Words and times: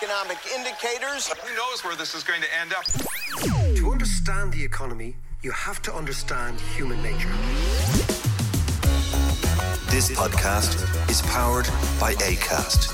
Economic 0.00 0.38
indicators. 0.54 1.26
Who 1.28 1.56
knows 1.56 1.82
where 1.82 1.96
this 1.96 2.14
is 2.14 2.22
going 2.22 2.40
to 2.40 2.46
end 2.60 2.72
up? 2.72 2.84
To 3.76 3.90
understand 3.90 4.52
the 4.52 4.62
economy, 4.62 5.16
you 5.42 5.50
have 5.50 5.82
to 5.82 5.92
understand 5.92 6.60
human 6.76 7.02
nature. 7.02 7.32
This 9.90 10.12
podcast 10.12 11.10
is 11.10 11.20
powered 11.22 11.66
by 11.98 12.14
ACAST. 12.14 12.92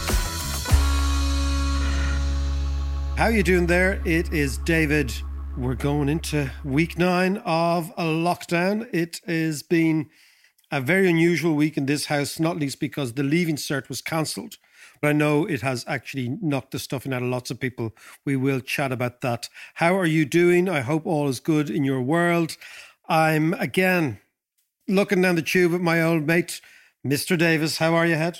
How 3.19 3.27
you 3.27 3.43
doing 3.43 3.67
there? 3.67 4.01
It 4.07 4.33
is 4.33 4.57
David. 4.57 5.13
We're 5.59 5.75
going 5.75 6.09
into 6.09 6.53
week 6.65 6.99
nine 6.99 7.37
of 7.45 7.91
a 7.99 8.05
lockdown. 8.05 8.89
It 8.95 9.21
has 9.27 9.63
been 9.63 10.09
a 10.71 10.81
very 10.81 11.11
unusual 11.11 11.55
week 11.55 11.77
in 11.77 11.85
this 11.85 12.07
house, 12.07 12.41
not 12.41 12.57
least 12.57 12.81
because 12.81 13.13
the 13.13 13.23
leaving 13.23 13.57
cert 13.57 13.91
was 13.91 14.01
cancelled. 14.01 14.57
But 15.05 15.11
I 15.11 15.13
know 15.13 15.45
it 15.45 15.61
has 15.61 15.85
actually 15.87 16.39
knocked 16.41 16.71
the 16.71 16.79
stuffing 16.79 17.13
out 17.13 17.21
of 17.21 17.29
lots 17.29 17.51
of 17.51 17.61
people. 17.61 17.95
We 18.25 18.37
will 18.37 18.61
chat 18.61 18.91
about 18.91 19.21
that. 19.21 19.51
How 19.75 19.99
are 19.99 20.07
you 20.07 20.25
doing? 20.25 20.67
I 20.67 20.81
hope 20.81 21.05
all 21.05 21.29
is 21.29 21.41
good 21.41 21.69
in 21.69 21.85
your 21.85 22.01
world. 22.01 22.57
I'm 23.07 23.53
again 23.53 24.21
looking 24.89 25.21
down 25.21 25.35
the 25.35 25.43
tube 25.43 25.75
at 25.75 25.83
my 25.83 26.01
old 26.01 26.27
mate, 26.27 26.63
Mr. 27.07 27.37
Davis. 27.37 27.77
How 27.77 27.95
are 27.95 28.07
you, 28.07 28.15
head? 28.15 28.39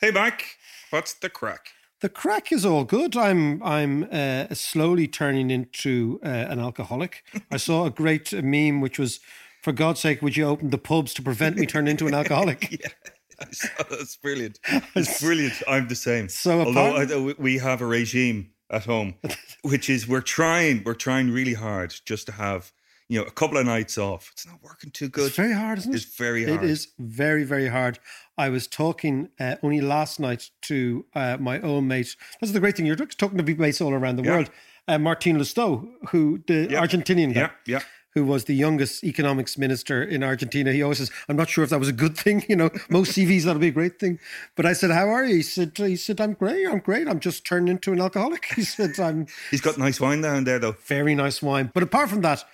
Hey, 0.00 0.12
Mike. 0.12 0.56
What's 0.90 1.14
the 1.14 1.28
crack? 1.28 1.70
The 2.00 2.08
crack 2.08 2.52
is 2.52 2.64
all 2.64 2.84
good. 2.84 3.16
I'm 3.16 3.60
I'm 3.64 4.06
uh, 4.12 4.54
slowly 4.54 5.08
turning 5.08 5.50
into 5.50 6.20
uh, 6.24 6.28
an 6.28 6.60
alcoholic. 6.60 7.24
I 7.50 7.56
saw 7.56 7.86
a 7.86 7.90
great 7.90 8.32
meme 8.32 8.80
which 8.80 9.00
was, 9.00 9.18
"For 9.62 9.72
God's 9.72 9.98
sake, 9.98 10.22
would 10.22 10.36
you 10.36 10.46
open 10.46 10.70
the 10.70 10.78
pubs 10.78 11.12
to 11.14 11.22
prevent 11.22 11.56
me 11.56 11.66
turning 11.66 11.90
into 11.90 12.06
an 12.06 12.14
alcoholic?" 12.14 12.70
yeah, 12.70 12.86
I 12.86 12.88
saw 12.88 13.04
that. 13.04 13.13
That's 13.90 14.16
brilliant. 14.16 14.58
It's 14.94 15.20
brilliant. 15.20 15.62
I'm 15.68 15.88
the 15.88 15.94
same. 15.96 16.28
So 16.28 16.60
although 16.62 16.96
I, 16.96 17.34
we 17.38 17.58
have 17.58 17.80
a 17.82 17.86
regime 17.86 18.50
at 18.70 18.84
home, 18.84 19.14
which 19.62 19.88
is 19.90 20.06
we're 20.08 20.20
trying 20.20 20.82
we're 20.84 20.94
trying 20.94 21.30
really 21.30 21.54
hard 21.54 21.94
just 22.04 22.26
to 22.26 22.32
have 22.32 22.72
you 23.08 23.18
know 23.20 23.26
a 23.26 23.30
couple 23.30 23.58
of 23.58 23.66
nights 23.66 23.98
off. 23.98 24.30
It's 24.32 24.46
not 24.46 24.62
working 24.62 24.90
too 24.90 25.08
good. 25.08 25.26
It's 25.26 25.36
very 25.36 25.52
hard, 25.52 25.78
isn't 25.78 25.92
it? 25.92 25.96
It's 25.96 26.16
very 26.16 26.44
hard. 26.44 26.64
It 26.64 26.70
is 26.70 26.88
very, 26.98 27.44
very 27.44 27.68
hard. 27.68 27.98
I 28.38 28.48
was 28.48 28.66
talking 28.66 29.28
uh, 29.38 29.56
only 29.62 29.80
last 29.80 30.18
night 30.18 30.50
to 30.62 31.04
uh, 31.14 31.36
my 31.38 31.60
own 31.60 31.86
mate. 31.86 32.16
That's 32.40 32.52
the 32.52 32.60
great 32.60 32.76
thing. 32.76 32.86
You're 32.86 32.96
talking 32.96 33.38
to 33.38 33.44
people 33.44 33.62
mates 33.62 33.80
all 33.80 33.92
around 33.94 34.16
the 34.16 34.22
Yeah. 34.24 34.30
world. 34.32 34.50
Uh, 34.88 34.98
Martin 34.98 35.36
Lousteau, 35.38 35.86
who 36.10 36.42
the 36.46 36.68
Yeah. 36.70 36.80
Argentinian 36.84 37.32
guy, 37.32 37.40
Yeah, 37.40 37.50
yeah. 37.66 37.80
Who 38.14 38.24
was 38.24 38.44
the 38.44 38.54
youngest 38.54 39.02
economics 39.04 39.58
minister 39.58 40.02
in 40.02 40.22
Argentina. 40.22 40.72
He 40.72 40.82
always 40.82 40.98
says, 40.98 41.10
"I'm 41.28 41.36
not 41.36 41.48
sure 41.48 41.64
if 41.64 41.70
that 41.70 41.80
was 41.80 41.88
a 41.88 41.92
good 41.92 42.16
thing." 42.16 42.44
You 42.54 42.56
know, 42.56 42.70
most 42.88 43.12
CVs 43.12 43.44
that'll 43.44 43.60
be 43.60 43.68
a 43.68 43.72
great 43.72 43.98
thing. 43.98 44.18
But 44.54 44.66
I 44.66 44.72
said, 44.74 44.90
"How 44.90 45.08
are 45.08 45.24
you?" 45.24 45.36
He 45.36 45.42
said, 45.42 45.72
"He 45.76 45.96
said 45.96 46.20
I'm 46.20 46.34
great. 46.34 46.66
I'm 46.66 46.78
great. 46.78 47.08
I'm 47.08 47.20
just 47.20 47.44
turned 47.46 47.68
into 47.68 47.92
an 47.92 48.00
alcoholic." 48.00 48.44
He 48.54 48.62
said, 48.62 48.98
"I'm." 49.00 49.26
He's 49.50 49.60
got 49.60 49.78
nice 49.78 50.00
wine 50.00 50.20
down 50.20 50.44
there 50.44 50.58
though. 50.58 50.76
very 50.86 51.14
nice 51.14 51.42
wine. 51.42 51.70
But 51.74 51.82
apart 51.82 52.08
from 52.10 52.20
that, 52.22 52.44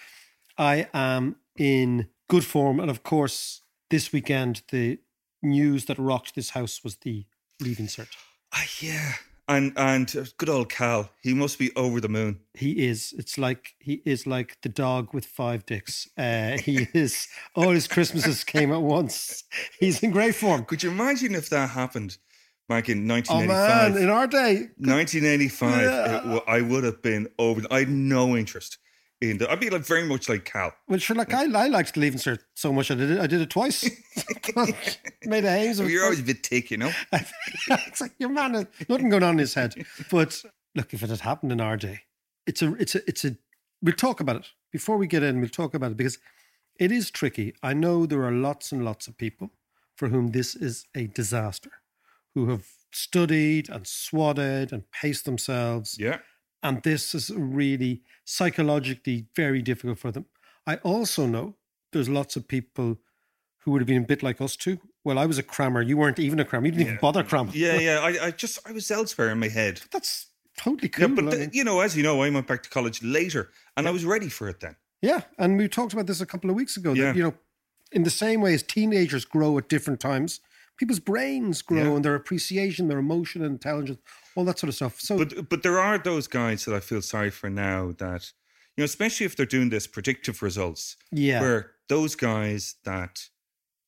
I 0.56 0.88
am 0.94 1.36
in 1.58 2.08
good 2.28 2.44
form. 2.44 2.80
And 2.80 2.90
of 2.90 3.02
course, 3.02 3.62
this 3.90 4.12
weekend, 4.12 4.62
the 4.70 4.98
news 5.42 5.86
that 5.86 5.98
rocked 5.98 6.34
this 6.34 6.50
house 6.50 6.82
was 6.84 6.96
the 6.96 7.26
leaving 7.60 7.86
cert. 7.86 8.08
Ah, 8.52 8.64
yeah. 8.80 9.14
And 9.50 9.72
and 9.76 10.16
uh, 10.16 10.24
good 10.38 10.48
old 10.48 10.68
Cal, 10.68 11.10
he 11.22 11.34
must 11.34 11.58
be 11.58 11.70
over 11.74 12.00
the 12.00 12.08
moon. 12.08 12.38
He 12.54 12.86
is. 12.86 13.12
It's 13.18 13.36
like 13.36 13.74
he 13.80 14.00
is 14.04 14.24
like 14.26 14.56
the 14.62 14.68
dog 14.68 15.12
with 15.12 15.26
five 15.26 15.66
dicks. 15.66 16.08
Uh, 16.16 16.56
he 16.58 16.86
is. 16.94 17.26
All 17.56 17.70
his 17.70 17.88
Christmases 17.88 18.44
came 18.44 18.72
at 18.72 18.80
once. 18.82 19.42
He's 19.80 20.02
in 20.04 20.12
great 20.12 20.36
form. 20.36 20.64
Could 20.64 20.82
you 20.84 20.90
imagine 20.90 21.34
if 21.34 21.48
that 21.50 21.70
happened 21.70 22.16
back 22.68 22.88
in 22.88 23.10
Oh 23.10 23.14
1985? 23.14 23.92
man, 23.94 24.02
in 24.04 24.08
our 24.08 24.28
day, 24.28 24.68
1985, 24.78 25.82
Yeah. 25.82 26.36
it 26.36 26.42
I 26.46 26.60
would 26.60 26.84
have 26.84 27.02
been 27.02 27.26
over. 27.38 27.62
I 27.72 27.80
had 27.80 27.88
no 27.90 28.36
interest 28.36 28.78
in 29.20 29.38
that. 29.38 29.50
I'd 29.50 29.60
be 29.60 29.70
like 29.70 29.82
very 29.82 30.04
much 30.04 30.28
like 30.28 30.44
Cal. 30.44 30.72
well, 30.88 30.98
sure. 30.98 31.16
Like 31.16 31.32
I, 31.34 31.42
I 31.44 31.68
liked 31.68 31.94
the 31.94 32.00
leaving 32.00 32.18
cert 32.18 32.40
so 32.54 32.72
much. 32.72 32.90
I 32.90 32.94
did 32.94 33.10
it. 33.10 33.20
I 33.20 33.26
did 33.26 33.40
it 33.40 33.50
twice. 33.50 33.84
Made 35.24 35.44
a 35.44 35.50
haze 35.50 35.78
of 35.80 35.90
You're 35.90 36.04
always 36.04 36.20
a 36.20 36.24
bit 36.24 36.44
thick, 36.44 36.70
you 36.70 36.76
know. 36.78 36.90
it's 37.12 38.00
like 38.00 38.12
your 38.18 38.30
man, 38.30 38.66
nothing 38.88 39.08
going 39.10 39.22
on 39.22 39.32
in 39.32 39.38
his 39.38 39.54
head. 39.54 39.74
But 40.10 40.42
look, 40.74 40.94
if 40.94 41.02
it 41.02 41.10
had 41.10 41.20
happened 41.20 41.52
in 41.52 41.60
our 41.60 41.76
day, 41.76 42.00
it's 42.46 42.62
a, 42.62 42.74
it's 42.74 42.94
a, 42.94 43.00
it's 43.08 43.24
a. 43.24 43.36
We'll 43.82 43.94
talk 43.94 44.20
about 44.20 44.36
it 44.36 44.46
before 44.72 44.96
we 44.96 45.06
get 45.06 45.22
in. 45.22 45.40
We'll 45.40 45.48
talk 45.48 45.74
about 45.74 45.92
it 45.92 45.96
because 45.96 46.18
it 46.78 46.90
is 46.92 47.10
tricky. 47.10 47.54
I 47.62 47.74
know 47.74 48.06
there 48.06 48.24
are 48.24 48.32
lots 48.32 48.72
and 48.72 48.84
lots 48.84 49.06
of 49.06 49.16
people 49.16 49.50
for 49.96 50.08
whom 50.08 50.28
this 50.28 50.54
is 50.54 50.86
a 50.94 51.06
disaster, 51.08 51.70
who 52.34 52.48
have 52.48 52.66
studied 52.90 53.68
and 53.68 53.86
swatted 53.86 54.72
and 54.72 54.90
paced 54.90 55.26
themselves, 55.26 55.96
Yeah. 55.98 56.18
And 56.62 56.82
this 56.82 57.14
is 57.14 57.30
really 57.34 58.02
psychologically 58.24 59.26
very 59.36 59.62
difficult 59.62 59.98
for 59.98 60.10
them. 60.12 60.26
I 60.66 60.76
also 60.76 61.26
know 61.26 61.56
there's 61.92 62.08
lots 62.08 62.36
of 62.36 62.48
people 62.48 62.98
who 63.60 63.70
would 63.70 63.80
have 63.82 63.86
been 63.88 64.02
a 64.02 64.06
bit 64.06 64.22
like 64.22 64.40
us 64.40 64.56
too. 64.56 64.78
Well, 65.04 65.18
I 65.18 65.26
was 65.26 65.38
a 65.38 65.42
crammer. 65.42 65.82
You 65.82 65.96
weren't 65.96 66.18
even 66.18 66.40
a 66.40 66.44
crammer. 66.44 66.66
You 66.66 66.72
didn't 66.72 66.86
even 66.86 66.98
bother 67.00 67.22
cramming. 67.22 67.52
Yeah, 67.54 67.78
yeah. 67.78 67.98
I, 68.00 68.26
I 68.26 68.30
just 68.30 68.58
I 68.68 68.72
was 68.72 68.90
elsewhere 68.90 69.30
in 69.30 69.38
my 69.38 69.48
head. 69.48 69.80
That's 69.92 70.26
totally 70.56 70.88
cool. 70.88 71.08
Yeah, 71.08 71.14
but 71.14 71.24
I 71.26 71.30
the- 71.30 71.36
mean- 71.38 71.50
you 71.52 71.64
know, 71.64 71.80
as 71.80 71.96
you 71.96 72.02
know, 72.02 72.22
I 72.22 72.30
went 72.30 72.46
back 72.46 72.62
to 72.64 72.70
college 72.70 73.02
later, 73.02 73.50
and 73.76 73.86
I 73.88 73.90
was 73.90 74.04
ready 74.04 74.28
for 74.28 74.48
it 74.48 74.60
then. 74.60 74.76
yeah, 75.02 75.22
and 75.38 75.56
we 75.56 75.68
talked 75.68 75.92
about 75.94 76.06
this 76.06 76.20
a 76.20 76.26
couple 76.26 76.50
of 76.50 76.56
weeks 76.56 76.76
ago. 76.76 76.92
Yeah. 76.92 77.04
That 77.06 77.16
you 77.16 77.22
know, 77.22 77.34
in 77.92 78.02
the 78.04 78.10
same 78.10 78.40
way 78.40 78.52
as 78.54 78.62
teenagers 78.62 79.24
grow 79.24 79.56
at 79.58 79.68
different 79.68 80.00
times, 80.00 80.40
people's 80.76 81.00
brains 81.00 81.62
grow 81.62 81.82
Yeah. 81.84 81.96
and 81.96 82.04
their 82.04 82.14
appreciation, 82.14 82.88
their 82.88 82.98
emotion, 82.98 83.42
and 83.42 83.52
intelligence, 83.52 83.98
all 84.36 84.44
that 84.44 84.58
sort 84.58 84.68
of 84.68 84.74
stuff. 84.74 85.00
So 85.00 85.18
But 85.18 85.48
but 85.48 85.62
there 85.62 85.78
are 85.78 85.98
those 85.98 86.26
guys 86.28 86.64
that 86.64 86.74
I 86.74 86.80
feel 86.80 87.02
sorry 87.02 87.30
for 87.30 87.50
now 87.50 87.92
that 87.98 88.32
you 88.76 88.82
know, 88.82 88.84
especially 88.84 89.26
if 89.26 89.36
they're 89.36 89.46
doing 89.46 89.70
this 89.70 89.86
predictive 89.86 90.42
results, 90.42 90.96
yeah, 91.12 91.40
where 91.40 91.72
those 91.88 92.14
guys 92.16 92.76
that 92.84 93.28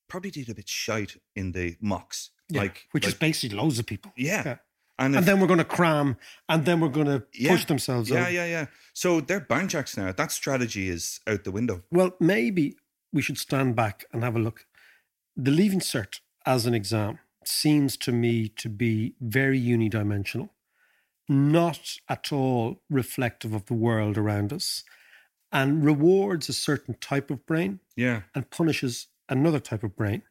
probably 0.08 0.30
did 0.30 0.48
a 0.50 0.54
bit 0.54 0.68
shite 0.68 1.16
in 1.36 1.52
the 1.52 1.76
mocks, 1.80 2.30
yeah, 2.48 2.62
like 2.62 2.86
which 2.92 3.06
is 3.06 3.14
basically 3.14 3.56
loads 3.56 3.78
of 3.78 3.86
people. 3.86 4.12
yeah. 4.16 4.42
Yeah. 4.44 4.56
And, 4.98 5.16
And 5.16 5.22
if- 5.22 5.26
then 5.26 5.40
we're 5.40 5.46
going 5.46 5.58
to 5.58 5.64
cram, 5.64 6.16
and 6.50 6.64
then 6.66 6.78
we're 6.80 6.88
going 6.90 7.06
to 7.06 7.24
Yeah. 7.32 7.52
push 7.52 7.64
themselves. 7.64 8.10
yeah, 8.10 8.22
over. 8.22 8.30
yeah, 8.30 8.44
yeah. 8.46 8.66
So 8.92 9.20
they're 9.22 9.40
banjacks 9.40 9.96
now. 9.96 10.12
That 10.12 10.30
strategy 10.30 10.88
is 10.90 11.18
out 11.26 11.44
the 11.44 11.50
window. 11.50 11.82
Well, 11.90 12.14
maybe 12.20 12.76
we 13.12 13.22
should 13.22 13.38
stand 13.38 13.74
back 13.74 14.04
and 14.12 14.22
have 14.22 14.36
a 14.36 14.38
look. 14.38 14.66
The 15.34 15.50
Leaving 15.50 15.80
Cert 15.80 16.20
as 16.44 16.66
an 16.66 16.74
exam 16.74 17.18
seems 17.48 17.96
to 17.98 18.12
me 18.12 18.48
to 18.48 18.68
be 18.68 19.14
very 19.20 19.60
unidimensional, 19.60 20.50
not 21.28 21.96
at 22.08 22.32
all 22.32 22.82
reflective 22.90 23.52
of 23.54 23.66
the 23.66 23.74
world 23.74 24.18
around 24.18 24.52
us, 24.52 24.84
and 25.50 25.84
rewards 25.84 26.48
a 26.48 26.52
certain 26.52 26.94
type 27.00 27.30
of 27.30 27.44
brain 27.46 27.80
Yeah. 27.96 28.22
and 28.34 28.50
punishes 28.50 29.08
another 29.28 29.60
type 29.60 29.82
of 29.82 29.94
brain. 29.96 30.22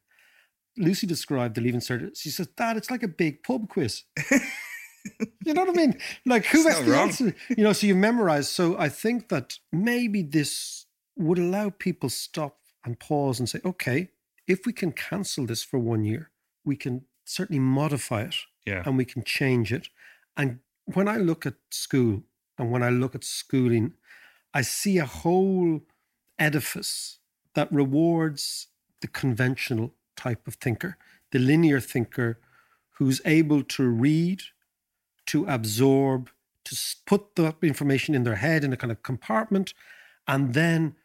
Lucy 0.78 1.06
described 1.06 1.56
the 1.56 1.62
Leaving 1.62 1.82
Cert. 1.82 2.18
She 2.18 2.30
says, 2.30 2.48
Dad, 2.48 2.78
it's 2.78 2.90
like 2.90 3.04
a 3.04 3.08
big 3.08 3.44
pub 3.44 3.70
quiz. 3.70 4.04
you 4.32 5.54
know 5.54 5.62
what 5.66 5.70
I 5.70 5.74
mean? 5.74 5.98
Like, 6.26 6.46
who 6.46 6.68
has 6.68 6.84
the 6.86 6.96
answer? 6.98 7.36
You 7.50 7.64
know, 7.64 7.74
so 7.74 7.88
you 7.88 7.96
memorize. 7.96 8.50
So 8.50 8.78
I 8.78 8.90
think 8.90 9.30
that 9.30 9.58
maybe 9.72 10.24
this 10.24 10.86
would 11.18 11.38
allow 11.40 11.70
people 11.70 12.10
stop 12.10 12.58
and 12.86 13.00
pause 13.00 13.40
and 13.40 13.48
say, 13.50 13.60
okay, 13.66 14.10
if 14.48 14.66
we 14.66 14.74
can 14.74 14.92
cancel 14.92 15.46
this 15.46 15.64
for 15.64 15.78
one 15.78 16.04
year, 16.04 16.31
we 16.64 16.76
can 16.76 17.06
certainly 17.26 17.60
modify 17.60 18.24
it 18.24 18.36
Yeah. 18.66 18.84
and 18.86 18.98
we 18.98 19.06
can 19.06 19.24
change 19.24 19.72
it. 19.74 19.90
And 20.36 20.60
when 20.86 21.08
I 21.08 21.18
look 21.18 21.46
at 21.46 21.56
school 21.70 22.24
and 22.58 22.72
when 22.72 22.84
I 22.84 22.90
look 22.90 23.16
at 23.16 23.24
schooling, 23.24 23.94
I 24.54 24.62
see 24.62 24.98
a 24.98 25.06
whole 25.06 25.82
edifice 26.38 27.20
that 27.54 27.72
rewards 27.72 28.68
the 29.02 29.08
conventional 29.08 29.94
type 30.16 30.48
of 30.48 30.56
thinker, 30.56 30.98
the 31.32 31.40
linear 31.40 31.80
thinker 31.80 32.40
who's 32.98 33.22
able 33.26 33.64
to 33.64 33.84
read, 33.88 34.42
to 35.28 35.46
absorb, 35.46 36.30
to 36.66 36.78
put 37.06 37.36
the 37.36 37.56
information 37.62 38.14
in 38.16 38.24
their 38.24 38.36
head 38.36 38.64
in 38.64 38.74
a 38.74 38.78
kind 38.78 38.92
of 38.92 39.02
compartment, 39.04 39.74
and 40.28 40.54
then 40.54 40.96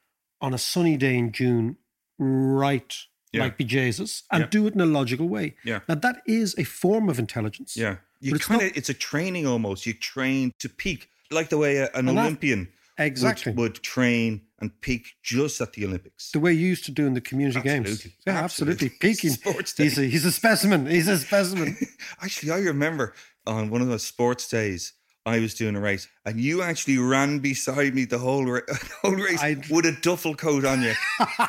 on 0.41 0.53
a 0.53 0.59
sunny 0.59 0.97
day 0.97 1.17
in 1.17 1.33
June, 1.33 1.77
write 2.19 3.07
Yeah. 3.37 3.45
like 3.45 3.59
bejesus 3.59 4.23
and 4.31 4.43
Yeah. 4.43 4.47
do 4.51 4.67
it 4.67 4.75
in 4.75 4.81
a 4.81 4.87
logical 4.87 5.29
way. 5.29 5.55
Yeah. 5.65 5.81
Now, 5.89 5.95
that 5.97 6.23
is 6.27 6.55
a 6.59 6.65
form 6.65 7.09
of 7.09 7.19
intelligence. 7.19 7.77
Yeah. 7.77 7.97
You 8.21 8.35
it's 8.35 8.47
kind 8.47 8.63
of, 8.63 8.73
it's 8.77 8.89
a 8.89 8.95
training 8.95 9.47
almost. 9.47 9.87
You 9.87 9.93
train 9.95 10.53
to 10.59 10.69
peak, 10.69 11.09
like 11.31 11.49
the 11.51 11.59
way 11.59 11.79
an 11.79 11.89
And 11.95 12.09
that- 12.09 12.13
Olympian 12.19 12.69
Exactly. 12.99 13.53
would, 13.53 13.59
would 13.61 13.83
train 13.83 14.41
and 14.59 14.71
peak 14.81 15.17
just 15.23 15.61
at 15.61 15.75
the 15.75 15.85
Olympics. 15.85 16.31
the 16.31 16.41
way 16.41 16.53
you 16.53 16.67
used 16.67 16.85
to 16.87 16.91
do 16.91 17.07
in 17.07 17.13
the 17.13 17.21
community 17.21 17.61
games. 17.61 17.89
Absolutely. 17.91 18.13
Yeah, 18.27 18.43
absolutely. 18.45 18.87
Absolutely. 18.87 18.99
Peaking. 19.01 19.31
Sports 19.33 19.77
he's, 19.77 19.99
a, 19.99 20.03
he's 20.05 20.25
a 20.25 20.33
specimen. 20.33 20.87
He's 20.87 21.09
a 21.09 21.19
specimen. 21.19 21.77
Actually, 22.23 22.53
I 22.53 22.59
remember 22.61 23.13
on 23.47 23.69
one 23.69 23.83
of 23.83 23.89
those 23.89 24.03
sports 24.05 24.49
days, 24.49 24.95
I 25.27 25.41
was 25.41 25.55
doing 25.55 25.75
a 25.75 25.81
race, 25.81 26.07
and 26.25 26.41
you 26.41 26.63
actually 26.63 26.99
ran 26.99 27.41
beside 27.41 27.97
me 27.97 28.05
the 28.05 28.19
whole, 28.19 28.45
ra- 28.47 28.61
the 28.69 28.91
whole 29.03 29.17
race 29.17 29.43
I- 29.43 29.61
with 29.69 29.85
a 29.85 29.93
duffel 30.01 30.37
coat 30.37 30.65
on 30.65 30.83
you, 30.83 30.95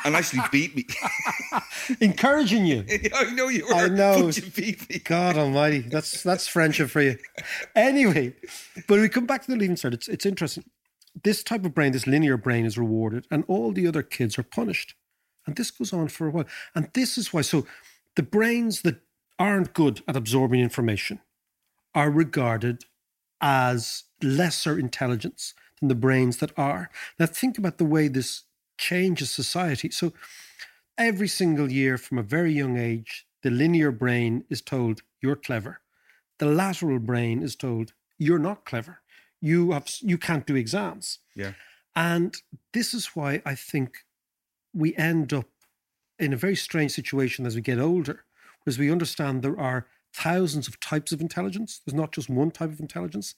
and 0.04 0.16
actually 0.16 0.42
beat 0.50 0.74
me. 0.74 0.84
Encouraging 2.00 2.66
you. 2.66 2.84
I 3.14 3.30
know 3.34 3.46
you 3.46 3.66
were. 3.66 3.74
I 3.74 3.86
know. 3.86 4.30
You 4.34 4.42
beat 4.50 4.90
me. 4.90 4.98
God 4.98 5.36
Almighty, 5.38 5.78
that's 5.78 6.24
that's 6.24 6.48
friendship 6.48 6.90
for 6.90 7.00
you. 7.00 7.18
Anyway, 7.76 8.34
but 8.88 8.98
we 8.98 9.08
come 9.08 9.26
back 9.26 9.42
to 9.42 9.52
the 9.52 9.56
leaving 9.56 9.76
cert. 9.76 9.94
It's 9.94 10.08
it's 10.08 10.26
interesting. 10.26 10.64
This 11.22 11.44
type 11.44 11.64
of 11.64 11.72
brain, 11.72 11.92
this 11.92 12.06
linear 12.08 12.36
brain, 12.36 12.66
is 12.66 12.76
rewarded, 12.76 13.26
and 13.30 13.44
all 13.46 13.70
the 13.72 13.86
other 13.86 14.02
kids 14.02 14.38
are 14.40 14.42
punished, 14.42 14.94
and 15.46 15.54
this 15.54 15.70
goes 15.70 15.92
on 15.92 16.08
for 16.08 16.26
a 16.26 16.30
while. 16.30 16.46
And 16.74 16.90
this 16.94 17.16
is 17.16 17.32
why. 17.32 17.42
So, 17.42 17.64
the 18.16 18.24
brains 18.24 18.82
that 18.82 18.96
aren't 19.38 19.72
good 19.72 20.02
at 20.08 20.16
absorbing 20.16 20.58
information 20.60 21.20
are 21.94 22.10
regarded 22.10 22.84
as 23.40 24.04
lesser 24.22 24.78
intelligence 24.78 25.54
than 25.80 25.88
the 25.88 25.94
brains 25.94 26.38
that 26.38 26.52
are. 26.58 26.90
Now, 27.18 27.26
think 27.26 27.58
about 27.58 27.78
the 27.78 27.84
way 27.84 28.08
this 28.08 28.42
changes 28.78 29.30
society. 29.30 29.90
So, 29.90 30.12
every 30.96 31.28
single 31.28 31.70
year 31.70 31.96
from 31.96 32.18
a 32.18 32.22
very 32.22 32.52
young 32.52 32.76
age, 32.76 33.26
the 33.42 33.50
linear 33.50 33.92
brain 33.92 34.44
is 34.48 34.60
told, 34.60 35.02
you're 35.20 35.36
clever. 35.36 35.80
The 36.38 36.46
lateral 36.46 36.98
brain 36.98 37.42
is 37.42 37.54
told, 37.54 37.92
you're 38.18 38.38
not 38.38 38.64
clever. 38.64 39.00
You, 39.40 39.72
have, 39.72 39.88
you 40.00 40.18
can't 40.18 40.46
do 40.46 40.56
exams. 40.56 41.20
Yeah. 41.36 41.52
And 41.94 42.36
this 42.72 42.94
is 42.94 43.06
why 43.14 43.42
I 43.44 43.54
think 43.54 44.04
we 44.74 44.94
end 44.96 45.32
up 45.32 45.48
in 46.18 46.32
a 46.32 46.36
very 46.36 46.56
strange 46.56 46.92
situation 46.92 47.46
as 47.46 47.54
we 47.54 47.60
get 47.60 47.78
older, 47.78 48.24
because 48.58 48.78
we 48.78 48.90
understand 48.90 49.42
there 49.42 49.58
are 49.58 49.86
thousands 50.14 50.68
of 50.68 50.80
types 50.80 51.12
of 51.12 51.20
intelligence. 51.20 51.80
There's 51.84 51.94
not 51.94 52.12
just 52.12 52.28
one 52.28 52.50
type 52.50 52.70
of 52.70 52.80
intelligence. 52.80 53.34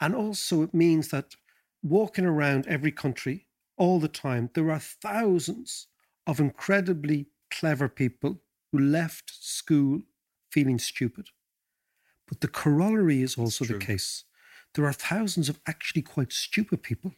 And 0.00 0.14
also, 0.14 0.62
it 0.62 0.74
means 0.74 1.08
that 1.08 1.36
walking 1.82 2.24
around 2.24 2.66
every 2.66 2.92
country 2.92 3.46
all 3.76 4.00
the 4.00 4.08
time, 4.08 4.50
there 4.54 4.70
are 4.70 4.80
thousands 4.80 5.88
of 6.26 6.40
incredibly 6.40 7.26
clever 7.50 7.88
people 7.88 8.40
who 8.72 8.78
left 8.78 9.32
school 9.40 10.02
feeling 10.50 10.78
stupid. 10.78 11.28
But 12.26 12.40
the 12.40 12.48
corollary 12.48 13.22
is 13.22 13.36
also 13.36 13.64
the 13.64 13.78
case. 13.78 14.24
There 14.74 14.86
are 14.86 14.92
thousands 14.92 15.48
of 15.48 15.60
actually 15.66 16.02
quite 16.02 16.32
stupid 16.32 16.82
people 16.82 17.14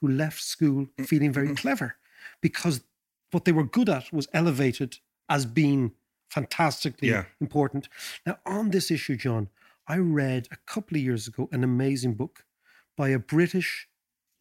who 0.00 0.08
left 0.08 0.42
school 0.42 0.86
mm, 0.86 1.06
feeling 1.06 1.32
very 1.32 1.46
mm-hmm. 1.48 1.56
clever 1.56 1.96
because 2.40 2.82
what 3.30 3.44
they 3.44 3.52
were 3.52 3.64
good 3.64 3.88
at 3.88 4.12
was 4.12 4.28
elevated 4.32 4.98
as 5.28 5.46
being 5.46 5.92
fantastically 6.30 7.08
Yeah. 7.08 7.24
important. 7.40 7.88
Now, 8.24 8.38
on 8.46 8.70
this 8.70 8.90
issue, 8.90 9.16
John, 9.16 9.48
I 9.86 9.96
read 9.98 10.48
a 10.50 10.56
couple 10.72 10.96
of 10.96 11.02
years 11.02 11.26
ago 11.28 11.48
an 11.52 11.62
amazing 11.64 12.14
book 12.14 12.44
by 12.96 13.08
a 13.10 13.18
British 13.18 13.88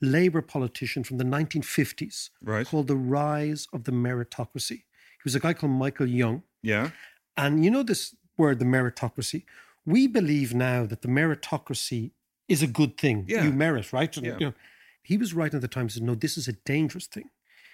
Labour 0.02 0.42
politician 0.42 1.04
from 1.04 1.18
the 1.18 1.26
1950s 1.26 2.30
Right. 2.42 2.66
called 2.66 2.88
The 2.88 2.96
Rise 2.96 3.68
of 3.74 3.84
the 3.84 3.92
Meritocracy. 3.92 4.84
He 5.18 5.24
was 5.26 5.36
a 5.36 5.40
guy 5.40 5.54
called 5.54 5.74
Michael 5.74 6.08
Young. 6.08 6.44
Yeah. 6.62 6.92
And 7.36 7.64
you 7.66 7.72
know 7.72 7.84
this 7.84 8.16
word, 8.38 8.60
the 8.60 8.66
meritocracy? 8.66 9.44
We 9.86 10.08
believe 10.08 10.54
now 10.54 10.86
that 10.86 11.02
the 11.02 11.08
meritocracy 11.10 12.12
is 12.48 12.62
a 12.62 12.68
good 12.68 12.98
thing. 12.98 13.26
Yeah. 13.28 13.44
You 13.44 13.52
merit, 13.52 13.92
right? 13.92 14.16
Yeah. 14.16 14.34
you 14.40 14.46
know, 14.48 14.54
he 15.02 15.18
was 15.18 15.34
writing 15.34 15.58
at 15.58 15.62
the 15.62 15.68
time, 15.68 15.88
he 15.88 15.94
said, 15.94 16.04
no, 16.04 16.16
this 16.16 16.38
is 16.38 16.48
a 16.48 16.54
dangerous 16.54 17.08
thing. 17.08 17.30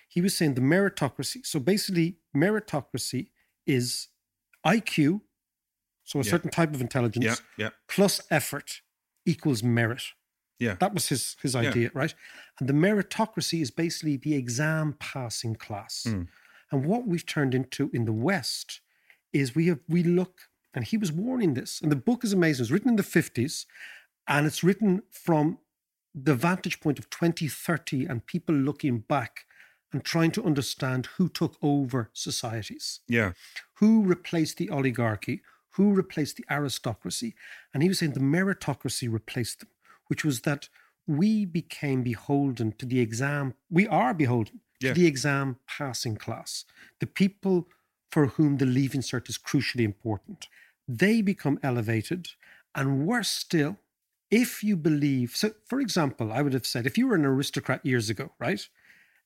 He 0.07 0.21
was 0.21 0.35
saying 0.35 0.53
the 0.56 0.62
meritocracy. 0.62 1.45
So 1.45 1.59
basically, 1.59 2.17
meritocracy 2.35 3.29
is 3.65 4.07
IQ, 4.65 5.21
so 6.03 6.19
a 6.19 6.23
Yeah. 6.23 6.31
certain 6.31 6.51
type 6.51 6.73
of 6.73 6.81
intelligence, 6.81 7.25
Yeah. 7.25 7.35
Yeah. 7.57 7.69
plus 7.88 8.21
effort 8.29 8.81
equals 9.25 9.63
merit. 9.63 10.03
Yeah. 10.59 10.75
That 10.75 10.94
was 10.94 11.09
his 11.09 11.35
his 11.41 11.56
idea, 11.56 11.91
right? 11.94 12.13
And 12.59 12.69
the 12.69 12.73
meritocracy 12.73 13.62
is 13.62 13.71
basically 13.71 14.17
the 14.17 14.35
exam 14.35 14.94
passing 15.00 15.56
class. 15.56 16.03
Mm. 16.07 16.27
And 16.71 16.85
what 16.85 17.06
we've 17.07 17.25
turned 17.25 17.53
into 17.53 17.89
in 17.94 18.06
the 18.06 18.13
West 18.13 18.81
is 19.33 19.56
we 19.56 19.67
have 19.67 19.79
we 19.88 20.01
look, 20.03 20.50
and 20.73 20.85
he 20.85 20.97
was 20.97 21.12
warning 21.12 21.53
this, 21.56 21.81
and 21.81 21.91
the 21.91 21.95
book 21.97 22.23
is 22.23 22.31
amazing. 22.33 22.63
It's 22.63 22.71
written 22.71 22.89
in 22.89 22.95
the 22.95 23.03
50s, 23.03 23.65
and 24.27 24.47
it's 24.47 24.63
written 24.63 25.03
from 25.12 25.59
the 26.13 26.35
vantage 26.35 26.79
point 26.79 26.97
of 26.97 27.09
2030 27.09 28.06
and 28.06 28.25
people 28.25 28.56
looking 28.56 29.00
back 29.00 29.45
and 29.95 30.03
trying 30.03 30.30
to 30.31 30.44
understand 30.44 31.06
who 31.15 31.30
took 31.30 31.56
over 31.62 32.09
societies 32.12 33.00
Yeah. 33.07 33.31
who 33.75 34.03
replaced 34.03 34.57
the 34.57 34.69
oligarchy, 34.69 35.42
who 35.75 35.94
replaced 35.94 36.36
the 36.36 36.44
aristocracy. 36.51 37.33
And 37.74 37.81
he 37.81 37.88
was 37.88 38.00
saying 38.00 38.12
the 38.12 38.19
meritocracy 38.19 39.09
replaced 39.12 39.62
them, 39.62 39.69
which 40.07 40.25
was 40.25 40.42
that 40.42 40.68
we 41.07 41.45
became 41.45 42.03
beholden 42.03 42.74
to 42.74 42.86
the 42.86 43.00
exam. 43.00 43.53
We 43.69 43.88
are 43.88 44.13
beholden 44.13 44.59
Yeah. 44.81 44.94
to 44.94 45.00
the 45.00 45.07
exam 45.07 45.59
passing 45.65 46.18
class, 46.18 46.65
the 47.00 47.07
people 47.07 47.69
for 48.12 48.27
whom 48.27 48.57
the 48.57 48.65
leaving 48.65 49.01
cert 49.01 49.30
is 49.30 49.38
crucially 49.38 49.86
important. 49.86 50.50
They 50.89 51.21
become 51.21 51.57
elevated. 51.63 52.31
And 52.74 53.07
worse 53.07 53.30
still, 53.30 53.80
if 54.30 54.62
you 54.62 54.75
believe, 54.75 55.38
so 55.38 55.53
for 55.65 55.80
example, 55.80 56.33
I 56.33 56.41
would 56.41 56.53
have 56.53 56.68
said, 56.68 56.86
if 56.86 56.98
you 56.98 57.07
were 57.07 57.15
an 57.15 57.24
aristocrat 57.25 57.86
years 57.86 58.09
ago, 58.09 58.33
right? 58.39 58.68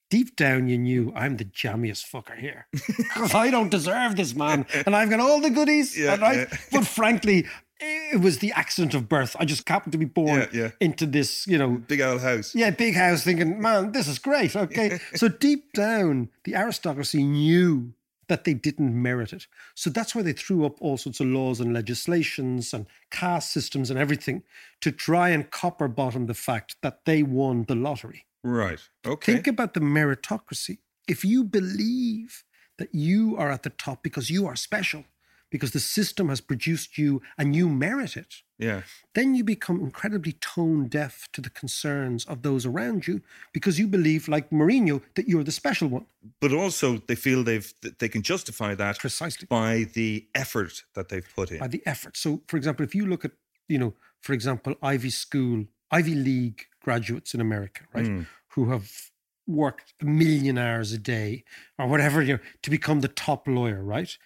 Deep 0.10 0.36
down, 0.36 0.68
you 0.68 0.78
knew 0.78 1.14
I'm 1.16 1.38
the 1.38 1.46
jammiest 1.46 2.10
fucker 2.10 2.38
here. 2.38 2.68
'Cause 3.14 3.36
I 3.36 3.52
don't 3.52 3.70
deserve 3.70 4.16
this, 4.16 4.34
man. 4.36 4.66
And 4.86 4.96
I've 4.96 5.10
got 5.10 5.20
all 5.20 5.40
the 5.40 5.50
goodies. 5.52 5.98
Yeah, 5.98 6.14
and 6.14 6.24
I, 6.24 6.34
yeah. 6.34 6.46
But 6.72 6.88
frankly, 6.88 7.46
it 7.80 8.20
was 8.20 8.40
the 8.40 8.52
accident 8.54 8.94
of 8.96 9.08
birth. 9.08 9.36
I 9.40 9.46
just 9.46 9.68
happened 9.70 9.92
to 9.94 9.98
be 10.00 10.06
born 10.06 10.42
Yeah, 10.52 10.62
yeah. 10.62 10.72
into 10.80 11.06
this, 11.06 11.46
you 11.48 11.58
know, 11.58 11.78
Big 11.88 12.02
old 12.02 12.22
house. 12.22 12.56
yeah, 12.56 12.72
big 12.72 12.96
house 12.96 13.24
thinking, 13.24 13.62
man, 13.62 13.92
this 13.92 14.08
is 14.08 14.20
great. 14.20 14.56
Okay. 14.56 15.00
so 15.16 15.28
deep 15.28 15.74
down, 15.74 16.30
the 16.44 16.56
aristocracy 16.56 17.24
knew 17.24 17.94
that 18.28 18.44
they 18.44 18.54
didn't 18.54 18.94
merit 19.02 19.32
it. 19.34 19.48
So 19.76 19.90
that's 19.90 20.14
why 20.14 20.22
they 20.24 20.34
threw 20.34 20.66
up 20.66 20.76
all 20.82 20.98
sorts 20.98 21.20
of 21.20 21.28
laws 21.28 21.60
and 21.60 21.74
legislations 21.74 22.74
and 22.74 22.86
caste 23.12 23.52
systems 23.52 23.90
and 23.90 23.98
everything 24.00 24.44
to 24.82 24.92
try 24.92 25.30
and 25.30 25.50
copper 25.50 25.88
bottom 25.88 26.26
the 26.26 26.34
fact 26.34 26.76
that 26.82 27.06
they 27.06 27.24
won 27.24 27.64
the 27.68 27.76
lottery. 27.76 28.26
Right. 28.44 28.80
Okay. 29.06 29.34
Think 29.34 29.48
about 29.48 29.74
the 29.74 29.80
meritocracy. 29.80 30.80
If 31.08 31.26
you 31.26 31.44
believe 31.44 32.44
that 32.78 32.94
you 32.94 33.36
are 33.38 33.52
at 33.52 33.64
the 33.64 33.70
top 33.72 34.04
because 34.04 34.30
you 34.30 34.46
are 34.48 34.56
special, 34.56 35.06
because 35.50 35.72
the 35.72 35.80
system 35.80 36.30
has 36.30 36.42
produced 36.42 36.98
you 36.98 37.22
and 37.38 37.56
you 37.56 37.68
merit 37.68 38.16
it, 38.16 38.36
yeah. 38.58 38.82
then 39.16 39.34
you 39.36 39.44
become 39.44 39.82
incredibly 39.82 40.34
tone 40.34 40.88
deaf 40.88 41.28
to 41.34 41.42
the 41.42 41.50
concerns 41.50 42.26
of 42.26 42.42
those 42.42 42.66
around 42.66 43.08
you 43.08 43.22
because 43.54 43.80
you 43.80 43.88
believe, 43.88 44.28
like 44.28 44.50
Mourinho, 44.52 45.02
that 45.16 45.28
you're 45.28 45.44
the 45.44 45.52
special 45.52 45.88
one. 45.88 46.06
But 46.40 46.54
also, 46.54 46.98
they 46.98 47.16
feel 47.16 47.44
they've 47.44 47.74
they 48.00 48.10
can 48.10 48.22
justify 48.22 48.76
that 48.76 49.00
Precisely. 49.00 49.48
by 49.50 49.88
the 49.94 50.28
effort 50.36 50.84
that 50.94 51.10
they've 51.10 51.28
put 51.36 51.52
in. 51.52 51.60
by 51.60 51.68
the 51.68 51.82
effort. 51.86 52.18
So, 52.18 52.42
for 52.48 52.58
example, 52.58 52.86
if 52.86 52.94
you 52.94 53.06
look 53.06 53.26
at, 53.26 53.32
you 53.68 53.80
know, 53.80 53.94
for 54.22 54.34
example, 54.34 54.76
Ivy 54.82 55.10
School, 55.10 55.66
Ivy 55.92 56.16
League 56.16 56.66
graduates 56.82 57.34
in 57.34 57.42
America, 57.42 57.82
right, 57.94 58.08
hmm. 58.08 58.22
who 58.50 58.70
have 58.72 59.12
worked 59.48 59.94
a 60.02 60.06
million 60.06 60.58
hours 60.58 60.92
a 60.94 60.98
day 60.98 61.44
or 61.78 61.88
whatever, 61.88 62.22
you 62.22 62.34
know, 62.34 62.40
to 62.62 62.70
become 62.70 63.02
the 63.02 63.08
top 63.08 63.48
lawyer, 63.48 63.84
right? 63.84 64.18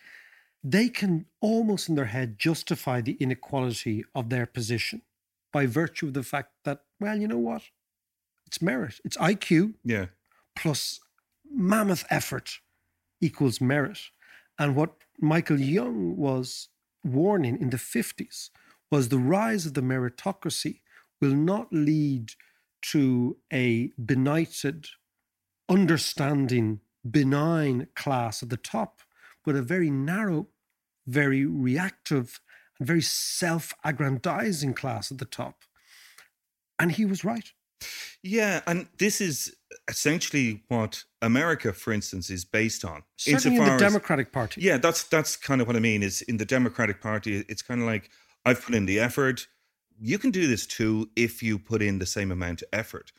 They 0.64 0.90
can 0.90 1.26
almost 1.42 1.90
in 1.90 1.96
their 1.96 2.06
head 2.06 2.38
justify 2.38 3.02
the 3.02 3.18
inequality 3.20 4.04
of 4.14 4.30
their 4.30 4.46
position 4.46 5.02
by 5.52 5.66
virtue 5.66 6.08
of 6.08 6.14
the 6.14 6.24
fact 6.24 6.52
that, 6.66 6.82
well, 7.00 7.20
you 7.20 7.28
know 7.28 7.38
what? 7.38 7.64
It's 8.46 8.62
merit, 8.62 9.00
it's 9.06 9.18
IQ, 9.18 9.76
yeah. 9.84 10.08
plus 10.56 11.00
mammoth 11.50 12.06
effort 12.10 12.60
equals 13.22 13.62
merit. 13.62 14.00
And 14.60 14.76
what 14.76 14.96
Michael 15.20 15.60
Young 15.60 16.18
was 16.18 16.70
warning 17.04 17.60
in 17.60 17.70
the 17.70 17.78
50s 17.78 18.50
was 18.92 19.10
the 19.10 19.18
rise 19.18 19.66
of 19.66 19.74
the 19.74 19.82
meritocracy 19.82 20.82
will 21.24 21.36
not 21.36 21.72
lead 21.72 22.34
to 22.92 23.38
a 23.52 23.92
benighted, 23.98 24.88
understanding, 25.70 26.82
benign 27.10 27.88
class 27.96 28.44
at 28.44 28.50
the 28.50 28.58
top, 28.58 29.00
but 29.46 29.56
a 29.56 29.62
very 29.62 29.90
narrow, 29.90 30.48
very 31.08 31.46
reactive, 31.46 32.42
and 32.78 32.86
very 32.88 33.02
self 33.02 33.74
aggrandizing 33.86 34.74
class 34.74 35.12
at 35.14 35.18
the 35.18 35.26
top. 35.26 35.64
And 36.78 36.92
he 36.92 37.06
was 37.06 37.24
right. 37.24 37.54
Yeah, 38.22 38.62
and 38.68 38.88
this 38.98 39.22
is 39.22 39.56
essentially 39.88 40.64
what 40.68 41.06
America, 41.22 41.72
for 41.72 41.94
instance, 41.94 42.30
is 42.30 42.44
based 42.44 42.84
on. 42.84 43.04
Certainly 43.16 43.58
in 43.58 43.64
the 43.64 43.72
Insofar 43.72 43.76
as- 43.76 43.94
Democratic 43.94 44.32
Party. 44.34 44.62
Yeah, 44.62 44.78
that's 44.78 45.04
that's 45.04 45.38
kind 45.38 45.62
of 45.62 45.68
what 45.68 45.78
I 45.78 45.80
mean. 45.80 46.04
Is 46.04 46.22
in 46.22 46.36
the 46.36 46.46
Democratic 46.46 47.02
Party, 47.02 47.46
it's 47.48 47.62
kind 47.62 47.80
of 47.80 47.88
like 47.88 48.10
I've 48.46 48.62
put 48.62 48.76
in 48.76 48.86
the 48.86 49.00
effort. 49.00 49.48
You 50.00 50.18
can 50.18 50.32
do 50.32 50.48
this 50.48 50.66
too 50.66 51.10
if 51.16 51.42
you 51.42 51.60
put 51.60 51.82
in 51.82 52.00
the 52.00 52.06
same 52.06 52.32
amount 52.32 52.62
of 52.62 52.70
effort, 52.74 53.12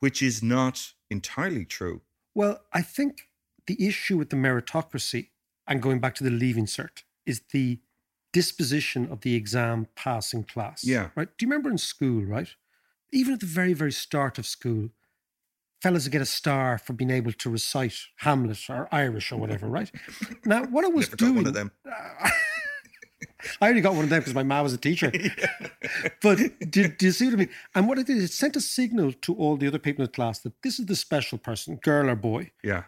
which 0.00 0.22
is 0.22 0.42
not 0.42 0.92
entirely 1.10 1.64
true. 1.64 2.02
Well, 2.34 2.60
I 2.72 2.82
think 2.82 3.28
the 3.66 3.86
issue 3.86 4.16
with 4.18 4.30
the 4.30 4.36
meritocracy 4.36 5.28
and 5.66 5.82
going 5.82 6.00
back 6.00 6.14
to 6.16 6.24
the 6.24 6.30
leaving 6.30 6.66
cert 6.66 7.02
is 7.24 7.42
the 7.52 7.80
disposition 8.32 9.10
of 9.10 9.22
the 9.22 9.34
exam 9.34 9.86
passing 9.96 10.44
class. 10.44 10.84
Yeah. 10.84 11.10
Right. 11.14 11.28
Do 11.36 11.44
you 11.44 11.50
remember 11.50 11.70
in 11.70 11.78
school, 11.78 12.22
right? 12.24 12.54
Even 13.12 13.34
at 13.34 13.40
the 13.40 13.46
very, 13.46 13.72
very 13.72 13.92
start 13.92 14.38
of 14.38 14.46
school, 14.46 14.90
fellas 15.80 16.04
would 16.04 16.12
get 16.12 16.22
a 16.22 16.26
star 16.26 16.78
for 16.78 16.92
being 16.92 17.10
able 17.10 17.32
to 17.32 17.50
recite 17.50 17.96
Hamlet 18.18 18.68
or 18.68 18.88
Irish 18.92 19.32
or 19.32 19.38
whatever, 19.38 19.66
right? 19.66 19.90
Now, 20.44 20.64
what 20.64 20.84
I 20.84 20.88
was 20.88 21.06
Never 21.06 21.16
got 21.16 21.18
doing, 21.18 21.36
one 21.36 21.46
of 21.46 21.54
them. 21.54 21.72
I 23.60 23.68
only 23.68 23.80
got 23.80 23.94
one 23.94 24.04
of 24.04 24.10
them 24.10 24.20
because 24.20 24.34
my 24.34 24.42
mom 24.42 24.62
was 24.64 24.72
a 24.72 24.78
teacher. 24.78 25.12
But 26.22 26.38
do, 26.70 26.88
do 26.88 27.06
you 27.06 27.12
see 27.12 27.26
what 27.26 27.34
I 27.34 27.36
mean? 27.36 27.48
And 27.74 27.88
what 27.88 27.98
it 27.98 28.06
did, 28.06 28.18
it 28.18 28.30
sent 28.30 28.56
a 28.56 28.60
signal 28.60 29.12
to 29.12 29.34
all 29.34 29.56
the 29.56 29.66
other 29.66 29.78
people 29.78 30.02
in 30.04 30.06
the 30.06 30.12
class 30.12 30.40
that 30.40 30.60
this 30.62 30.78
is 30.78 30.86
the 30.86 30.96
special 30.96 31.38
person, 31.38 31.76
girl 31.76 32.10
or 32.10 32.16
boy, 32.16 32.50
Yeah, 32.62 32.84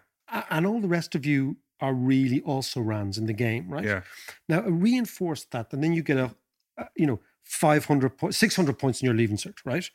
and 0.51 0.67
all 0.67 0.81
the 0.81 0.89
rest 0.89 1.15
of 1.15 1.25
you 1.25 1.57
are 1.81 1.95
really 1.95 2.41
also 2.43 2.81
rans 2.81 3.19
in 3.19 3.27
the 3.27 3.33
game, 3.33 3.69
right? 3.69 3.85
yeah, 3.85 4.03
Now, 4.49 4.61
it 4.61 4.71
reinforced 4.71 5.51
that, 5.53 5.73
and 5.73 5.83
then 5.83 5.93
you 5.93 6.03
get 6.03 6.17
a, 6.17 6.35
a 6.77 6.89
you 6.97 7.07
know, 7.07 7.21
500 7.45 8.19
points, 8.19 8.37
600 8.39 8.79
points 8.79 9.01
in 9.01 9.07
your 9.07 9.15
leaving 9.15 9.37
cert, 9.37 9.59
right? 9.65 9.89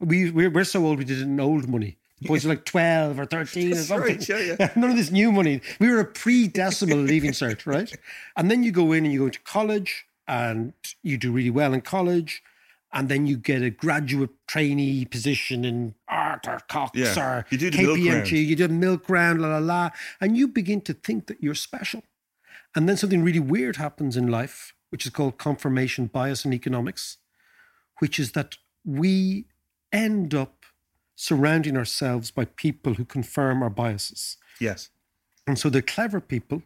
We, 0.00 0.30
we're, 0.30 0.50
we're 0.50 0.64
so 0.64 0.84
old, 0.84 0.98
we 0.98 1.04
did 1.04 1.18
it 1.18 1.22
in 1.22 1.40
old 1.40 1.68
money. 1.68 1.96
Points 2.26 2.44
are 2.44 2.48
like 2.50 2.64
12 2.64 3.18
or 3.18 3.24
13 3.26 3.72
or 3.72 3.76
something. 3.76 4.16
right, 4.16 4.28
yeah, 4.28 4.56
yeah. 4.60 4.70
None 4.76 4.90
of 4.90 4.96
this 4.96 5.10
new 5.10 5.32
money. 5.32 5.60
We 5.78 5.90
were 5.90 6.00
a 6.00 6.04
pre 6.04 6.48
decimal 6.48 6.98
leaving 6.98 7.32
cert, 7.32 7.64
right? 7.66 7.92
And 8.36 8.50
then 8.50 8.62
you 8.62 8.72
go 8.72 8.92
in 8.92 9.04
and 9.04 9.12
you 9.12 9.20
go 9.20 9.26
into 9.26 9.40
college 9.40 10.06
and 10.28 10.72
you 11.02 11.16
do 11.18 11.32
really 11.32 11.50
well 11.50 11.72
in 11.72 11.80
college. 11.80 12.42
And 12.92 13.08
then 13.08 13.26
you 13.26 13.36
get 13.36 13.62
a 13.62 13.70
graduate 13.70 14.30
trainee 14.48 15.04
position 15.04 15.64
in 15.64 15.94
Arthur 16.08 16.58
Cox 16.68 16.98
Yeah. 16.98 17.18
or 17.20 17.46
You 17.48 17.56
do 17.58 17.70
the 17.70 17.82
milk. 17.82 17.98
KPMG. 17.98 18.46
You 18.46 18.56
do 18.56 18.68
milk 18.68 19.08
round, 19.08 19.40
la 19.40 19.48
la 19.48 19.58
la. 19.58 19.90
And 20.20 20.36
you 20.36 20.48
begin 20.48 20.80
to 20.82 20.92
think 20.92 21.26
that 21.28 21.40
you're 21.42 21.54
special. 21.54 22.02
And 22.74 22.88
then 22.88 22.96
something 22.96 23.22
really 23.22 23.38
weird 23.40 23.76
happens 23.76 24.16
in 24.16 24.26
life, 24.26 24.74
which 24.90 25.06
is 25.06 25.12
called 25.12 25.38
confirmation 25.38 26.06
bias 26.06 26.44
in 26.44 26.52
economics, 26.52 27.18
which 28.00 28.18
is 28.18 28.32
that 28.32 28.56
we 28.84 29.46
end 29.92 30.34
up 30.34 30.59
surrounding 31.20 31.76
ourselves 31.76 32.30
by 32.30 32.46
people 32.46 32.94
who 32.94 33.04
confirm 33.04 33.62
our 33.62 33.68
biases. 33.68 34.38
yes, 34.58 34.88
And 35.46 35.58
so 35.58 35.68
the 35.68 35.82
clever 35.82 36.18
people, 36.18 36.62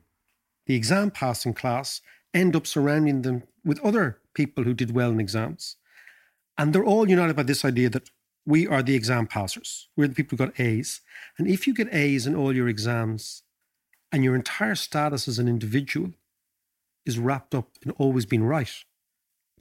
the 0.67 0.77
exam 0.77 1.11
passing 1.11 1.55
class, 1.55 2.01
end 2.33 2.55
up 2.55 2.65
surrounding 2.65 3.23
them 3.23 3.43
with 3.65 3.81
other 3.81 4.21
people 4.33 4.63
who 4.63 4.73
did 4.73 4.95
well 4.95 5.11
in 5.11 5.19
exams. 5.19 5.75
And 6.57 6.73
they're 6.73 6.85
all 6.85 7.11
united 7.11 7.35
by 7.35 7.43
this 7.43 7.65
idea 7.65 7.91
that 7.91 8.11
we 8.47 8.65
are 8.69 8.81
the 8.81 8.95
exam 8.95 9.27
passers. 9.27 9.89
We're 9.97 10.07
the 10.07 10.15
people 10.15 10.39
who 10.39 10.47
got 10.47 10.61
A's. 10.61 11.01
And 11.37 11.49
if 11.49 11.67
you 11.67 11.75
get 11.75 11.93
A's 11.93 12.25
in 12.25 12.37
all 12.37 12.55
your 12.55 12.69
exams 12.69 13.43
and 14.13 14.23
your 14.23 14.37
entire 14.37 14.77
status 14.77 15.27
as 15.27 15.41
an 15.41 15.49
individual 15.49 16.13
is 17.05 17.19
wrapped 17.19 17.57
up 17.57 17.71
in 17.85 17.91
always 17.93 18.25
being 18.25 18.45
right, 18.45 18.85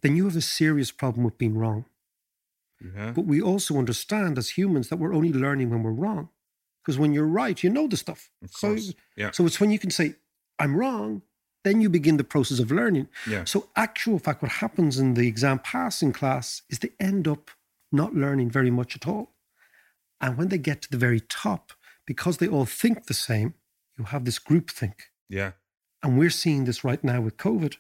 then 0.02 0.16
you 0.16 0.26
have 0.26 0.36
a 0.36 0.42
serious 0.42 0.92
problem 0.92 1.24
with 1.26 1.40
being 1.40 1.58
wrong. 1.58 1.86
Yeah, 2.84 3.12
But 3.12 3.26
we 3.26 3.42
also 3.42 3.78
understand 3.78 4.38
as 4.38 4.50
humans 4.50 4.90
that 4.90 4.98
we're 4.98 5.14
only 5.14 5.32
learning 5.32 5.70
when 5.70 5.84
we're 5.84 5.92
wrong. 5.92 6.30
Because 6.84 7.00
when 7.00 7.14
you're 7.14 7.26
right, 7.28 7.64
you 7.64 7.70
know 7.70 7.88
the 7.88 7.96
stuff. 7.96 8.30
So, 8.50 8.76
yeah. 9.16 9.32
so 9.32 9.46
it's 9.46 9.60
when 9.60 9.72
you 9.72 9.80
can 9.80 9.90
say, 9.90 10.16
I'm 10.60 10.76
wrong, 10.76 11.22
then 11.64 11.80
you 11.80 11.90
begin 11.90 12.18
the 12.18 12.26
process 12.26 12.60
of 12.60 12.72
learning. 12.72 13.08
Yeah. 13.26 13.46
So, 13.46 13.70
actual 13.76 14.20
fact, 14.20 14.42
what 14.42 14.52
happens 14.52 15.00
in 15.00 15.14
the 15.14 15.28
exam 15.28 15.60
passing 15.60 16.12
class 16.12 16.62
is 16.70 16.80
they 16.80 16.92
end 17.00 17.28
up 17.28 17.52
not 17.92 18.14
learning 18.14 18.50
very 18.50 18.72
much 18.72 18.96
at 18.96 19.08
all. 19.08 19.34
And 20.20 20.38
when 20.38 20.50
they 20.50 20.58
get 20.58 20.82
to 20.82 20.92
the 20.92 20.98
very 20.98 21.22
top, 21.22 21.72
because 22.06 22.38
they 22.38 22.48
all 22.48 22.66
think 22.66 23.06
the 23.06 23.14
same, 23.14 23.54
you 23.98 24.06
have 24.06 24.26
this 24.26 24.40
group 24.40 24.70
think. 24.70 25.04
yeah, 25.30 25.52
And 26.02 26.18
we're 26.18 26.30
seeing 26.30 26.66
this 26.66 26.84
right 26.84 27.04
now 27.04 27.22
with 27.22 27.38
COVID. 27.38 27.78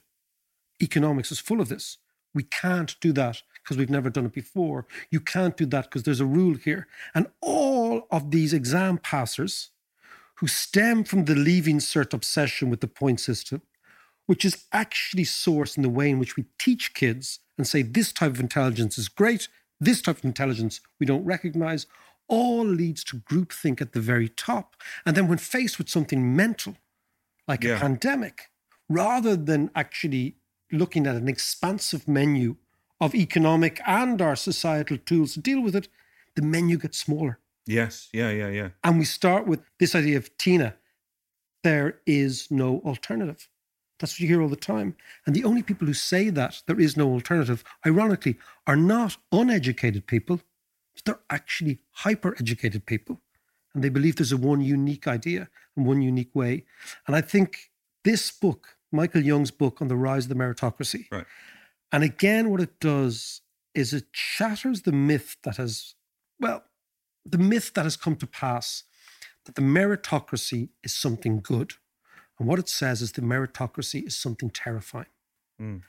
Economics 0.81 1.31
is 1.31 1.39
full 1.39 1.59
of 1.59 1.67
this. 1.67 1.97
We 2.33 2.43
can't 2.43 2.95
do 3.01 3.11
that 3.13 3.41
because 3.63 3.77
we've 3.77 3.89
never 3.89 4.09
done 4.09 4.25
it 4.25 4.33
before. 4.33 4.85
You 5.09 5.19
can't 5.19 5.55
do 5.55 5.65
that 5.67 5.85
because 5.85 6.03
there's 6.03 6.19
a 6.19 6.25
rule 6.25 6.55
here. 6.55 6.87
And 7.15 7.27
all 7.41 8.07
of 8.11 8.31
these 8.31 8.53
exam 8.53 8.97
passers 8.97 9.69
who 10.35 10.47
stem 10.47 11.03
from 11.03 11.25
the 11.25 11.35
leaving 11.35 11.79
cert 11.79 12.13
obsession 12.13 12.69
with 12.69 12.81
the 12.81 12.87
point 12.87 13.19
system, 13.19 13.61
which 14.25 14.43
is 14.43 14.65
actually 14.71 15.23
sourced 15.23 15.77
in 15.77 15.83
the 15.83 15.89
way 15.89 16.09
in 16.09 16.19
which 16.19 16.35
we 16.35 16.45
teach 16.59 16.93
kids 16.93 17.39
and 17.57 17.67
say 17.67 17.81
this 17.81 18.11
type 18.11 18.31
of 18.31 18.39
intelligence 18.39 18.97
is 18.97 19.07
great, 19.07 19.47
this 19.79 20.01
type 20.01 20.17
of 20.17 20.25
intelligence 20.25 20.81
we 20.99 21.05
don't 21.05 21.25
recognize, 21.25 21.85
all 22.27 22.65
leads 22.65 23.03
to 23.03 23.17
groupthink 23.17 23.81
at 23.81 23.93
the 23.93 23.99
very 23.99 24.29
top. 24.29 24.75
And 25.05 25.15
then 25.15 25.27
when 25.27 25.37
faced 25.37 25.77
with 25.77 25.89
something 25.89 26.35
mental, 26.35 26.75
like 27.47 27.65
a 27.65 27.77
pandemic, 27.77 28.49
rather 28.89 29.35
than 29.35 29.69
actually 29.75 30.37
looking 30.71 31.05
at 31.05 31.15
an 31.15 31.27
expansive 31.27 32.07
menu 32.07 32.55
of 33.03 33.13
economic 33.15 33.81
and 33.85 34.21
our 34.21 34.35
societal 34.35 34.97
tools 34.97 35.33
to 35.33 35.39
deal 35.39 35.61
with 35.61 35.75
it, 35.75 35.87
the 36.35 36.41
menu 36.41 36.77
gets 36.77 36.97
smaller. 36.97 37.39
yes, 37.65 38.09
yeah, 38.13 38.31
yeah, 38.31 38.49
yeah. 38.59 38.69
And 38.83 38.99
we 38.99 39.05
start 39.05 39.47
with 39.47 39.61
this 39.79 39.93
idea 39.95 40.17
of 40.17 40.35
Tina, 40.37 40.75
there 41.63 41.99
is 42.05 42.49
no 42.49 42.81
alternative. 42.85 43.47
That's 43.99 44.13
what 44.13 44.19
you 44.21 44.27
hear 44.27 44.41
all 44.41 44.49
the 44.49 44.55
time. 44.73 44.95
And 45.25 45.35
the 45.35 45.43
only 45.43 45.63
people 45.63 45.87
who 45.87 45.93
say 45.93 46.29
that 46.29 46.61
there 46.67 46.79
is 46.79 46.97
no 46.97 47.07
alternative, 47.11 47.63
ironically, 47.85 48.37
are 48.67 48.75
not 48.75 49.17
uneducated 49.31 50.07
people, 50.07 50.37
but 50.95 51.05
they're 51.05 51.19
actually 51.29 51.79
hyper 51.91 52.35
educated 52.39 52.85
people. 52.85 53.21
And 53.73 53.83
they 53.83 53.89
believe 53.89 54.15
there's 54.15 54.31
a 54.31 54.37
one 54.37 54.61
unique 54.61 55.07
idea 55.07 55.47
and 55.75 55.85
one 55.85 56.01
unique 56.01 56.35
way. 56.35 56.65
And 57.07 57.15
I 57.15 57.21
think 57.21 57.71
this 58.03 58.31
book, 58.31 58.77
Michael 58.91 59.23
Young's 59.23 59.51
book 59.51 59.81
on 59.81 59.87
the 59.87 59.95
rise 59.95 60.25
of 60.25 60.29
the 60.29 60.35
meritocracy, 60.43 61.05
Right. 61.11 61.25
And 61.93 62.03
again, 62.03 62.49
what 62.49 62.59
it 62.59 62.79
does 62.79 63.41
is 63.73 63.93
it 63.93 64.07
shatters 64.11 64.81
the 64.81 64.91
myth 64.91 65.37
that 65.43 65.57
has, 65.57 65.95
well, 66.39 66.63
the 67.25 67.37
myth 67.37 67.73
that 67.75 67.83
has 67.83 67.95
come 67.95 68.15
to 68.17 68.27
pass 68.27 68.83
that 69.45 69.55
the 69.55 69.61
meritocracy 69.61 70.69
is 70.83 70.93
something 70.93 71.39
good. 71.39 71.73
And 72.39 72.47
what 72.47 72.59
it 72.59 72.67
says 72.67 73.01
is 73.01 73.11
the 73.11 73.21
meritocracy 73.21 74.05
is 74.05 74.17
something 74.17 74.49
terrifying. 74.49 75.05
Mm. 75.61 75.83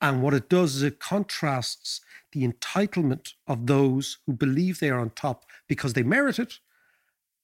And 0.00 0.22
what 0.22 0.32
it 0.32 0.48
does 0.48 0.76
is 0.76 0.82
it 0.82 1.00
contrasts 1.00 2.00
the 2.32 2.46
entitlement 2.46 3.34
of 3.46 3.66
those 3.66 4.18
who 4.26 4.32
believe 4.32 4.78
they 4.78 4.90
are 4.90 5.00
on 5.00 5.10
top 5.10 5.44
because 5.66 5.94
they 5.94 6.04
merit 6.04 6.38
it, 6.38 6.60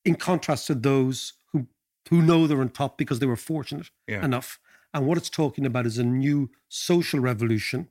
in 0.05 0.15
contrast 0.15 0.69
to 0.69 0.75
those 0.75 1.33
who, 1.51 1.67
who 2.11 2.23
know 2.23 2.47
they're 2.47 2.61
on 2.61 2.69
top 2.69 2.97
because 2.97 3.19
they 3.19 3.27
were 3.27 3.37
fortunate 3.37 3.91
Yeah. 4.07 4.25
enough. 4.25 4.61
And 4.93 5.07
what 5.07 5.19
it's 5.19 5.31
talking 5.31 5.67
about 5.67 5.87
is 5.87 5.99
a 5.99 6.05
new 6.05 6.51
social 6.69 7.19
revolution, 7.19 7.89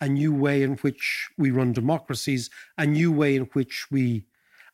a 0.00 0.08
new 0.08 0.32
way 0.34 0.62
in 0.62 0.76
which 0.76 1.28
we 1.38 1.50
run 1.50 1.72
democracies, 1.72 2.50
a 2.78 2.86
new 2.86 3.12
way 3.12 3.36
in 3.36 3.44
which 3.52 3.90
we 3.90 4.26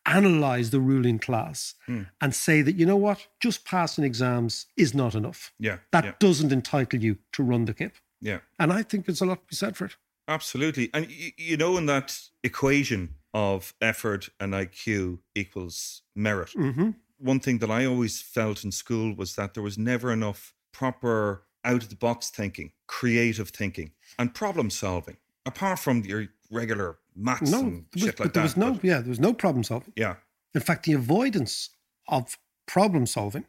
analyze 0.07 0.71
the 0.71 0.81
ruling 0.81 1.19
class 1.19 1.75
Hmm. 1.87 2.03
and 2.21 2.35
say 2.35 2.63
that, 2.63 2.75
you 2.77 2.87
know 2.87 2.97
what, 2.97 3.27
just 3.41 3.65
passing 3.65 4.05
exams 4.05 4.67
is 4.77 4.95
not 4.95 5.15
enough. 5.15 5.53
Yeah, 5.59 5.79
That 5.93 6.05
yeah. 6.05 6.13
doesn't 6.19 6.53
entitle 6.53 7.01
you 7.01 7.19
to 7.33 7.43
run 7.43 7.67
the 7.67 7.75
KIP. 7.75 7.97
Yeah, 8.21 8.41
And 8.59 8.73
I 8.73 8.83
think 8.83 9.07
there's 9.07 9.21
a 9.21 9.27
lot 9.27 9.41
to 9.41 9.47
be 9.47 9.57
said 9.57 9.77
for 9.77 9.87
it. 9.87 9.97
absolutely. 10.29 10.91
And 10.95 11.07
y- 11.07 11.33
you 11.37 11.57
know, 11.57 11.77
in 11.77 11.87
that 11.87 12.19
equation 12.43 13.17
of 13.35 13.75
effort 13.81 14.29
and 14.41 14.55
IQ 14.55 15.21
equals 15.35 16.03
merit, 16.17 16.51
hmm 16.53 16.91
one 17.23 17.39
thing 17.41 17.59
that 17.59 17.71
I 17.71 17.85
always 17.85 18.23
felt 18.23 18.65
in 18.65 18.73
school 18.73 19.15
was 19.15 19.35
that 19.35 19.53
there 19.53 19.63
was 19.63 19.77
never 19.77 20.11
enough 20.11 20.55
proper 20.73 21.45
out 21.65 21.83
of 21.83 21.89
the 21.89 21.97
box 21.97 22.31
thinking, 22.31 22.73
creative 22.87 23.51
thinking, 23.51 23.93
and 24.19 24.35
problem 24.35 24.71
solving. 24.71 25.17
Apart 25.47 25.79
from 25.79 26.05
your 26.05 26.27
regular 26.51 26.99
maths 27.15 27.51
No, 27.51 27.61
and 27.61 27.85
was, 27.95 28.03
shit 28.03 28.21
like 28.21 28.29
but 28.29 28.35
there 28.35 28.43
was 28.43 28.57
no, 28.57 28.73
but 28.75 28.85
yeah, 28.85 29.01
there 29.01 29.09
was 29.09 29.21
no 29.21 29.33
problem 29.33 29.65
solving. 29.65 29.93
yeah, 29.97 30.17
In 30.55 30.61
fact, 30.61 30.85
the 30.85 30.93
avoidance 30.93 31.71
of 32.09 32.39
problem 32.67 33.07
solving 33.07 33.47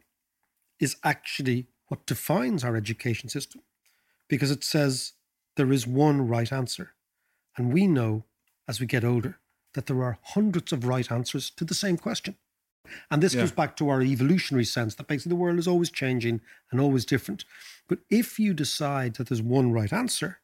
is 0.80 0.96
actually 1.04 1.66
what 1.88 2.06
defines 2.06 2.64
our 2.64 2.76
education 2.76 3.28
system 3.28 3.62
because 4.28 4.50
it 4.50 4.64
says 4.64 5.12
there 5.56 5.72
is 5.72 5.86
one 5.86 6.26
right 6.26 6.52
answer. 6.52 6.92
And 7.56 7.72
we 7.72 7.86
know 7.86 8.24
as 8.66 8.80
we 8.80 8.86
get 8.86 9.04
older 9.04 9.38
that 9.74 9.86
there 9.86 10.02
are 10.02 10.18
hundreds 10.22 10.72
of 10.72 10.86
right 10.86 11.10
answers 11.10 11.50
to 11.50 11.64
the 11.64 11.74
same 11.74 11.96
question. 11.98 12.36
And 13.10 13.22
this 13.22 13.34
Yeah. 13.34 13.42
goes 13.42 13.52
back 13.52 13.76
to 13.76 13.88
our 13.88 14.02
evolutionary 14.02 14.64
sense 14.64 14.94
that 14.96 15.06
basically 15.06 15.30
the 15.30 15.36
world 15.36 15.58
is 15.58 15.68
always 15.68 15.90
changing 15.90 16.40
and 16.70 16.80
always 16.80 17.04
different. 17.04 17.44
But 17.88 18.00
if 18.10 18.38
you 18.38 18.54
decide 18.54 19.14
that 19.14 19.28
there's 19.28 19.42
one 19.42 19.72
right 19.72 19.92
answer, 19.92 20.40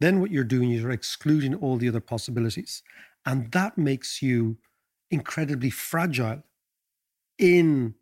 then 0.00 0.20
what 0.20 0.30
you're 0.30 0.44
doing 0.44 0.70
is 0.70 0.82
you're 0.82 0.90
excluding 0.90 1.54
all 1.54 1.76
the 1.76 1.88
other 1.88 2.00
possibilities. 2.00 2.82
And 3.24 3.52
that 3.52 3.78
makes 3.78 4.22
you 4.22 4.58
incredibly 5.10 5.70
fragile 5.70 6.42
in 7.38 7.94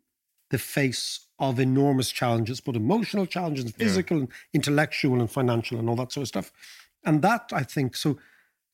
the 0.49 0.57
face 0.57 1.27
of 1.39 1.59
enormous 1.59 2.11
challenges, 2.11 2.59
both 2.61 2.75
emotional 2.75 3.25
challenges, 3.25 3.71
physical, 3.71 4.19
and 4.19 4.27
intellectual, 4.53 5.19
and 5.19 5.31
financial, 5.31 5.79
and 5.79 5.89
all 5.89 5.95
that 5.95 6.11
sort 6.11 6.23
of 6.23 6.27
stuff. 6.27 6.51
And 7.03 7.21
that, 7.21 7.51
I 7.53 7.63
think, 7.63 7.95
so 7.95 8.19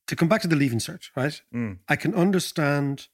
to 0.08 0.16
come 0.16 0.28
back 0.28 0.42
to 0.42 0.48
the 0.48 0.56
leaving 0.56 0.80
cert, 0.80 1.10
right? 1.16 1.42
Mm. 1.54 1.80
I 1.88 1.96
can 1.96 2.14
understand 2.16 3.08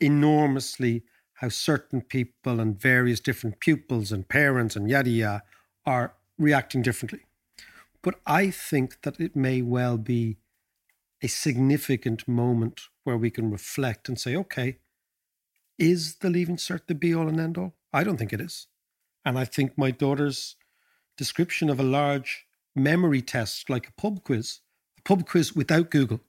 enormously 0.00 1.02
how 1.34 1.48
certain 1.48 2.02
people 2.02 2.60
and 2.60 2.78
various 2.78 3.20
different 3.20 3.60
pupils 3.60 4.12
and 4.12 4.28
parents 4.28 4.76
and 4.76 4.90
yada 4.90 5.10
yada 5.10 5.42
are 5.86 6.14
reacting 6.38 6.82
differently. 6.82 7.20
But 8.02 8.20
I 8.26 8.50
think 8.50 9.02
that 9.02 9.20
it 9.20 9.36
may 9.36 9.62
well 9.62 9.98
be 9.98 10.38
a 11.22 11.28
significant 11.28 12.26
moment 12.26 12.82
where 13.04 13.16
we 13.16 13.30
can 13.30 13.50
reflect 13.50 14.08
and 14.08 14.18
say, 14.18 14.34
okay, 14.36 14.78
is 15.78 16.16
the 16.16 16.30
leaving 16.30 16.56
cert 16.56 16.86
the 16.86 16.94
be 16.94 17.14
all 17.14 17.28
and 17.28 17.40
end 17.40 17.58
all? 17.58 17.74
I 17.92 18.04
don't 18.04 18.16
think 18.16 18.32
it 18.32 18.40
is. 18.40 18.66
And 19.24 19.38
I 19.38 19.44
think 19.44 19.76
my 19.76 19.90
daughter's 19.90 20.56
description 21.16 21.68
of 21.68 21.78
a 21.78 21.84
large 21.84 22.46
memory 22.74 23.20
test 23.20 23.68
like 23.68 23.88
a 23.88 23.92
pub 23.92 24.24
quiz, 24.24 24.60
a 24.98 25.02
pub 25.02 25.26
quiz 25.26 25.54
without 25.54 25.90
Google, 25.90 26.20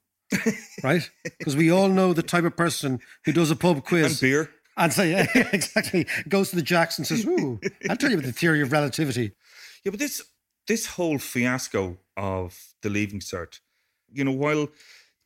right? 0.83 1.09
Because 1.23 1.55
we 1.55 1.71
all 1.71 1.89
know 1.89 2.13
the 2.13 2.23
type 2.23 2.43
of 2.43 2.55
person 2.55 2.99
who 3.25 3.31
does 3.31 3.51
a 3.51 3.55
pub 3.55 3.83
quiz 3.85 4.05
And 4.13 4.21
beer. 4.21 4.49
and 4.77 4.93
say, 4.93 5.11
yeah, 5.35 5.49
exactly, 5.53 6.07
goes 6.29 6.49
to 6.51 6.55
the 6.55 6.61
jacks 6.61 6.97
and 6.97 7.05
says, 7.07 7.25
Ooh, 7.25 7.59
I'll 7.89 7.97
tell 7.97 8.09
you 8.09 8.17
about 8.17 8.25
the 8.27 8.31
theory 8.33 8.61
of 8.61 8.71
relativity. 8.71 9.31
Yeah, 9.83 9.91
but 9.91 9.99
this 9.99 10.21
this 10.67 10.85
whole 10.85 11.17
fiasco 11.19 11.97
of 12.15 12.57
the 12.81 12.89
leaving 12.89 13.19
cert, 13.19 13.59
you 14.13 14.23
know, 14.23 14.31
while 14.31 14.67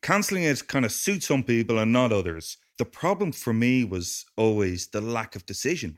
cancelling 0.01 0.43
it 0.43 0.67
kind 0.67 0.85
of 0.85 0.91
suits 0.91 1.27
some 1.27 1.43
people 1.43 1.77
and 1.77 1.91
not 1.91 2.11
others, 2.11 2.57
the 2.77 2.85
problem 2.85 3.31
for 3.31 3.53
me 3.53 3.83
was 3.83 4.25
always 4.37 4.87
the 4.87 5.01
lack 5.01 5.35
of 5.35 5.45
decision. 5.45 5.97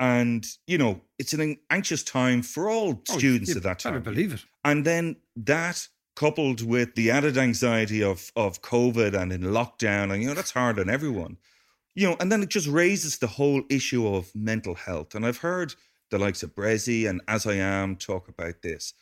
And, 0.00 0.46
you 0.68 0.78
know, 0.78 1.00
it's 1.18 1.32
an 1.32 1.56
anxious 1.70 2.04
time 2.04 2.42
for 2.42 2.70
all 2.70 3.02
oh, 3.10 3.18
students 3.18 3.50
Oh, 3.50 3.54
you 3.54 3.56
at 3.56 3.62
that 3.64 3.78
time. 3.80 3.94
I 3.94 3.98
believe 3.98 4.32
it. 4.32 4.44
And 4.64 4.84
then 4.84 5.16
that 5.34 5.88
coupled 6.18 6.66
with 6.66 6.96
the 6.96 7.12
added 7.12 7.38
anxiety 7.38 8.02
of 8.02 8.32
of 8.34 8.60
COVID 8.60 9.14
and 9.14 9.32
in 9.32 9.42
lockdown, 9.42 10.12
and 10.12 10.20
you 10.20 10.28
know, 10.28 10.34
that's 10.34 10.50
hard 10.50 10.80
on 10.80 10.90
everyone. 10.90 11.36
You 11.94 12.08
know, 12.08 12.16
and 12.18 12.30
then 12.32 12.42
it 12.42 12.48
just 12.48 12.66
raises 12.66 13.18
the 13.18 13.28
whole 13.38 13.62
issue 13.70 14.04
of 14.16 14.34
mental 14.34 14.74
health. 14.74 15.14
And 15.14 15.24
I've 15.24 15.38
heard 15.38 15.76
the 16.10 16.18
likes 16.18 16.42
of 16.42 16.56
Bressie 16.56 17.08
and 17.08 17.20
As 17.28 17.46
I 17.46 17.54
Am 17.54 17.94
talk 17.94 18.28
about 18.28 18.62
this. 18.62 18.94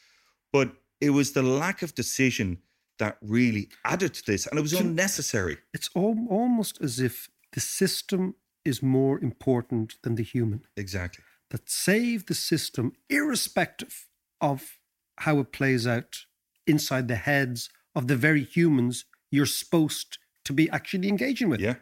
But 0.53 0.69
it 1.01 1.11
was 1.11 1.33
the 1.33 1.43
lack 1.43 1.81
of 1.81 1.95
decision 1.95 2.59
that 2.99 3.17
really 3.23 3.69
added 3.85 4.13
to 4.15 4.27
this, 4.27 4.47
and 4.47 4.59
it 4.59 4.63
was 4.63 4.75
unnecessary. 4.75 5.57
It's 5.73 5.91
al- 5.97 6.27
almost 6.29 6.83
as 6.83 7.01
if 7.01 7.31
the 7.53 7.61
system 7.61 8.35
is 8.63 8.83
more 8.83 9.19
important 9.19 9.95
than 10.03 10.17
the 10.17 10.23
human. 10.23 10.67
Exactly. 10.77 11.25
That 11.51 11.71
save 11.71 12.27
the 12.27 12.35
system, 12.35 12.93
irrespective 13.09 14.07
of 14.41 14.79
how 15.25 15.39
it 15.41 15.53
plays 15.53 15.87
out 15.87 16.27
inside 16.67 17.09
the 17.09 17.17
heads 17.17 17.71
of 17.95 18.07
the 18.09 18.17
very 18.17 18.45
humans 18.45 19.05
you're 19.31 19.47
supposed 19.47 20.19
to 20.45 20.53
be 20.53 20.69
actually 20.71 21.09
engaging 21.09 21.49
with. 21.49 21.61
Yeah. 21.61 21.77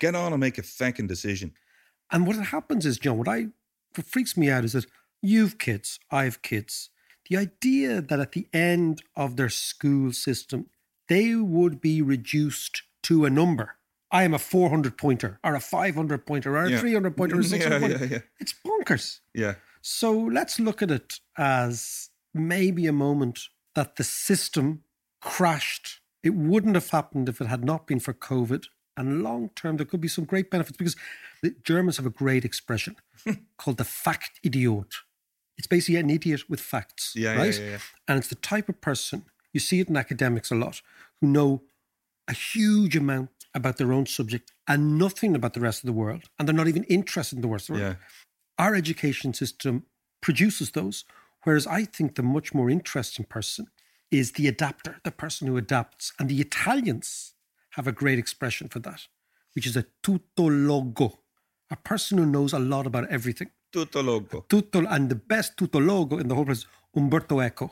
Get 0.00 0.14
on 0.14 0.32
and 0.32 0.40
make 0.40 0.58
a 0.58 0.62
fucking 0.62 1.06
decision. 1.06 1.52
And 2.10 2.26
what 2.26 2.36
happens 2.36 2.86
is, 2.86 2.98
John, 2.98 3.18
what 3.18 3.28
I 3.28 3.46
what 3.94 4.06
freaks 4.06 4.36
me 4.36 4.50
out 4.50 4.64
is 4.64 4.72
that 4.72 4.86
you've 5.22 5.58
kids, 5.58 5.98
I've 6.10 6.42
kids. 6.42 6.90
The 7.28 7.36
idea 7.36 8.00
that 8.00 8.20
at 8.20 8.32
the 8.32 8.46
end 8.52 9.02
of 9.16 9.36
their 9.36 9.48
school 9.48 10.12
system, 10.12 10.66
they 11.08 11.34
would 11.34 11.80
be 11.80 12.00
reduced 12.00 12.82
to 13.04 13.24
a 13.24 13.30
number. 13.30 13.76
I 14.10 14.22
am 14.22 14.32
a 14.32 14.38
400 14.38 14.96
pointer, 14.96 15.38
or 15.44 15.54
a 15.54 15.60
500 15.60 16.24
pointer, 16.26 16.56
or 16.56 16.64
a 16.64 16.70
Yeah. 16.70 16.80
300 16.80 17.16
pointer, 17.16 17.36
or 17.36 17.40
a 17.40 17.42
Yeah, 17.44 17.48
600 17.48 17.80
pointer. 17.80 17.98
yeah, 18.06 18.10
yeah. 18.12 18.18
It's 18.40 18.54
bonkers. 18.64 19.20
Yeah. 19.34 19.54
So 19.82 20.12
let's 20.12 20.58
look 20.58 20.80
at 20.82 20.90
it 20.90 21.20
as 21.36 22.08
maybe 22.32 22.86
a 22.86 22.92
moment 22.92 23.40
that 23.78 23.94
the 23.94 24.02
system 24.02 24.82
crashed. 25.22 26.00
It 26.24 26.34
wouldn't 26.34 26.74
have 26.74 26.90
happened 26.90 27.28
if 27.28 27.40
it 27.40 27.46
had 27.46 27.64
not 27.64 27.86
been 27.86 28.00
for 28.00 28.12
COVID. 28.12 28.64
And 28.96 29.22
long 29.22 29.50
term, 29.54 29.76
there 29.76 29.86
could 29.86 30.00
be 30.00 30.08
some 30.08 30.24
great 30.24 30.50
benefits 30.50 30.76
because 30.76 30.96
the 31.44 31.54
Germans 31.62 31.96
have 31.98 32.06
a 32.06 32.10
great 32.10 32.44
expression 32.44 32.96
called 33.56 33.76
the 33.76 33.84
Fachidiot. 33.84 34.94
It's 35.56 35.68
basically 35.68 36.00
an 36.00 36.10
idiot 36.10 36.50
with 36.50 36.60
facts, 36.60 37.12
Yeah, 37.14 37.36
right? 37.36 37.56
yeah, 37.56 37.70
yeah. 37.70 37.78
And 38.08 38.18
it's 38.18 38.26
the 38.26 38.34
type 38.34 38.68
of 38.68 38.80
person, 38.80 39.26
you 39.52 39.60
see 39.60 39.78
it 39.78 39.88
in 39.88 39.96
academics 39.96 40.50
a 40.50 40.56
lot, 40.56 40.82
who 41.20 41.28
know 41.28 41.62
a 42.26 42.32
huge 42.32 42.96
amount 42.96 43.30
about 43.54 43.76
their 43.76 43.92
own 43.92 44.06
subject 44.06 44.50
and 44.66 44.98
nothing 44.98 45.36
about 45.36 45.54
the 45.54 45.60
rest 45.60 45.84
of 45.84 45.86
the 45.86 45.92
world. 45.92 46.24
And 46.36 46.48
they're 46.48 46.54
not 46.54 46.68
even 46.68 46.84
interested 46.84 47.36
in 47.36 47.42
the 47.42 47.48
rest 47.48 47.70
of 47.70 47.76
the 47.76 47.82
world 47.82 47.96
our 48.58 48.74
education 48.74 49.32
system 49.32 49.84
produces 50.20 50.72
those. 50.72 51.04
Whereas 51.44 51.66
I 51.66 51.84
think 51.84 52.14
the 52.14 52.22
much 52.22 52.52
more 52.54 52.68
interesting 52.70 53.24
person 53.24 53.66
is 54.10 54.32
the 54.32 54.48
adapter, 54.48 55.00
the 55.04 55.10
person 55.10 55.46
who 55.48 55.56
adapts. 55.56 56.12
And 56.18 56.28
the 56.28 56.40
Italians 56.40 57.34
have 57.70 57.86
a 57.86 57.92
great 57.92 58.18
expression 58.18 58.68
for 58.68 58.78
that, 58.80 59.02
which 59.54 59.66
is 59.66 59.76
a 59.76 59.84
tuttologo, 60.02 61.18
a 61.70 61.76
person 61.76 62.18
who 62.18 62.26
knows 62.26 62.52
a 62.52 62.58
lot 62.58 62.86
about 62.86 63.08
everything. 63.10 63.50
Tutto 63.72 64.02
loco. 64.02 64.44
Tutto, 64.48 64.86
and 64.86 65.10
the 65.10 65.14
best 65.14 65.56
tuttologo 65.56 66.18
in 66.20 66.28
the 66.28 66.34
whole 66.34 66.46
place, 66.46 66.64
Umberto 66.96 67.40
Eco, 67.40 67.70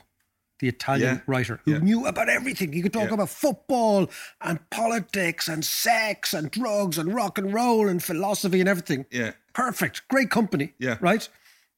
the 0.58 0.68
Italian 0.68 1.16
Yeah, 1.16 1.20
writer 1.26 1.60
who 1.64 1.72
yeah. 1.72 1.78
knew 1.78 2.06
about 2.06 2.28
everything. 2.28 2.72
He 2.72 2.82
could 2.82 2.92
talk 2.92 3.08
Yeah. 3.08 3.14
about 3.14 3.30
football 3.30 4.10
and 4.42 4.58
politics 4.70 5.48
and 5.48 5.64
sex 5.64 6.34
and 6.34 6.50
drugs 6.50 6.98
and 6.98 7.14
rock 7.14 7.38
and 7.38 7.52
roll 7.52 7.88
and 7.88 8.02
philosophy 8.02 8.60
and 8.60 8.68
everything. 8.68 9.06
Yeah. 9.10 9.32
Perfect. 9.54 10.06
Great 10.08 10.30
company. 10.30 10.74
Yeah. 10.78 10.98
Right? 11.00 11.28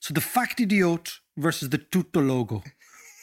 So 0.01 0.13
the 0.15 0.21
Fachidiot 0.21 1.21
versus 1.39 1.71
the 1.71 1.79
tutto 1.79 2.21
logo. 2.21 2.63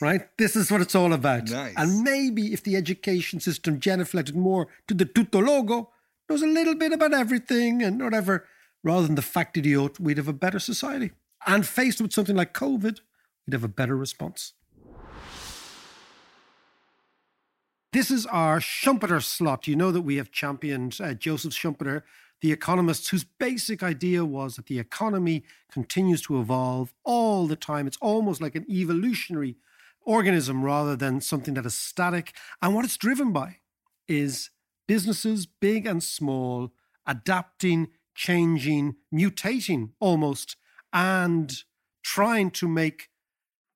Right? 0.01 0.21
This 0.37 0.55
is 0.55 0.71
what 0.71 0.81
it's 0.81 0.95
all 0.95 1.13
about. 1.13 1.49
Nice. 1.49 1.73
And 1.77 2.03
maybe 2.03 2.53
if 2.53 2.63
the 2.63 2.75
education 2.75 3.39
system 3.39 3.79
genuflected 3.79 4.35
more 4.35 4.67
to 4.87 4.93
the 4.93 5.05
tutto 5.05 5.39
logo, 5.39 5.91
knows 6.29 6.41
a 6.41 6.47
little 6.47 6.75
bit 6.75 6.91
about 6.91 7.13
everything 7.13 7.81
and 7.81 8.01
whatever, 8.01 8.45
rather 8.83 9.05
than 9.07 9.15
the 9.15 9.21
Fachidiot, 9.21 9.99
we'd 9.99 10.17
have 10.17 10.27
a 10.27 10.33
better 10.33 10.59
society. 10.59 11.11
And 11.47 11.65
faced 11.65 12.01
with 12.01 12.11
something 12.11 12.35
like 12.35 12.53
COVID, 12.53 12.99
we'd 13.45 13.53
have 13.53 13.63
a 13.63 13.69
better 13.69 13.95
response. 13.95 14.53
This 17.93 18.11
is 18.11 18.25
our 18.25 18.59
Schumpeter 18.59 19.23
slot. 19.23 19.67
You 19.67 19.77
know 19.77 19.91
that 19.91 20.01
we 20.01 20.17
have 20.17 20.29
championed 20.29 20.97
uh, 20.99 21.13
Joseph 21.13 21.53
Schumpeter, 21.53 22.01
the 22.41 22.51
economists, 22.51 23.09
whose 23.09 23.23
basic 23.23 23.81
idea 23.81 24.25
was 24.25 24.55
that 24.55 24.67
the 24.67 24.79
economy 24.79 25.43
continues 25.71 26.21
to 26.23 26.39
evolve 26.39 26.93
all 27.03 27.47
the 27.47 27.55
time. 27.55 27.87
It's 27.87 27.97
almost 28.01 28.41
like 28.41 28.55
an 28.55 28.65
evolutionary 28.69 29.55
organism 30.01 30.63
rather 30.63 30.95
than 30.95 31.21
something 31.21 31.55
that 31.55 31.65
is 31.65 31.75
static. 31.75 32.33
And 32.61 32.75
what 32.75 32.85
it's 32.85 32.97
driven 32.97 33.31
by 33.31 33.57
is 34.07 34.51
businesses, 34.87 35.45
big 35.45 35.85
and 35.85 36.03
small, 36.03 36.71
adapting, 37.07 37.87
changing, 38.13 38.95
mutating 39.13 39.91
almost, 39.99 40.55
and 40.93 41.63
trying 42.03 42.51
to 42.51 42.67
make 42.67 43.09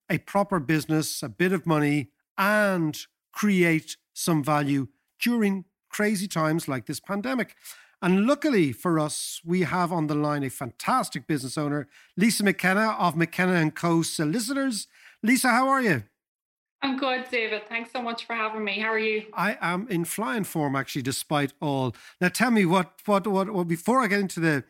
a 0.09 0.19
proper 0.19 0.59
business, 0.59 1.21
a 1.23 1.29
bit 1.29 1.51
of 1.51 1.65
money, 1.65 2.11
and 2.37 2.97
create 3.31 3.97
some 4.13 4.43
value 4.43 4.87
during 5.19 5.65
crazy 5.89 6.27
times 6.27 6.67
like 6.67 6.85
this 6.85 6.99
pandemic. 6.99 7.55
And 8.01 8.25
luckily 8.25 8.71
for 8.71 8.99
us, 8.99 9.41
we 9.43 9.61
have 9.61 9.91
on 9.91 10.07
the 10.07 10.15
line 10.15 10.43
a 10.43 10.49
fantastic 10.49 11.27
business 11.27 11.57
owner, 11.57 11.87
Lisa 12.15 12.43
McKenna 12.43 12.95
of 12.97 13.15
McKenna 13.15 13.53
and 13.53 13.75
Co. 13.75 14.01
Solicitors. 14.01 14.87
Lisa, 15.21 15.49
how 15.49 15.67
are 15.67 15.81
you? 15.81 16.03
I'm 16.81 16.97
good, 16.97 17.25
David. 17.29 17.67
Thanks 17.67 17.91
so 17.91 18.01
much 18.01 18.25
for 18.25 18.33
having 18.33 18.63
me. 18.63 18.79
How 18.79 18.87
are 18.87 18.99
you? 18.99 19.25
I 19.33 19.57
am 19.59 19.85
in 19.89 20.05
flying 20.05 20.45
form, 20.45 20.77
actually, 20.77 21.01
despite 21.01 21.51
all. 21.59 21.93
Now, 22.21 22.29
tell 22.29 22.51
me 22.51 22.65
what, 22.65 23.01
what, 23.05 23.27
what, 23.27 23.49
what 23.49 23.67
before 23.67 24.01
I 24.01 24.07
get 24.07 24.21
into 24.21 24.39
the 24.39 24.63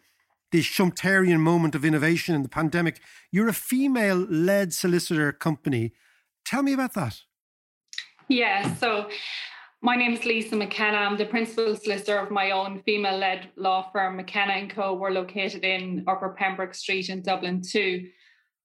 the 0.52 0.62
Schumpeterian 0.62 1.40
moment 1.40 1.76
of 1.76 1.86
innovation 1.86 2.34
in 2.34 2.42
the 2.42 2.50
pandemic, 2.50 3.00
you're 3.32 3.48
a 3.48 3.54
female-led 3.54 4.74
solicitor 4.74 5.32
company. 5.32 5.94
Tell 6.44 6.64
me 6.64 6.74
about 6.74 6.94
that. 6.96 7.22
Yeah, 8.28 8.74
so 8.76 9.10
my 9.82 9.96
name 9.96 10.14
is 10.14 10.26
Lisa 10.26 10.58
McKenna. 10.58 10.98
I'm 10.98 11.18
the 11.18 11.26
principal 11.26 11.74
solicitor 11.76 12.20
of 12.20 12.32
my 12.32 12.52
own 12.52 12.82
female-led 12.86 13.50
law 13.56 13.90
firm, 13.94 14.18
McKenna 14.18 14.54
and 14.54 14.70
Co. 14.70 14.94
We're 14.94 15.12
located 15.12 15.64
in 15.64 16.04
Upper 16.06 16.36
Pembroke 16.38 16.74
Street 16.74 17.08
in 17.08 17.22
Dublin 17.22 17.62
2. 17.62 18.06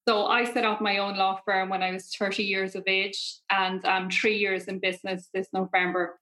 So 0.09 0.27
I 0.27 0.45
set 0.45 0.65
up 0.65 0.81
my 0.81 0.99
own 0.99 1.17
law 1.17 1.39
firm 1.45 1.69
when 1.69 1.85
I 1.85 1.93
was 1.93 2.13
30 2.17 2.43
years 2.43 2.75
of 2.75 2.83
age, 2.89 3.37
and 3.51 3.85
I'm 3.87 4.11
three 4.11 4.37
years 4.39 4.65
in 4.65 4.81
business 4.81 5.29
this 5.33 5.47
November. 5.53 6.19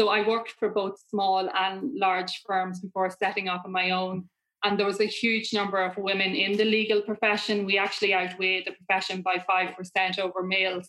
So 0.00 0.08
I 0.08 0.26
worked 0.26 0.54
for 0.58 0.70
both 0.70 0.98
small 1.08 1.48
and 1.54 1.94
large 1.94 2.42
firms 2.44 2.80
before 2.80 3.10
setting 3.10 3.48
up 3.48 3.62
on 3.64 3.72
my 3.72 3.90
own. 3.90 4.28
and 4.64 4.78
there 4.78 4.86
was 4.86 5.00
a 5.00 5.06
huge 5.06 5.52
number 5.52 5.80
of 5.82 5.96
women 5.96 6.34
in 6.36 6.56
the 6.56 6.64
legal 6.64 7.02
profession. 7.02 7.66
We 7.66 7.78
actually 7.78 8.14
outweighed 8.14 8.64
the 8.66 8.72
profession 8.72 9.22
by 9.22 9.36
5% 9.38 10.18
over 10.20 10.42
males. 10.44 10.88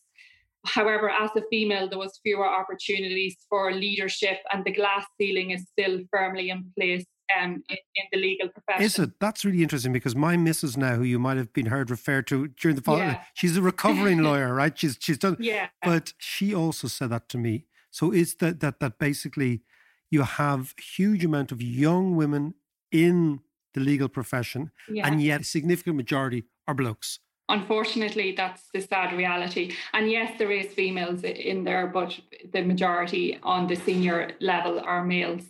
However, 0.65 1.09
as 1.09 1.29
a 1.35 1.41
female, 1.49 1.89
there 1.89 1.99
was 1.99 2.19
fewer 2.23 2.47
opportunities 2.47 3.35
for 3.49 3.73
leadership, 3.73 4.37
and 4.51 4.63
the 4.63 4.71
glass 4.71 5.05
ceiling 5.19 5.51
is 5.51 5.67
still 5.71 5.99
firmly 6.11 6.49
in 6.49 6.71
place 6.77 7.05
um, 7.37 7.63
in, 7.69 7.77
in, 7.95 8.05
the 8.11 8.17
legal 8.17 8.49
profession. 8.49 8.83
Is 8.83 8.99
it? 8.99 9.19
That's 9.19 9.43
really 9.43 9.61
interesting 9.61 9.93
because 9.93 10.15
my 10.15 10.37
missus 10.37 10.77
now, 10.77 10.95
who 10.95 11.03
you 11.03 11.19
might 11.19 11.37
have 11.37 11.51
been 11.53 11.67
heard 11.67 11.89
referred 11.89 12.27
to 12.27 12.47
during 12.47 12.75
the 12.75 12.81
fall, 12.81 12.97
yeah. 12.97 13.23
she's 13.33 13.57
a 13.57 13.61
recovering 13.61 14.19
lawyer, 14.23 14.53
right? 14.53 14.77
She's 14.77 14.97
she's 14.99 15.17
done. 15.17 15.37
Yeah. 15.39 15.67
But 15.83 16.13
she 16.17 16.53
also 16.53 16.87
said 16.87 17.09
that 17.09 17.29
to 17.29 17.37
me. 17.37 17.65
So 17.91 18.11
it's 18.11 18.35
that 18.35 18.59
that 18.61 18.79
that 18.79 18.99
basically 18.99 19.61
you 20.09 20.23
have 20.23 20.73
a 20.77 20.81
huge 20.81 21.25
amount 21.25 21.51
of 21.51 21.61
young 21.61 22.15
women 22.15 22.53
in 22.91 23.39
the 23.73 23.81
legal 23.81 24.07
profession, 24.07 24.71
yeah. 24.89 25.07
and 25.07 25.21
yet 25.21 25.41
a 25.41 25.43
significant 25.43 25.97
majority 25.97 26.43
are 26.67 26.73
blokes. 26.73 27.19
Unfortunately, 27.49 28.33
that's 28.35 28.63
the 28.73 28.81
sad 28.81 29.13
reality. 29.13 29.73
And 29.93 30.09
yes, 30.09 30.37
there 30.37 30.51
is 30.51 30.67
females 30.67 31.23
in 31.23 31.63
there, 31.63 31.87
but 31.87 32.17
the 32.53 32.61
majority 32.61 33.37
on 33.43 33.67
the 33.67 33.75
senior 33.75 34.31
level 34.39 34.79
are 34.79 35.03
males. 35.03 35.43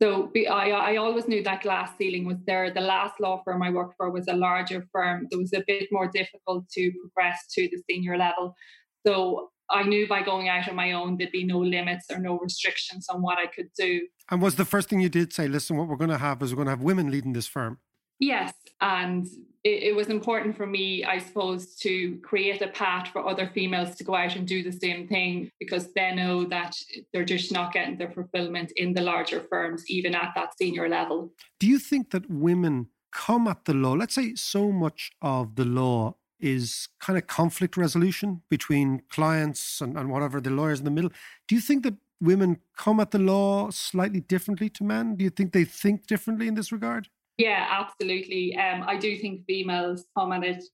So 0.00 0.30
I, 0.34 0.70
I 0.70 0.96
always 0.96 1.26
knew 1.26 1.42
that 1.42 1.62
glass 1.62 1.90
ceiling 1.98 2.24
was 2.24 2.38
there. 2.46 2.72
The 2.72 2.80
last 2.80 3.20
law 3.20 3.42
firm 3.44 3.62
I 3.62 3.70
worked 3.70 3.96
for 3.96 4.10
was 4.10 4.28
a 4.28 4.34
larger 4.34 4.86
firm. 4.92 5.26
It 5.30 5.36
was 5.36 5.52
a 5.52 5.64
bit 5.66 5.88
more 5.90 6.08
difficult 6.08 6.68
to 6.70 6.92
progress 6.92 7.46
to 7.54 7.68
the 7.68 7.82
senior 7.90 8.16
level. 8.16 8.54
So 9.06 9.50
I 9.70 9.82
knew 9.82 10.06
by 10.06 10.22
going 10.22 10.48
out 10.48 10.68
on 10.68 10.76
my 10.76 10.92
own 10.92 11.18
there'd 11.18 11.32
be 11.32 11.44
no 11.44 11.58
limits 11.58 12.06
or 12.10 12.18
no 12.18 12.38
restrictions 12.38 13.06
on 13.08 13.22
what 13.22 13.38
I 13.38 13.46
could 13.46 13.68
do. 13.76 14.06
And 14.30 14.40
was 14.40 14.54
the 14.54 14.64
first 14.64 14.88
thing 14.88 15.00
you 15.00 15.08
did 15.08 15.32
say, 15.32 15.48
listen, 15.48 15.76
what 15.76 15.88
we're 15.88 15.96
going 15.96 16.10
to 16.10 16.18
have 16.18 16.42
is 16.42 16.52
we're 16.52 16.64
going 16.64 16.66
to 16.66 16.72
have 16.72 16.82
women 16.82 17.10
leading 17.10 17.32
this 17.32 17.46
firm? 17.46 17.78
Yes. 18.20 18.52
And 18.80 19.26
it, 19.64 19.82
it, 19.84 19.96
was 19.96 20.08
important 20.08 20.56
for 20.56 20.66
me, 20.66 21.04
I 21.04 21.18
suppose, 21.18 21.74
to 21.76 22.18
create 22.18 22.62
a 22.62 22.68
path 22.68 23.08
for 23.08 23.26
other 23.26 23.50
females 23.52 23.96
to 23.96 24.04
go 24.04 24.14
out 24.14 24.36
and 24.36 24.46
do 24.46 24.62
the 24.62 24.72
same 24.72 25.08
thing 25.08 25.50
because 25.58 25.92
they 25.92 26.14
know 26.14 26.44
that 26.44 26.74
they're 27.12 27.24
just 27.24 27.52
not 27.52 27.72
getting 27.72 27.98
their 27.98 28.10
fulfillment 28.10 28.72
in 28.76 28.94
the 28.94 29.02
larger 29.02 29.40
firms, 29.50 29.84
even 29.88 30.14
at 30.14 30.32
that 30.36 30.56
senior 30.56 30.88
level. 30.88 31.32
Do 31.58 31.66
you 31.66 31.78
think 31.78 32.10
that 32.10 32.30
women 32.30 32.88
come 33.12 33.48
at 33.48 33.64
the 33.64 33.74
law? 33.74 33.92
Let's 33.92 34.14
say 34.14 34.34
so 34.34 34.70
much 34.70 35.10
of 35.22 35.56
the 35.56 35.64
law 35.64 36.14
is 36.40 36.88
kind 37.00 37.18
of 37.18 37.26
conflict 37.26 37.76
resolution 37.76 38.42
between 38.48 39.02
clients 39.10 39.80
and, 39.80 39.96
and 39.96 40.08
whatever 40.10 40.40
the 40.40 40.50
lawyers 40.50 40.78
in 40.78 40.84
the 40.84 40.90
middle. 40.90 41.10
Do 41.48 41.54
you 41.54 41.60
think 41.60 41.82
that 41.82 41.94
women 42.20 42.58
come 42.76 43.00
at 43.00 43.10
the 43.10 43.18
law 43.18 43.70
slightly 43.70 44.20
differently 44.20 44.68
to 44.70 44.84
men? 44.84 45.16
Do 45.16 45.24
you 45.24 45.30
think 45.30 45.52
they 45.52 45.64
think 45.64 46.06
differently 46.06 46.46
in 46.46 46.54
this 46.54 46.72
regard? 46.72 47.08
Yeah, 47.38 47.66
absolutely. 47.70 48.56
Um, 48.56 48.84
I 48.86 48.96
do 48.96 49.16
think 49.16 49.44
females 49.46 50.04
come 50.16 50.32
at 50.32 50.44
it 50.44 50.64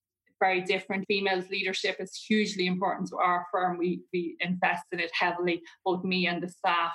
very 0.40 0.62
different. 0.62 1.06
Females 1.06 1.48
leadership 1.50 1.96
is 2.00 2.14
hugely 2.28 2.66
important 2.66 3.08
to 3.08 3.16
our 3.16 3.46
firm. 3.52 3.78
We 3.78 4.02
we 4.12 4.36
invest 4.40 4.84
in 4.92 4.98
it 5.00 5.10
heavily, 5.12 5.62
both 5.84 6.04
me 6.04 6.26
and 6.26 6.42
the 6.42 6.48
staff. 6.48 6.92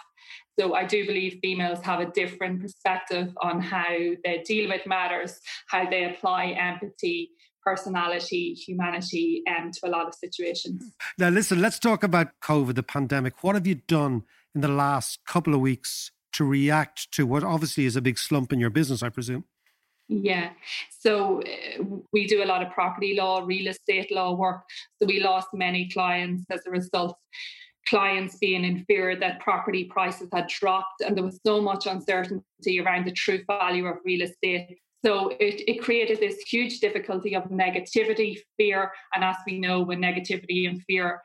So 0.60 0.75
I 0.75 0.86
do 0.86 1.05
believe 1.05 1.39
females 1.41 1.82
have 1.84 1.99
a 1.99 2.12
different 2.12 2.62
perspective 2.62 3.27
on 3.41 3.62
how 3.62 3.88
they 4.23 4.43
deal 4.45 4.69
with 4.69 4.86
matters, 4.86 5.39
how 5.67 5.89
they 5.89 6.03
apply 6.05 6.47
empathy, 6.71 7.32
personality, 7.63 8.53
humanity 8.53 9.43
um, 9.47 9.71
to 9.71 9.79
a 9.88 9.89
lot 9.89 10.08
of 10.08 10.13
situations. 10.15 10.91
Now, 11.17 11.29
listen, 11.29 11.62
let's 11.62 11.79
talk 11.79 12.03
about 12.03 12.27
COVID, 12.43 12.75
the 12.75 12.84
pandemic. 12.84 13.43
What 13.43 13.55
have 13.55 13.67
you 13.67 13.75
done 13.88 14.23
in 14.53 14.62
the 14.62 14.67
last 14.67 15.19
couple 15.25 15.53
of 15.53 15.62
weeks 15.62 16.12
to 16.34 16.43
react 16.43 17.12
to 17.13 17.25
what 17.25 17.43
obviously 17.43 17.86
is 17.86 17.95
a 17.95 18.01
big 18.01 18.17
slump 18.17 18.51
in 18.51 18.60
your 18.60 18.69
business, 18.69 19.01
I 19.01 19.10
presume? 19.10 19.45
Yeah. 20.10 20.50
So 20.89 21.41
uh, 21.43 21.84
we 22.12 22.26
do 22.26 22.43
a 22.43 22.45
lot 22.45 22.63
of 22.63 22.74
property 22.74 23.15
law, 23.15 23.43
real 23.45 23.67
estate 23.67 24.12
law 24.12 24.34
work. 24.34 24.63
So 25.00 25.06
we 25.08 25.19
lost 25.19 25.50
many 25.54 25.88
clients 25.88 26.45
as 26.50 26.62
a 26.65 26.72
result. 26.72 27.15
Clients 27.88 28.38
being 28.38 28.65
in 28.65 28.84
fear 28.86 29.15
that 29.15 29.39
property 29.39 29.86
prices 29.86 30.28
had 30.34 30.48
dropped, 30.48 31.02
and 31.02 31.15
there 31.15 31.24
was 31.24 31.39
so 31.45 31.62
much 31.62 31.86
uncertainty 31.86 32.80
around 32.80 33.06
the 33.06 33.12
true 33.12 33.43
value 33.48 33.86
of 33.86 33.98
real 34.04 34.24
estate. 34.24 34.80
So 35.06 35.30
it, 35.39 35.62
it 35.67 35.82
created 35.82 36.19
this 36.19 36.39
huge 36.41 36.80
difficulty 36.80 37.36
of 37.36 37.43
negativity, 37.45 38.38
fear. 38.58 38.91
And 39.13 39.24
as 39.24 39.38
we 39.48 39.60
know, 39.60 39.82
when 39.82 40.02
negativity 40.02 40.67
and 40.67 40.84
fear 40.84 41.22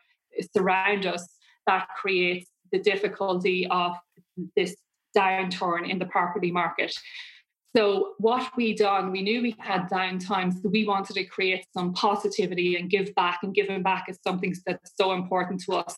surround 0.57 1.07
us, 1.07 1.27
that 1.67 1.89
creates 2.01 2.49
the 2.71 2.79
difficulty 2.79 3.67
of 3.71 3.93
this 4.57 4.77
downturn 5.17 5.89
in 5.89 5.99
the 5.99 6.07
property 6.07 6.51
market. 6.51 6.95
So 7.77 8.15
what 8.19 8.53
we 8.57 8.75
done, 8.75 9.11
we 9.11 9.23
knew 9.23 9.43
we 9.43 9.57
had 9.59 9.91
downtime, 9.91 10.53
so 10.53 10.69
we 10.69 10.87
wanted 10.87 11.15
to 11.15 11.25
create 11.25 11.67
some 11.77 11.93
positivity 11.93 12.77
and 12.77 12.89
give 12.89 13.13
back. 13.17 13.41
And 13.43 13.53
giving 13.53 13.83
back 13.83 14.07
is 14.09 14.19
something 14.23 14.55
that's 14.65 14.93
so 14.97 15.13
important 15.13 15.63
to 15.65 15.75
us. 15.75 15.97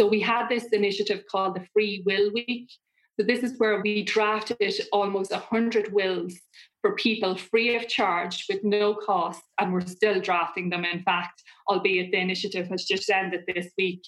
So 0.00 0.08
we 0.08 0.20
had 0.20 0.48
this 0.48 0.64
initiative 0.72 1.22
called 1.30 1.54
the 1.54 1.66
Free 1.72 2.02
Will 2.04 2.32
Week. 2.32 2.68
So 3.20 3.26
this 3.26 3.44
is 3.44 3.58
where 3.58 3.80
we 3.80 4.02
drafted 4.02 4.74
almost 4.90 5.30
100 5.30 5.92
wills 5.92 6.34
for 6.80 6.96
people 6.96 7.36
free 7.36 7.76
of 7.76 7.86
charge 7.86 8.44
with 8.48 8.64
no 8.64 8.94
cost, 8.94 9.40
and 9.60 9.72
we're 9.72 9.86
still 9.86 10.20
drafting 10.20 10.68
them, 10.68 10.84
in 10.84 11.02
fact, 11.04 11.42
albeit 11.68 12.10
the 12.10 12.18
initiative 12.18 12.66
has 12.68 12.84
just 12.84 13.08
ended 13.08 13.44
this 13.46 13.70
week. 13.78 14.02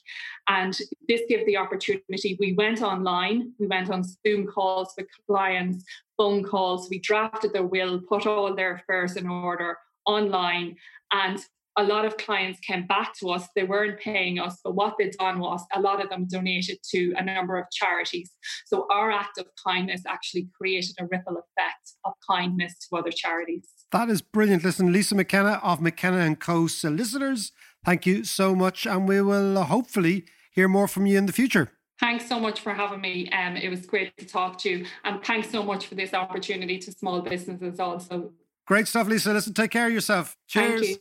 And 0.48 0.77
this 1.09 1.20
gave 1.29 1.46
the 1.46 1.57
opportunity. 1.57 2.37
We 2.40 2.55
went 2.55 2.83
online, 2.83 3.53
we 3.61 3.68
went 3.68 3.90
on 3.90 4.03
Zoom 4.27 4.48
calls 4.48 4.92
with 4.96 5.07
clients, 5.29 5.85
phone 6.16 6.44
calls, 6.44 6.88
we 6.90 6.98
drafted 6.98 7.53
their 7.53 7.66
will, 7.66 8.00
put 8.00 8.27
all 8.27 8.55
their 8.55 8.74
affairs 8.77 9.16
in 9.16 9.29
order 9.29 9.77
online, 10.07 10.77
and 11.12 11.40
a 11.77 11.83
lot 11.83 12.05
of 12.05 12.16
clients 12.16 12.61
came 12.61 12.87
back 12.87 13.14
to 13.18 13.31
us. 13.31 13.48
They 13.57 13.64
weren't 13.64 13.98
paying 13.98 14.38
us, 14.38 14.61
but 14.62 14.74
what 14.77 14.94
they'd 14.96 15.12
done 15.18 15.40
was 15.40 15.64
a 15.74 15.81
lot 15.81 16.03
of 16.03 16.09
them 16.09 16.27
donated 16.31 16.79
to 16.92 17.14
a 17.16 17.24
number 17.24 17.57
of 17.57 17.66
charities. 17.72 18.31
So 18.66 18.87
our 18.92 19.11
act 19.11 19.38
of 19.38 19.46
kindness 19.66 20.03
actually 20.07 20.48
created 20.57 20.94
a 21.00 21.07
ripple 21.07 21.37
effect 21.37 21.94
of 22.05 22.12
kindness 22.29 22.74
to 22.88 22.96
other 22.96 23.11
charities. 23.11 23.66
That 23.90 24.09
is 24.09 24.22
brilliant. 24.22 24.64
Listen, 24.64 24.92
Lisa 24.92 25.14
McKenna 25.14 25.61
of 25.62 25.81
McKenna 25.81 26.18
and 26.18 26.38
Co. 26.38 26.68
Solicitors, 26.68 27.53
thank 27.85 28.07
you 28.07 28.24
so 28.24 28.55
much, 28.55 28.87
and 28.87 29.09
we 29.09 29.20
will 29.20 29.59
uh, 29.59 29.64
hopefully 29.64 30.27
hear 30.53 30.68
more 30.68 30.87
from 30.87 31.07
you 31.07 31.18
in 31.18 31.27
the 31.27 31.33
future. 31.33 31.72
Thanks 32.00 32.28
so 32.28 32.40
much 32.40 32.61
for 32.61 32.74
having 32.74 33.00
me. 33.00 33.28
Um, 33.30 33.57
it 33.57 33.68
was 33.68 33.87
great 33.87 34.16
to 34.16 34.26
talk 34.26 34.59
to 34.59 34.70
you, 34.70 34.87
and 35.04 35.22
thanks 35.24 35.50
so 35.50 35.62
much 35.62 35.87
for 35.87 35.94
this 35.94 36.12
opportunity 36.12 36.78
to 36.78 36.92
small 36.92 37.22
businesses 37.22 37.78
also. 37.78 38.33
Great 38.66 38.88
stuff, 38.88 39.07
Lisa. 39.07 39.33
Listen, 39.33 39.54
take 39.54 39.70
care 39.70 39.87
of 39.87 39.92
yourself. 39.92 40.37
Cheers. 40.48 40.98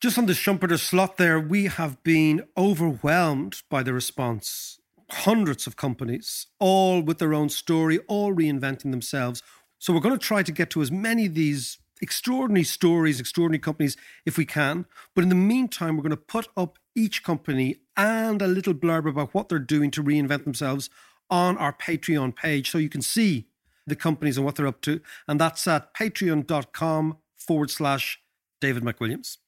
Just 0.00 0.18
on 0.18 0.26
the 0.26 0.32
Schumpeter 0.32 0.78
slot 0.78 1.16
there, 1.16 1.40
we 1.40 1.66
have 1.66 2.02
been 2.02 2.42
overwhelmed 2.56 3.62
by 3.70 3.82
the 3.82 3.92
response. 3.92 4.80
Hundreds 5.10 5.66
of 5.66 5.76
companies, 5.76 6.48
all 6.58 7.02
with 7.02 7.18
their 7.18 7.34
own 7.34 7.48
story, 7.48 7.98
all 8.08 8.34
reinventing 8.34 8.90
themselves. 8.90 9.42
So 9.78 9.92
we're 9.92 10.00
going 10.00 10.18
to 10.18 10.26
try 10.26 10.42
to 10.42 10.52
get 10.52 10.70
to 10.70 10.82
as 10.82 10.90
many 10.90 11.26
of 11.26 11.34
these 11.34 11.78
extraordinary 12.00 12.64
stories, 12.64 13.20
extraordinary 13.20 13.60
companies 13.60 13.96
if 14.26 14.36
we 14.36 14.44
can. 14.44 14.86
But 15.14 15.22
in 15.22 15.28
the 15.28 15.34
meantime, 15.34 15.96
we're 15.96 16.02
going 16.02 16.10
to 16.10 16.16
put 16.16 16.48
up 16.56 16.78
each 16.94 17.22
company 17.22 17.76
and 17.96 18.40
a 18.42 18.46
little 18.46 18.74
blurb 18.74 19.08
about 19.08 19.34
what 19.34 19.48
they're 19.48 19.58
doing 19.58 19.90
to 19.92 20.02
reinvent 20.02 20.44
themselves 20.44 20.90
on 21.30 21.56
our 21.58 21.72
Patreon 21.72 22.36
page 22.36 22.70
so 22.70 22.78
you 22.78 22.88
can 22.88 23.02
see 23.02 23.46
the 23.86 23.96
companies 23.96 24.36
and 24.36 24.44
what 24.44 24.56
they're 24.56 24.66
up 24.66 24.80
to. 24.82 25.00
And 25.26 25.40
that's 25.40 25.66
at 25.66 25.94
patreon.com 25.94 27.18
forward 27.36 27.70
slash 27.70 28.20
David 28.60 28.82
McWilliams. 28.82 29.38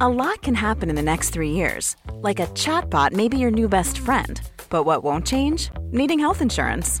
A 0.00 0.08
lot 0.08 0.42
can 0.42 0.54
happen 0.54 0.90
in 0.90 0.96
the 0.96 1.02
next 1.02 1.30
three 1.30 1.50
years. 1.50 1.96
Like 2.12 2.38
a 2.38 2.46
chatbot 2.48 3.12
may 3.12 3.28
be 3.28 3.38
your 3.38 3.50
new 3.50 3.68
best 3.68 3.98
friend. 3.98 4.40
But 4.70 4.84
what 4.84 5.02
won't 5.02 5.26
change? 5.26 5.70
Needing 5.90 6.18
health 6.18 6.40
insurance. 6.40 7.00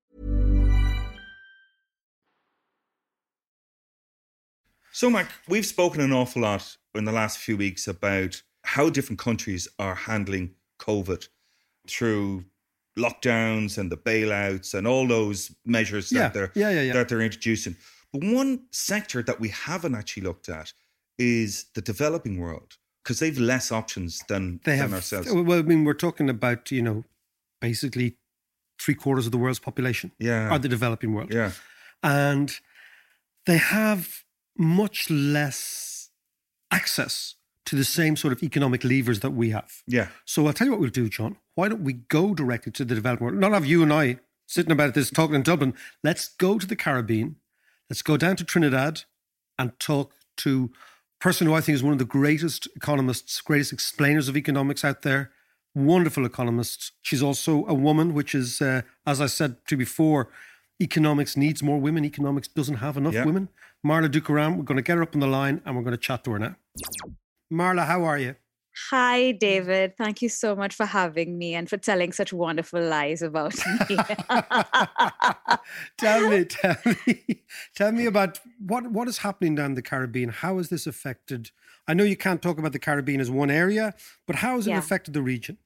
So, 5.01 5.09
Mark, 5.09 5.29
we've 5.47 5.65
spoken 5.65 5.99
an 5.99 6.13
awful 6.13 6.43
lot 6.43 6.77
in 6.93 7.05
the 7.05 7.11
last 7.11 7.39
few 7.39 7.57
weeks 7.57 7.87
about 7.87 8.39
how 8.63 8.87
different 8.91 9.17
countries 9.17 9.67
are 9.79 9.95
handling 9.95 10.53
COVID 10.77 11.27
through 11.87 12.45
lockdowns 12.99 13.79
and 13.79 13.91
the 13.91 13.97
bailouts 13.97 14.75
and 14.75 14.85
all 14.85 15.07
those 15.07 15.55
measures 15.65 16.11
Yeah, 16.11 16.29
that 16.29 16.33
they're 16.35 16.51
yeah, 16.53 16.81
yeah, 16.83 16.93
that 16.93 17.09
they're 17.09 17.19
introducing. 17.19 17.77
But 18.13 18.23
one 18.23 18.67
sector 18.71 19.23
that 19.23 19.39
we 19.39 19.49
haven't 19.49 19.95
actually 19.95 20.21
looked 20.21 20.49
at 20.49 20.71
is 21.17 21.65
the 21.73 21.81
developing 21.81 22.37
world 22.39 22.77
because 23.03 23.17
they've 23.17 23.39
less 23.39 23.71
options 23.71 24.21
than, 24.27 24.59
They 24.65 24.73
than 24.73 24.81
have. 24.81 24.93
ourselves. 24.93 25.33
Well, 25.33 25.57
I 25.57 25.63
mean, 25.63 25.83
we're 25.83 25.95
talking 25.95 26.29
about 26.29 26.69
you 26.69 26.83
know, 26.83 27.05
basically 27.59 28.17
three 28.79 28.93
quarters 28.93 29.25
of 29.25 29.31
the 29.31 29.39
world's 29.39 29.57
population 29.57 30.11
Yeah. 30.19 30.49
are 30.51 30.59
the 30.59 30.69
developing 30.69 31.11
world. 31.15 31.33
Yeah. 31.33 31.53
and 32.03 32.55
they 33.47 33.57
have 33.57 34.23
much 34.57 35.09
less 35.09 36.09
access 36.71 37.35
to 37.65 37.75
the 37.75 37.83
same 37.85 38.15
sort 38.15 38.33
of 38.33 38.43
economic 38.43 38.83
levers 38.83 39.19
that 39.21 39.31
we 39.31 39.51
have. 39.51 39.71
Yeah. 39.87 40.07
So 40.25 40.47
I'll 40.47 40.53
tell 40.53 40.65
you 40.67 40.71
what 40.71 40.79
we'll 40.79 40.89
do, 40.89 41.07
John. 41.09 41.37
Why 41.55 41.69
don't 41.69 41.83
we 41.83 41.93
go 41.93 42.33
directly 42.33 42.71
to 42.73 42.85
the 42.85 42.95
developing 42.95 43.25
world? 43.27 43.39
Not 43.39 43.51
have 43.53 43.65
you 43.65 43.83
and 43.83 43.93
I 43.93 44.17
sitting 44.47 44.71
about 44.71 44.93
this 44.93 45.09
talking 45.09 45.35
in 45.35 45.43
Dublin. 45.43 45.73
Let's 46.03 46.27
go 46.27 46.57
to 46.57 46.67
the 46.67 46.75
Caribbean. 46.75 47.37
Let's 47.89 48.01
go 48.01 48.17
down 48.17 48.35
to 48.37 48.43
Trinidad 48.43 49.03
and 49.57 49.77
talk 49.79 50.11
to 50.37 50.71
a 51.19 51.23
person 51.23 51.47
who 51.47 51.53
I 51.53 51.61
think 51.61 51.75
is 51.75 51.83
one 51.83 51.93
of 51.93 51.99
the 51.99 52.05
greatest 52.05 52.67
economists, 52.75 53.39
greatest 53.41 53.71
explainers 53.71 54.27
of 54.27 54.35
economics 54.35 54.83
out 54.83 55.03
there. 55.03 55.31
Wonderful 55.73 56.25
economist. 56.25 56.91
She's 57.01 57.23
also 57.23 57.65
a 57.67 57.73
woman, 57.73 58.13
which 58.13 58.35
is, 58.35 58.61
uh, 58.61 58.81
as 59.05 59.21
I 59.21 59.27
said 59.27 59.55
to 59.67 59.75
you 59.75 59.77
before, 59.77 60.29
economics 60.81 61.37
needs 61.37 61.63
more 61.63 61.79
women. 61.79 62.03
Economics 62.03 62.47
doesn't 62.49 62.77
have 62.77 62.97
enough 62.97 63.13
Yeah. 63.13 63.23
women. 63.25 63.47
Marla 63.85 64.07
Dukharan, 64.09 64.57
we're 64.57 64.63
going 64.63 64.77
to 64.77 64.83
get 64.83 64.97
her 64.97 65.03
up 65.03 65.15
on 65.15 65.21
the 65.21 65.27
line 65.27 65.61
and 65.65 65.75
we're 65.75 65.81
going 65.81 65.91
to 65.91 65.97
chat 65.97 66.23
to 66.25 66.31
her 66.31 66.39
now. 66.39 66.55
Marla, 67.51 67.85
how 67.85 68.03
are 68.03 68.17
you? 68.17 68.35
Hi, 68.89 69.33
David. 69.33 69.97
Thank 69.97 70.21
you 70.21 70.29
so 70.29 70.55
much 70.55 70.75
for 70.75 70.85
having 70.85 71.37
me 71.37 71.55
and 71.55 71.69
for 71.69 71.75
telling 71.77 72.13
such 72.13 72.31
wonderful 72.31 72.81
lies 72.81 73.21
about 73.21 73.53
me. 73.89 73.97
tell 75.97 76.29
me, 76.29 76.45
tell 76.45 76.77
me, 76.85 77.43
tell 77.75 77.91
me 77.91 78.05
about 78.05 78.39
what 78.65 78.89
what 78.91 79.09
is 79.09 79.17
happening 79.19 79.55
down 79.55 79.73
the 79.73 79.81
Caribbean. 79.81 80.29
How 80.29 80.55
has 80.57 80.69
this 80.69 80.87
affected? 80.87 81.51
I 81.85 81.93
know 81.93 82.05
you 82.05 82.15
can't 82.15 82.41
talk 82.41 82.59
about 82.59 82.71
the 82.71 82.79
Caribbean 82.79 83.19
as 83.19 83.29
one 83.29 83.51
area, 83.51 83.93
but 84.25 84.37
how 84.37 84.55
has 84.55 84.67
it 84.67 84.71
Yeah. 84.71 84.79
affected 84.79 85.13
the 85.13 85.21
region? 85.21 85.57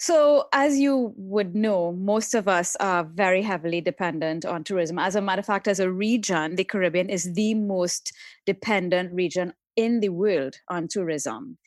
So, 0.00 0.48
as 0.54 0.78
you 0.78 1.12
would 1.18 1.54
know, 1.54 1.92
most 1.92 2.34
of 2.34 2.48
us 2.48 2.74
are 2.80 3.04
very 3.04 3.42
heavily 3.42 3.82
dependent 3.82 4.46
on 4.46 4.64
tourism. 4.64 4.98
As 4.98 5.14
a 5.14 5.20
matter 5.20 5.40
of 5.40 5.46
fact, 5.46 5.68
as 5.68 5.78
a 5.78 5.92
region, 5.92 6.56
the 6.56 6.64
Caribbean 6.64 7.10
is 7.10 7.34
the 7.34 7.52
most 7.52 8.10
dependent 8.46 9.12
region 9.12 9.52
in 9.76 10.00
the 10.00 10.08
world 10.08 10.54
on 10.70 10.88
tourism. 10.88 11.58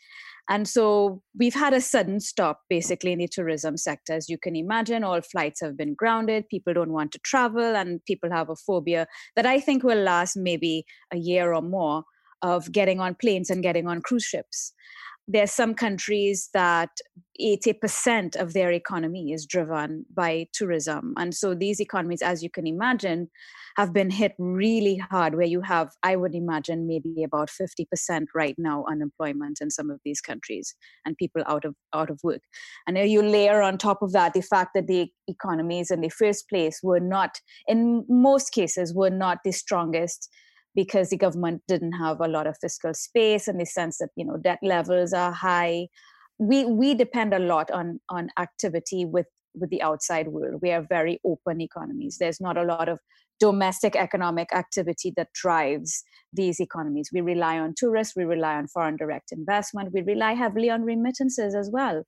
And 0.50 0.68
so 0.68 1.22
we've 1.38 1.54
had 1.54 1.76
a 1.76 1.80
sudden 1.80 2.20
stop 2.20 2.62
basically 2.72 3.12
in 3.12 3.20
the 3.20 3.28
tourism 3.28 3.78
sector. 3.78 4.14
As 4.14 4.28
you 4.28 4.40
can 4.40 4.56
imagine, 4.56 5.04
all 5.04 5.22
flights 5.22 5.62
have 5.62 5.78
been 5.78 5.94
grounded. 5.94 6.50
People 6.50 6.74
don't 6.74 6.92
want 6.92 7.12
to 7.12 7.20
travel, 7.20 7.76
and 7.76 8.04
people 8.06 8.32
have 8.32 8.50
a 8.50 8.56
phobia 8.56 9.06
that 9.36 9.46
I 9.46 9.60
think 9.60 9.84
will 9.84 10.02
last 10.02 10.36
maybe 10.36 10.86
a 11.12 11.18
year 11.18 11.54
or 11.54 11.62
more 11.62 12.04
of 12.42 12.72
getting 12.72 13.00
on 13.00 13.14
planes 13.14 13.52
and 13.52 13.62
getting 13.62 13.88
on 13.88 14.02
cruise 14.02 14.26
ships 14.26 14.74
there 15.28 15.44
are 15.44 15.48
some 15.48 15.74
countries 15.74 16.50
that 16.54 16.90
80% 17.42 18.36
of 18.36 18.54
their 18.54 18.72
economy 18.72 19.32
is 19.32 19.46
driven 19.46 20.06
by 20.14 20.48
tourism. 20.54 21.14
And 21.18 21.34
so 21.34 21.56
these 21.56 21.80
economies, 21.80 22.22
as 22.22 22.44
you 22.44 22.50
can 22.50 22.68
imagine, 22.68 23.30
have 23.78 23.94
been 23.94 24.10
hit 24.10 24.34
really 24.38 24.98
hard, 24.98 25.36
where 25.36 25.48
you 25.48 25.62
have, 25.62 25.90
I 26.04 26.16
would 26.16 26.36
imagine, 26.36 26.86
maybe 26.88 27.24
about 27.24 27.50
50% 27.50 28.28
right 28.36 28.56
now 28.58 28.86
unemployment 28.88 29.60
in 29.62 29.72
some 29.72 29.90
of 29.90 30.00
these 30.06 30.22
countries 30.22 30.76
and 31.06 31.18
people 31.18 31.42
out 31.48 31.66
of 31.66 31.74
out 31.94 32.10
of 32.10 32.20
work. 32.24 32.42
And 32.86 32.98
you 32.98 33.24
layer 33.24 33.62
on 33.62 33.78
top 33.78 34.02
of 34.02 34.12
that 34.12 34.34
the 34.34 34.42
fact 34.42 34.72
that 34.76 34.88
the 34.88 35.08
economies 35.28 35.90
in 35.90 36.02
the 36.02 36.10
first 36.10 36.48
place 36.50 36.82
were 36.84 37.00
not, 37.00 37.40
in 37.68 38.06
most 38.08 38.52
cases, 38.52 38.94
were 38.94 39.10
not 39.10 39.40
the 39.44 39.52
strongest 39.52 40.30
because 40.76 41.10
the 41.10 41.18
government 41.18 41.62
didn't 41.68 41.94
have 41.94 42.20
a 42.20 42.28
lot 42.28 42.48
of 42.48 42.58
fiscal 42.60 42.94
space 42.94 43.48
in 43.48 43.58
the 43.58 43.66
sense 43.66 43.98
that 43.98 44.10
you 44.16 44.26
know 44.26 44.38
debt 44.38 44.60
levels 44.62 45.14
are 45.14 45.32
high. 45.32 45.88
We 46.40 46.66
we 46.66 46.94
depend 46.94 47.34
a 47.34 47.40
lot 47.40 47.72
on 47.72 48.00
on 48.10 48.30
activity 48.40 49.06
with 49.06 49.28
with 49.56 49.70
the 49.70 49.82
outside 49.82 50.30
world. 50.30 50.62
We 50.62 50.72
are 50.72 50.86
very 50.88 51.20
open 51.26 51.62
economies. 51.62 52.18
There's 52.20 52.42
not 52.42 52.58
a 52.58 52.64
lot 52.64 52.90
of 52.90 53.00
domestic 53.40 53.96
economic 53.96 54.54
activity 54.54 55.14
that 55.18 55.34
drives 55.34 56.04
these 56.32 56.60
economies. 56.60 57.10
We 57.14 57.22
rely 57.22 57.60
on 57.60 57.74
tourists 57.76 58.16
we 58.16 58.24
rely 58.24 58.56
on 58.56 58.68
foreign 58.68 58.96
direct 58.96 59.32
investment 59.32 59.94
we 59.94 60.02
rely 60.02 60.34
heavily 60.34 60.70
on 60.70 60.84
remittances 60.84 61.56
as 61.56 61.70
well 61.72 62.04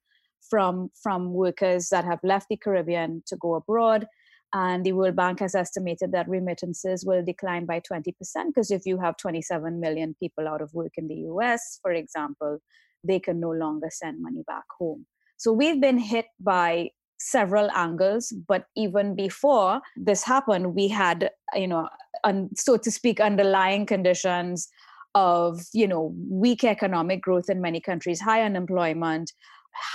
from 0.49 0.89
from 1.01 1.33
workers 1.33 1.89
that 1.89 2.05
have 2.05 2.19
left 2.23 2.47
the 2.49 2.57
caribbean 2.57 3.23
to 3.27 3.35
go 3.35 3.55
abroad 3.55 4.07
and 4.53 4.85
the 4.85 4.93
World 4.93 5.15
Bank 5.15 5.39
has 5.39 5.55
estimated 5.55 6.11
that 6.11 6.29
remittances 6.29 7.05
will 7.05 7.23
decline 7.23 7.65
by 7.65 7.81
20%. 7.81 8.13
Because 8.47 8.71
if 8.71 8.85
you 8.85 8.97
have 8.99 9.17
27 9.17 9.79
million 9.79 10.15
people 10.19 10.47
out 10.47 10.61
of 10.61 10.73
work 10.73 10.93
in 10.97 11.07
the 11.07 11.25
US, 11.31 11.79
for 11.81 11.91
example, 11.91 12.59
they 13.03 13.19
can 13.19 13.39
no 13.39 13.51
longer 13.51 13.89
send 13.91 14.21
money 14.21 14.43
back 14.47 14.63
home. 14.79 15.05
So 15.37 15.51
we've 15.51 15.81
been 15.81 15.97
hit 15.97 16.27
by 16.39 16.91
several 17.19 17.69
angles, 17.71 18.33
but 18.47 18.65
even 18.75 19.15
before 19.15 19.81
this 19.95 20.23
happened, 20.23 20.75
we 20.75 20.87
had, 20.87 21.29
you 21.53 21.67
know, 21.67 21.89
un, 22.23 22.49
so 22.55 22.77
to 22.77 22.91
speak, 22.91 23.19
underlying 23.19 23.85
conditions 23.85 24.67
of, 25.15 25.61
you 25.73 25.87
know, 25.87 26.13
weak 26.29 26.63
economic 26.63 27.21
growth 27.21 27.49
in 27.49 27.61
many 27.61 27.79
countries, 27.79 28.19
high 28.19 28.41
unemployment, 28.41 29.31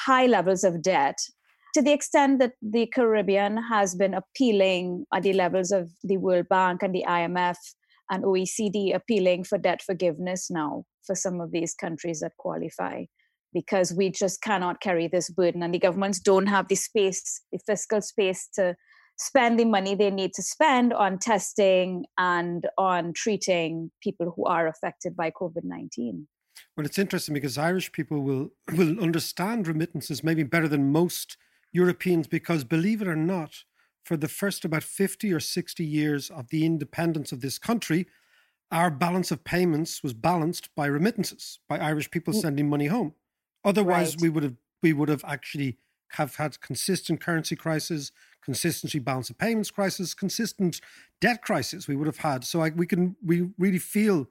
high 0.07 0.27
levels 0.27 0.65
of 0.65 0.83
debt, 0.83 1.19
to 1.75 1.83
the 1.83 1.93
extent 1.93 2.39
that 2.41 2.53
the 2.63 2.87
Caribbean 2.87 3.57
has 3.71 3.95
been 3.95 4.15
appealing 4.15 5.07
at 5.15 5.23
the 5.23 5.33
levels 5.33 5.71
of 5.71 5.91
the 6.03 6.17
World 6.17 6.49
Bank 6.49 6.83
and 6.83 6.95
the 6.95 7.05
IMF 7.07 7.57
and 8.11 8.25
OECD 8.25 8.95
appealing 8.95 9.45
for 9.45 9.59
debt 9.59 9.83
forgiveness 9.83 10.51
now 10.51 10.85
for 11.07 11.15
some 11.15 11.41
of 11.41 11.53
these 11.53 11.75
countries 11.75 12.21
that 12.21 12.33
qualify 12.39 13.05
because 13.53 13.93
we 13.93 14.11
just 14.11 14.43
cannot 14.43 14.81
carry 14.81 15.09
this 15.09 15.31
burden 15.31 15.63
and 15.63 15.75
the 15.75 15.79
governments 15.79 16.21
don't 16.21 16.47
have 16.47 16.69
the 16.69 16.75
space, 16.75 17.43
the 17.53 17.59
fiscal 17.67 18.01
space 18.01 18.49
to 18.55 18.77
spend 19.19 19.59
the 19.59 19.65
money 19.65 19.95
they 19.95 20.11
need 20.11 20.33
to 20.35 20.43
spend 20.43 20.93
on 20.93 21.19
testing 21.19 22.05
and 22.19 22.67
on 22.79 23.13
treating 23.13 23.91
people 24.03 24.33
who 24.35 24.45
are 24.47 24.67
affected 24.67 25.17
by 25.17 25.31
COVID 25.31 25.65
19. 25.65 26.27
Well, 26.77 26.87
it's 26.87 26.99
interesting 26.99 27.35
because 27.35 27.59
Irish 27.59 27.93
people 27.93 28.23
will 28.23 28.51
will 28.77 29.01
understand 29.01 29.69
remittances 29.69 30.25
maybe 30.25 30.43
better 30.43 30.69
than 30.69 30.93
most 30.93 31.37
Europeans 31.73 32.27
because, 32.27 32.65
believe 32.65 33.01
it 33.03 33.09
or 33.09 33.17
not, 33.17 33.65
for 34.05 34.17
the 34.17 34.29
first 34.29 34.65
about 34.65 34.83
50 34.83 35.33
or 35.33 35.41
60 35.41 35.85
years 35.85 36.31
of 36.31 36.49
the 36.49 36.65
independence 36.65 37.33
of 37.33 37.41
this 37.41 37.59
country, 37.59 38.07
our 38.71 38.91
balance 38.91 39.31
of 39.31 39.45
payments 39.45 40.03
was 40.03 40.15
balanced 40.15 40.75
by 40.75 40.87
remittances, 40.87 41.59
by 41.69 41.79
Irish 41.79 42.11
people 42.11 42.33
mm. 42.33 42.41
sending 42.41 42.69
money 42.69 42.87
home. 42.87 43.15
Otherwise, 43.65 44.15
Right. 44.15 44.23
we 44.23 44.29
would 44.29 44.43
have 44.43 44.57
we 44.83 44.93
would 44.95 45.11
have 45.11 45.25
actually 45.27 45.77
have 46.13 46.37
had 46.37 46.61
consistent 46.61 47.21
currency 47.21 47.55
crisis, 47.55 48.11
consistency 48.43 48.99
balance 48.99 49.29
of 49.31 49.39
payments 49.39 49.71
crisis, 49.71 50.15
consistent 50.15 50.81
debt 51.21 51.43
crisis. 51.43 51.87
We 51.87 51.97
would 51.97 52.07
have 52.07 52.19
had. 52.19 52.45
So 52.45 52.63
I, 52.63 52.71
we 52.71 52.87
can 52.87 53.17
we 53.25 53.51
really 53.59 53.79
feel 53.79 54.29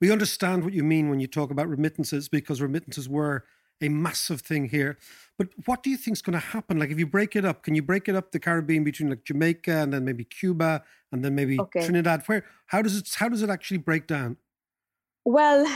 we 0.00 0.12
understand 0.12 0.64
what 0.64 0.72
you 0.72 0.84
mean 0.84 1.08
when 1.08 1.20
you 1.20 1.26
talk 1.26 1.50
about 1.50 1.68
remittances 1.68 2.28
because 2.28 2.62
remittances 2.62 3.08
were 3.08 3.44
a 3.80 3.88
massive 3.88 4.40
thing 4.40 4.68
here. 4.68 4.98
But 5.36 5.48
what 5.66 5.82
do 5.82 5.90
you 5.90 5.96
think 5.96 6.16
is 6.16 6.22
going 6.22 6.34
to 6.34 6.46
happen? 6.46 6.78
Like, 6.78 6.90
if 6.90 6.98
you 6.98 7.06
break 7.06 7.36
it 7.36 7.44
up, 7.44 7.62
can 7.62 7.74
you 7.74 7.82
break 7.82 8.08
it 8.08 8.16
up 8.16 8.32
the 8.32 8.40
Caribbean 8.40 8.82
between 8.84 9.10
like 9.10 9.24
Jamaica 9.24 9.70
and 9.70 9.92
then 9.92 10.04
maybe 10.04 10.24
Cuba 10.24 10.82
and 11.12 11.24
then 11.24 11.34
maybe 11.34 11.60
okay. 11.60 11.84
Trinidad? 11.84 12.22
Where 12.26 12.44
how 12.66 12.82
does 12.82 12.96
it 12.96 13.08
how 13.14 13.28
does 13.28 13.42
it 13.42 13.50
actually 13.50 13.78
break 13.78 14.06
down? 14.06 14.36
Well, 15.24 15.66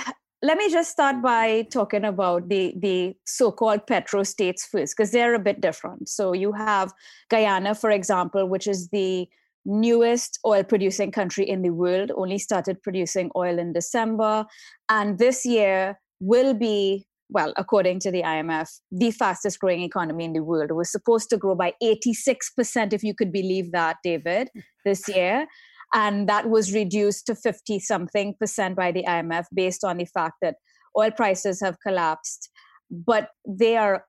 let 0.43 0.59
me 0.59 0.69
just 0.71 0.91
start 0.91 1.23
by 1.23 1.63
talking 1.71 2.05
about 2.05 2.49
the 2.49 2.75
the 2.77 3.15
so-called 3.25 3.87
petro 3.87 4.25
states 4.25 4.67
first 4.67 4.97
because 4.97 5.13
they're 5.13 5.35
a 5.35 5.39
bit 5.39 5.61
different 5.61 6.09
so 6.09 6.33
you 6.33 6.53
have 6.53 6.93
guyana 7.31 7.75
for 7.75 7.91
example 7.91 8.49
which 8.49 8.67
is 8.67 8.89
the 8.89 9.29
newest 9.65 10.41
oil 10.45 10.65
producing 10.65 11.13
country 11.13 11.49
in 11.49 11.63
the 11.63 11.71
world 11.71 12.11
only 12.17 12.39
started 12.39 12.83
producing 12.83 13.31
oil 13.37 13.59
in 13.59 13.73
december 13.73 14.45
and 14.89 15.19
this 15.19 15.47
year 15.47 15.99
will 16.19 16.55
be 16.55 17.07
well 17.33 17.53
according 17.57 17.99
to 17.99 18.11
the 18.11 18.23
imf 18.23 18.69
the 18.91 19.11
fastest 19.11 19.59
growing 19.59 19.83
economy 19.83 20.25
in 20.25 20.33
the 20.33 20.43
world. 20.43 20.71
It 20.71 20.75
was 20.75 20.91
supposed 20.91 21.31
to 21.31 21.37
grow 21.37 21.55
by 21.55 21.73
86% 21.83 22.93
if 22.93 23.03
you 23.03 23.15
could 23.15 23.33
believe 23.33 23.73
that 23.73 23.97
david 24.05 24.49
this 24.85 25.09
year. 25.09 25.47
And 25.95 26.29
that 26.29 26.49
was 26.49 26.73
reduced 26.73 27.27
to 27.27 27.35
50 27.35 27.79
something 27.81 28.35
percent 28.41 28.77
by 28.77 28.93
the 28.93 29.05
IMF 29.05 29.45
based 29.55 29.85
on 29.85 29.99
the 29.99 30.07
fact 30.07 30.37
that 30.41 30.57
oil 30.99 31.11
prices 31.11 31.61
have 31.61 31.77
collapsed. 31.87 32.51
But 32.91 33.29
they 33.47 33.77
are 33.77 34.07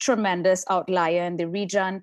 tremendous 0.00 0.64
outlier 0.70 1.22
in 1.22 1.36
the 1.36 1.48
region 1.48 2.02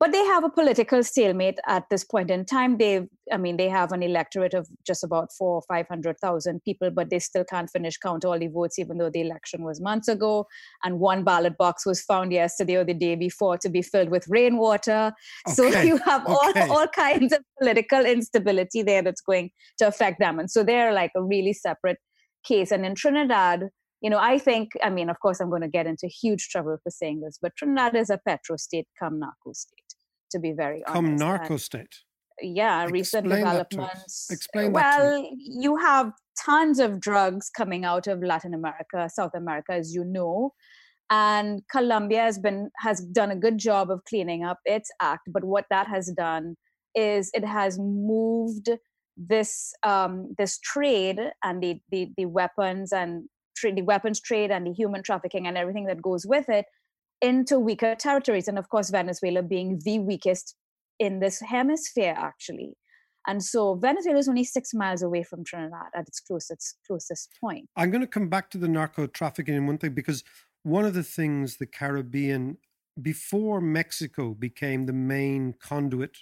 but 0.00 0.12
they 0.12 0.24
have 0.24 0.44
a 0.44 0.48
political 0.48 1.04
stalemate 1.04 1.58
at 1.66 1.84
this 1.90 2.04
point 2.04 2.30
in 2.30 2.46
time. 2.46 2.78
They, 2.78 3.06
I 3.30 3.36
mean, 3.36 3.58
they 3.58 3.68
have 3.68 3.92
an 3.92 4.02
electorate 4.02 4.54
of 4.54 4.66
just 4.86 5.04
about 5.04 5.30
four 5.30 5.56
or 5.56 5.62
five 5.68 5.86
hundred 5.86 6.18
thousand 6.18 6.64
people, 6.64 6.90
but 6.90 7.10
they 7.10 7.18
still 7.18 7.44
can't 7.44 7.68
finish 7.68 7.98
count 7.98 8.24
all 8.24 8.38
the 8.38 8.46
votes, 8.46 8.78
even 8.78 8.96
though 8.96 9.10
the 9.10 9.20
election 9.20 9.62
was 9.62 9.78
months 9.78 10.08
ago. 10.08 10.46
And 10.82 11.00
one 11.00 11.22
ballot 11.22 11.58
box 11.58 11.84
was 11.84 12.00
found 12.00 12.32
yesterday 12.32 12.76
or 12.76 12.84
the 12.84 12.94
day 12.94 13.14
before 13.14 13.58
to 13.58 13.68
be 13.68 13.82
filled 13.82 14.08
with 14.08 14.26
rainwater. 14.28 15.12
Okay. 15.46 15.54
So 15.54 15.66
you 15.66 15.98
have 15.98 16.26
okay. 16.26 16.62
all 16.62 16.78
all 16.78 16.88
kinds 16.88 17.34
of 17.34 17.40
political 17.60 18.06
instability 18.06 18.82
there 18.82 19.02
that's 19.02 19.20
going 19.20 19.50
to 19.78 19.86
affect 19.86 20.18
them, 20.18 20.38
and 20.38 20.50
so 20.50 20.64
they're 20.64 20.94
like 20.94 21.12
a 21.14 21.22
really 21.22 21.52
separate 21.52 21.98
case. 22.42 22.70
And 22.70 22.86
in 22.86 22.94
Trinidad, 22.94 23.68
you 24.00 24.08
know, 24.08 24.18
I 24.18 24.38
think, 24.38 24.70
I 24.82 24.88
mean, 24.88 25.10
of 25.10 25.20
course, 25.20 25.40
I'm 25.40 25.50
going 25.50 25.60
to 25.60 25.68
get 25.68 25.86
into 25.86 26.06
huge 26.06 26.48
trouble 26.48 26.78
for 26.82 26.90
saying 26.90 27.20
this, 27.20 27.38
but 27.40 27.52
Trinidad 27.54 27.94
is 27.94 28.08
a 28.08 28.16
petro 28.16 28.56
state 28.56 28.88
come 28.98 29.18
narco 29.18 29.52
state 29.52 29.89
to 30.30 30.38
be 30.38 30.52
very 30.52 30.82
honest. 30.86 30.94
Come 30.94 31.16
narco 31.16 31.56
state. 31.56 31.94
Yeah, 32.42 32.82
Explain 32.82 32.92
recent 32.92 33.28
developments. 33.28 34.28
Explain 34.30 34.72
well, 34.72 35.28
you 35.36 35.76
have 35.76 36.12
tons 36.42 36.78
of 36.78 37.00
drugs 37.00 37.50
coming 37.50 37.84
out 37.84 38.06
of 38.06 38.22
Latin 38.22 38.54
America, 38.54 39.08
South 39.12 39.34
America, 39.34 39.72
as 39.72 39.94
you 39.94 40.04
know. 40.04 40.54
And 41.10 41.62
Colombia 41.70 42.22
has 42.22 42.38
been 42.38 42.70
has 42.78 43.00
done 43.00 43.30
a 43.30 43.36
good 43.36 43.58
job 43.58 43.90
of 43.90 44.04
cleaning 44.04 44.44
up 44.44 44.58
its 44.64 44.90
act. 45.00 45.28
But 45.30 45.44
what 45.44 45.66
that 45.70 45.88
has 45.88 46.12
done 46.16 46.56
is 46.94 47.30
it 47.34 47.44
has 47.44 47.78
moved 47.78 48.70
this 49.16 49.74
um, 49.82 50.34
this 50.38 50.58
trade 50.60 51.20
and 51.42 51.62
the, 51.62 51.80
the 51.90 52.10
the 52.16 52.26
weapons 52.26 52.92
and 52.92 53.28
tra- 53.56 53.74
the 53.74 53.82
weapons 53.82 54.20
trade 54.20 54.50
and 54.50 54.66
the 54.66 54.72
human 54.72 55.02
trafficking 55.02 55.46
and 55.46 55.58
everything 55.58 55.86
that 55.86 56.00
goes 56.00 56.24
with 56.26 56.48
it 56.48 56.64
into 57.22 57.58
weaker 57.58 57.94
territories. 57.94 58.48
And 58.48 58.58
of 58.58 58.68
course, 58.68 58.90
Venezuela 58.90 59.42
being 59.42 59.80
the 59.84 59.98
weakest 59.98 60.54
in 60.98 61.20
this 61.20 61.40
hemisphere, 61.40 62.14
actually. 62.16 62.74
And 63.26 63.42
so 63.42 63.74
Venezuela 63.74 64.18
is 64.18 64.28
only 64.28 64.44
six 64.44 64.72
miles 64.72 65.02
away 65.02 65.22
from 65.22 65.44
Trinidad 65.44 65.90
at 65.94 66.08
its 66.08 66.20
closest 66.20 66.76
closest 66.86 67.30
point. 67.40 67.68
I'm 67.76 67.90
going 67.90 68.00
to 68.00 68.06
come 68.06 68.28
back 68.28 68.50
to 68.50 68.58
the 68.58 68.68
narco 68.68 69.06
trafficking 69.06 69.54
in 69.54 69.66
one 69.66 69.78
thing 69.78 69.92
because 69.92 70.24
one 70.62 70.84
of 70.84 70.94
the 70.94 71.02
things 71.02 71.56
the 71.56 71.66
Caribbean, 71.66 72.58
before 73.00 73.60
Mexico 73.60 74.34
became 74.34 74.86
the 74.86 74.92
main 74.92 75.54
conduit 75.60 76.18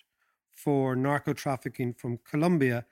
for 0.53 0.97
narco 0.97 1.33
trafficking 1.33 1.95
from 1.95 2.19
Colombia, 2.29 2.85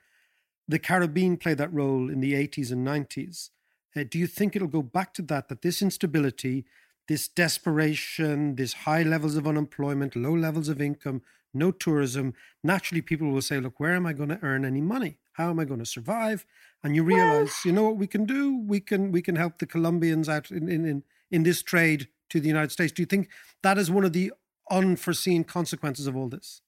the 0.67 0.79
Caribbean 0.79 1.37
played 1.37 1.57
that 1.57 1.73
role 1.73 2.09
in 2.09 2.19
the 2.19 2.33
80s 2.33 2.71
and 2.71 2.85
90s. 2.85 3.49
Uh, 3.95 4.03
do 4.09 4.19
you 4.19 4.27
think 4.27 4.55
it'll 4.55 4.67
go 4.67 4.81
back 4.81 5.13
to 5.15 5.21
that? 5.23 5.47
That 5.47 5.61
this 5.61 5.81
instability, 5.81 6.65
this 7.07 7.27
desperation, 7.27 8.55
this 8.55 8.73
high 8.73 9.03
levels 9.03 9.35
of 9.35 9.47
unemployment, 9.47 10.15
low 10.15 10.33
levels 10.35 10.69
of 10.69 10.81
income, 10.81 11.21
no 11.53 11.71
tourism, 11.71 12.33
naturally 12.63 13.01
people 13.01 13.29
will 13.29 13.41
say, 13.41 13.59
look, 13.59 13.79
where 13.79 13.93
am 13.93 14.05
I 14.05 14.13
going 14.13 14.29
to 14.29 14.39
earn 14.41 14.65
any 14.65 14.81
money? 14.81 15.17
How 15.33 15.49
am 15.49 15.59
I 15.59 15.65
going 15.65 15.79
to 15.79 15.85
survive? 15.85 16.45
And 16.83 16.95
you 16.95 17.03
realize, 17.03 17.53
you 17.63 17.71
know 17.71 17.83
what 17.83 17.97
we 17.97 18.07
can 18.07 18.25
do? 18.25 18.57
We 18.57 18.79
can 18.79 19.11
we 19.11 19.21
can 19.21 19.35
help 19.35 19.59
the 19.59 19.65
Colombians 19.65 20.29
out 20.29 20.51
in, 20.51 20.69
in, 20.69 20.85
in, 20.85 21.03
in 21.31 21.43
this 21.43 21.61
trade 21.61 22.07
to 22.29 22.39
the 22.39 22.47
United 22.47 22.71
States. 22.71 22.91
Do 22.91 23.01
you 23.01 23.05
think 23.05 23.29
that 23.63 23.77
is 23.77 23.89
one 23.89 24.03
of 24.03 24.13
the 24.13 24.33
unforeseen 24.69 25.43
consequences 25.43 26.07
of 26.07 26.15
all 26.15 26.27
this? 26.27 26.61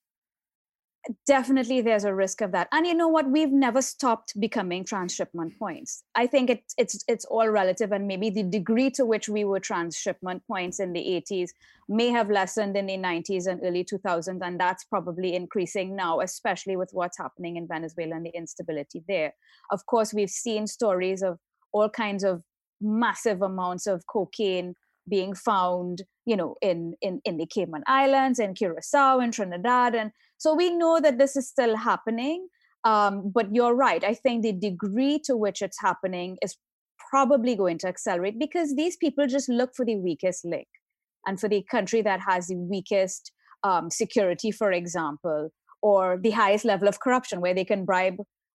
Definitely 1.25 1.81
there's 1.81 2.03
a 2.03 2.13
risk 2.13 2.41
of 2.41 2.51
that. 2.51 2.67
And 2.71 2.85
you 2.85 2.93
know 2.93 3.07
what? 3.07 3.29
We've 3.29 3.51
never 3.51 3.81
stopped 3.81 4.39
becoming 4.39 4.83
transshipment 4.83 5.57
points. 5.57 6.03
I 6.15 6.27
think 6.27 6.49
it, 6.49 6.63
it's 6.77 7.03
it's 7.07 7.25
all 7.25 7.47
relative 7.49 7.91
and 7.91 8.07
maybe 8.07 8.29
the 8.29 8.43
degree 8.43 8.89
to 8.91 9.05
which 9.05 9.29
we 9.29 9.43
were 9.43 9.59
transshipment 9.59 10.43
points 10.47 10.79
in 10.79 10.93
the 10.93 10.99
80s 10.99 11.49
may 11.87 12.09
have 12.09 12.29
lessened 12.29 12.77
in 12.77 12.85
the 12.85 12.97
90s 12.97 13.47
and 13.47 13.61
early 13.63 13.83
2000s 13.83 14.39
and 14.41 14.59
that's 14.59 14.83
probably 14.83 15.35
increasing 15.35 15.95
now 15.95 16.19
especially 16.19 16.75
with 16.75 16.89
what's 16.91 17.17
happening 17.17 17.55
in 17.55 17.67
venezuela 17.67 18.15
and 18.15 18.25
the 18.25 18.35
instability 18.35 19.03
there. 19.07 19.33
Of 19.71 19.85
course 19.85 20.13
we've 20.13 20.29
seen 20.29 20.67
stories 20.67 21.21
of 21.21 21.39
all 21.71 21.89
kinds 21.89 22.23
of 22.23 22.43
massive 22.81 23.41
amounts 23.41 23.87
of 23.87 24.05
cocaine 24.07 24.75
being 25.09 25.33
found 25.33 26.03
you 26.25 26.35
know 26.35 26.55
in 26.61 26.93
in 27.01 27.19
in 27.25 27.37
the 27.37 27.45
cayman 27.45 27.83
islands 27.87 28.39
in 28.39 28.53
curacao 28.53 29.19
in 29.19 29.31
trinidad 29.31 29.95
and 29.95 30.11
so 30.39 30.55
we 30.55 30.73
know 30.73 30.99
that 31.01 31.19
this 31.19 31.35
is 31.35 31.47
still 31.47 31.75
happening. 31.75 32.47
Um, 32.85 33.29
but 33.35 33.53
you're 33.53 33.75
right. 33.75 34.03
I 34.03 34.13
think 34.13 34.41
the 34.41 34.53
degree 34.53 35.19
to 35.25 35.35
which 35.35 35.61
it's 35.61 35.79
happening 35.81 36.37
is 36.41 36.55
probably 37.09 37.55
going 37.55 37.77
to 37.79 37.87
accelerate 37.87 38.39
because 38.39 38.73
these 38.75 38.95
people 38.95 39.27
just 39.27 39.49
look 39.49 39.71
for 39.75 39.85
the 39.85 39.97
weakest 39.97 40.45
link 40.45 40.67
and 41.27 41.39
for 41.39 41.49
the 41.49 41.63
country 41.69 42.01
that 42.03 42.21
has 42.21 42.47
the 42.47 42.55
weakest 42.55 43.33
um, 43.63 43.89
security, 43.89 44.49
for 44.49 44.71
example, 44.71 45.49
or 45.81 46.17
the 46.21 46.31
highest 46.31 46.63
level 46.63 46.87
of 46.87 47.01
corruption 47.01 47.41
where 47.41 47.53
they 47.53 47.65
can 47.65 47.83
bribe 47.83 48.15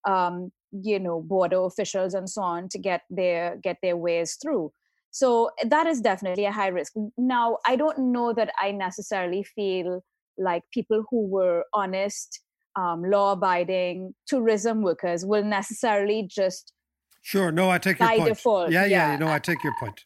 um, 0.08 0.52
you 0.72 1.00
know 1.00 1.22
border 1.22 1.64
officials 1.64 2.14
and 2.14 2.30
so 2.30 2.42
on 2.42 2.70
to 2.70 2.80
get 2.80 3.02
their 3.10 3.58
get 3.62 3.78
their 3.82 3.98
ways 3.98 4.38
through 4.42 4.72
so 5.12 5.52
that 5.67 5.88
is 5.88 6.00
definitely 6.02 6.45
a 6.45 6.52
high 6.52 6.69
risk. 6.69 6.93
Now 7.17 7.58
i 7.65 7.76
don't 7.76 8.00
know 8.00 8.34
that 8.34 8.52
i 8.60 8.71
necessarily 8.71 9.43
feel 9.43 10.04
like 10.38 10.63
people 10.74 11.04
who 11.10 11.28
were 11.28 11.65
honest, 11.74 12.41
um, 12.76 13.04
law 13.04 13.34
abiding 13.34 14.13
tourism 14.28 14.82
workers 14.82 15.26
will 15.26 15.43
necessarily 15.43 16.28
just 16.28 16.74
sure 17.21 17.52
no 17.52 17.69
i 17.69 17.78
take 17.78 18.00
your 18.00 18.10
point. 18.10 18.26
default, 18.26 18.71
yeah, 18.71 18.86
yeah 18.86 19.12
yeah. 19.12 19.17
no 19.17 19.28
i 19.28 19.39
take 19.39 19.63
your 19.63 19.76
point. 19.80 20.06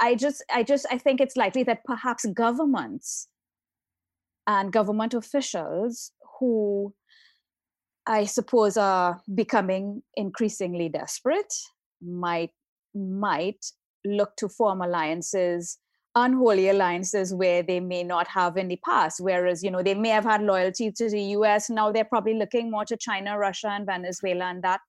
I 0.00 0.16
just 0.16 0.44
i 0.52 0.62
just 0.62 0.86
i 0.90 0.98
think 0.98 1.20
it's 1.20 1.36
likely 1.36 1.62
that 1.64 1.84
perhaps 1.84 2.26
governments 2.26 3.28
and 4.46 4.72
government 4.72 5.14
officials 5.14 6.10
who 6.40 6.92
i 8.06 8.24
suppose 8.24 8.76
are 8.76 9.20
becoming 9.32 10.02
increasingly 10.16 10.88
desperate 10.88 11.54
might 12.02 12.50
might 12.94 13.64
look 14.04 14.36
to 14.36 14.48
form 14.48 14.80
alliances 14.80 15.78
unholy 16.14 16.68
alliances 16.68 17.32
where 17.32 17.62
they 17.62 17.80
may 17.80 18.02
not 18.02 18.28
have 18.28 18.58
in 18.58 18.68
the 18.68 18.78
past. 18.84 19.20
Whereas 19.20 19.62
you 19.62 19.70
know 19.70 19.82
they 19.82 19.94
may 19.94 20.10
have 20.10 20.24
had 20.24 20.42
loyalty 20.42 20.90
to 20.92 21.08
the 21.08 21.20
us 21.20 21.70
now 21.70 21.90
they're 21.90 22.04
probably 22.04 22.34
looking 22.34 22.70
more 22.70 22.84
to 22.84 22.96
china 22.96 23.38
russia 23.38 23.68
and 23.68 23.86
venezuela 23.86 24.46
and 24.46 24.62
that 24.62 24.80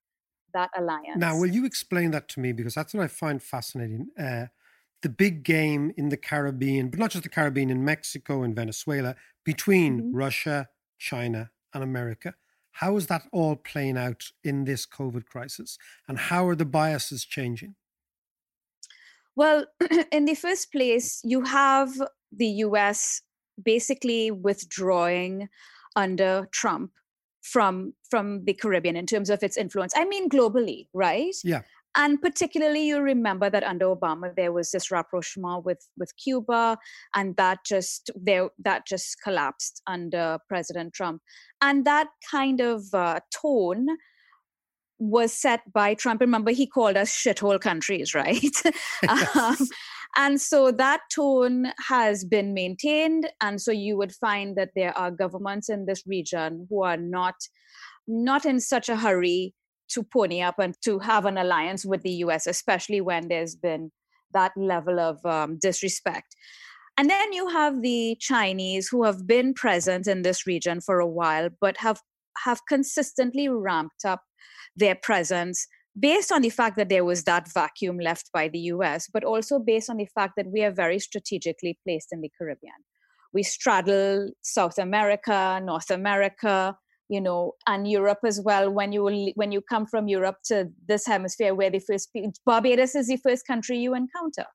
that 0.53 0.69
alliance. 0.77 1.17
Now 1.17 1.37
will 1.37 1.49
you 1.49 1.65
explain 1.65 2.11
that 2.11 2.27
to 2.29 2.39
me? 2.39 2.51
Because 2.51 2.75
that's 2.75 2.93
what 2.93 3.03
i 3.03 3.07
find 3.07 3.41
fascinating. 3.41 4.07
Uh, 4.19 4.47
the 5.01 5.09
big 5.09 5.43
game 5.43 5.93
in 5.97 6.07
the 6.09 6.15
caribbean 6.15 6.89
but 6.89 6.97
not 6.97 7.11
just 7.11 7.23
the 7.23 7.29
caribbean 7.29 7.69
in 7.69 7.83
mexico 7.83 8.41
and 8.41 8.55
venezuela 8.55 9.17
between 9.43 9.99
mm-hmm. 9.99 10.15
russia 10.15 10.69
china 10.97 11.51
and 11.73 11.83
america 11.83 12.35
how 12.73 12.97
is 12.97 13.07
that 13.07 13.23
all 13.31 13.55
playing 13.55 13.97
out 13.97 14.31
in 14.43 14.65
this 14.65 14.85
covid 14.85 15.25
crisis? 15.25 15.77
And 16.07 16.17
how 16.17 16.47
are 16.47 16.55
the 16.55 16.65
biases 16.65 17.23
changing 17.23 17.75
well, 19.35 19.65
in 20.11 20.25
the 20.25 20.35
first 20.35 20.71
place, 20.71 21.19
you 21.23 21.43
have 21.43 21.89
the 22.31 22.47
US 22.47 23.21
basically 23.63 24.31
withdrawing 24.31 25.49
under 25.95 26.47
Trump 26.51 26.91
from 27.41 27.93
from 28.09 28.45
the 28.45 28.53
Caribbean 28.53 28.95
in 28.95 29.05
terms 29.05 29.29
of 29.29 29.43
its 29.43 29.57
influence. 29.57 29.93
I 29.95 30.05
mean 30.05 30.29
globally, 30.29 30.87
right? 30.93 31.35
Yeah. 31.43 31.61
And 31.95 32.19
particularly, 32.19 32.87
you 32.87 32.99
remember 33.01 33.51
that 33.51 33.63
under 33.63 33.85
Obama 33.85 34.35
there 34.35 34.51
was 34.51 34.71
this 34.71 34.89
rapprochement 34.89 35.63
with 35.63 35.87
with 35.97 36.11
Cuba, 36.17 36.77
and 37.13 37.35
that 37.35 37.59
just 37.65 38.09
there 38.15 38.49
that 38.57 38.87
just 38.87 39.17
collapsed 39.23 39.81
under 39.85 40.39
President 40.47 40.93
Trump, 40.93 41.21
and 41.61 41.85
that 41.85 42.07
kind 42.31 42.61
of 42.61 42.85
uh, 42.93 43.19
tone 43.29 43.87
was 45.09 45.33
set 45.33 45.61
by 45.73 45.93
Trump. 45.93 46.21
Remember, 46.21 46.51
he 46.51 46.65
called 46.65 46.97
us 46.97 47.11
shithole 47.11 47.59
countries, 47.59 48.13
right? 48.13 48.55
um, 49.35 49.57
And 50.15 50.39
so 50.39 50.71
that 50.71 51.01
tone 51.13 51.71
has 51.87 52.23
been 52.23 52.53
maintained. 52.53 53.29
And 53.41 53.59
so 53.59 53.71
you 53.71 53.97
would 53.97 54.13
find 54.13 54.55
that 54.57 54.71
there 54.75 54.95
are 54.97 55.09
governments 55.09 55.69
in 55.69 55.85
this 55.85 56.03
region 56.05 56.67
who 56.69 56.83
are 56.83 56.97
not 56.97 57.35
not 58.05 58.45
in 58.45 58.59
such 58.59 58.89
a 58.89 58.97
hurry 58.97 59.53
to 59.87 60.03
pony 60.03 60.41
up 60.41 60.59
and 60.59 60.75
to 60.83 60.99
have 60.99 61.25
an 61.25 61.37
alliance 61.37 61.85
with 61.85 62.01
the 62.03 62.11
US, 62.25 62.47
especially 62.47 62.99
when 62.99 63.29
there's 63.29 63.55
been 63.55 63.91
that 64.33 64.51
level 64.57 64.99
of 64.99 65.25
um, 65.25 65.57
disrespect. 65.59 66.35
And 66.97 67.09
then 67.09 67.31
you 67.31 67.47
have 67.47 67.81
the 67.81 68.17
Chinese 68.19 68.89
who 68.89 69.03
have 69.05 69.25
been 69.25 69.53
present 69.53 70.05
in 70.05 70.21
this 70.21 70.45
region 70.45 70.81
for 70.81 70.99
a 70.99 71.07
while, 71.07 71.49
but 71.61 71.77
have 71.77 72.01
have 72.43 72.61
consistently 72.67 73.47
ramped 73.47 74.05
up 74.05 74.21
their 74.75 74.95
presence 74.95 75.67
based 75.97 76.31
on 76.31 76.41
the 76.41 76.49
fact 76.49 76.75
that 76.77 76.89
there 76.89 77.05
was 77.05 77.23
that 77.23 77.51
vacuum 77.53 77.99
left 77.99 78.31
by 78.33 78.47
the 78.47 78.59
US, 78.59 79.07
but 79.11 79.23
also 79.23 79.59
based 79.59 79.89
on 79.89 79.97
the 79.97 80.07
fact 80.07 80.33
that 80.37 80.47
we 80.51 80.63
are 80.63 80.71
very 80.71 80.99
strategically 80.99 81.77
placed 81.83 82.09
in 82.11 82.21
the 82.21 82.31
Caribbean. 82.37 82.73
We 83.33 83.43
straddle 83.43 84.31
South 84.41 84.77
America, 84.77 85.59
North 85.63 85.89
America, 85.89 86.77
you 87.09 87.21
know, 87.21 87.53
and 87.67 87.87
Europe 87.87 88.19
as 88.25 88.41
well. 88.41 88.71
When 88.71 88.91
you 88.91 89.31
when 89.35 89.51
you 89.51 89.61
come 89.61 89.85
from 89.85 90.07
Europe 90.07 90.37
to 90.45 90.69
this 90.87 91.05
hemisphere, 91.05 91.53
where 91.53 91.69
the 91.69 91.79
first 91.79 92.09
Barbados 92.45 92.95
is 92.95 93.07
the 93.07 93.17
first 93.17 93.45
country 93.45 93.77
you 93.77 93.93
encounter, 93.93 94.45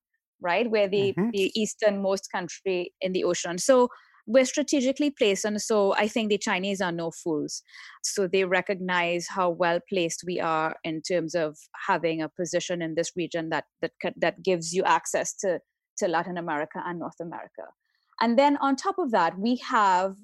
right? 0.40 0.68
Where 0.70 0.88
the 0.88 1.12
mm-hmm. 1.12 1.30
the 1.30 1.52
easternmost 1.60 2.30
country 2.32 2.92
in 3.00 3.12
the 3.12 3.24
ocean. 3.24 3.58
So 3.58 3.88
we're 4.28 4.44
strategically 4.44 5.10
placed 5.10 5.46
and 5.46 5.60
so 5.60 5.94
i 5.94 6.06
think 6.06 6.28
the 6.28 6.38
chinese 6.38 6.80
are 6.80 6.92
no 6.92 7.10
fools. 7.10 7.62
So 8.02 8.26
they 8.28 8.44
recognize 8.44 9.26
how 9.28 9.50
well 9.50 9.80
placed 9.88 10.22
we 10.26 10.38
are 10.38 10.76
in 10.84 11.02
terms 11.02 11.34
of 11.34 11.56
having 11.86 12.22
a 12.22 12.28
position 12.28 12.82
in 12.82 12.94
this 12.94 13.12
region 13.16 13.48
that 13.48 13.64
that 13.80 13.92
that 14.16 14.42
gives 14.42 14.72
you 14.74 14.84
access 14.84 15.34
to 15.36 15.60
to 15.98 16.08
latin 16.08 16.36
america 16.36 16.82
and 16.84 16.98
north 16.98 17.20
america. 17.20 17.64
And 18.20 18.38
then 18.38 18.58
on 18.58 18.76
top 18.76 18.98
of 18.98 19.10
that 19.12 19.38
we 19.38 19.56
have 19.68 20.14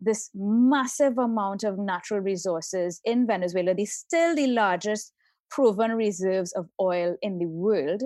this 0.00 0.30
massive 0.34 1.18
amount 1.18 1.62
of 1.62 1.78
natural 1.78 2.20
resources 2.20 3.00
in 3.04 3.26
venezuela 3.26 3.74
the 3.74 3.84
still 3.84 4.34
the 4.34 4.46
largest 4.46 5.12
proven 5.50 5.92
reserves 5.92 6.52
of 6.52 6.66
oil 6.80 7.16
in 7.20 7.38
the 7.38 7.46
world 7.46 8.02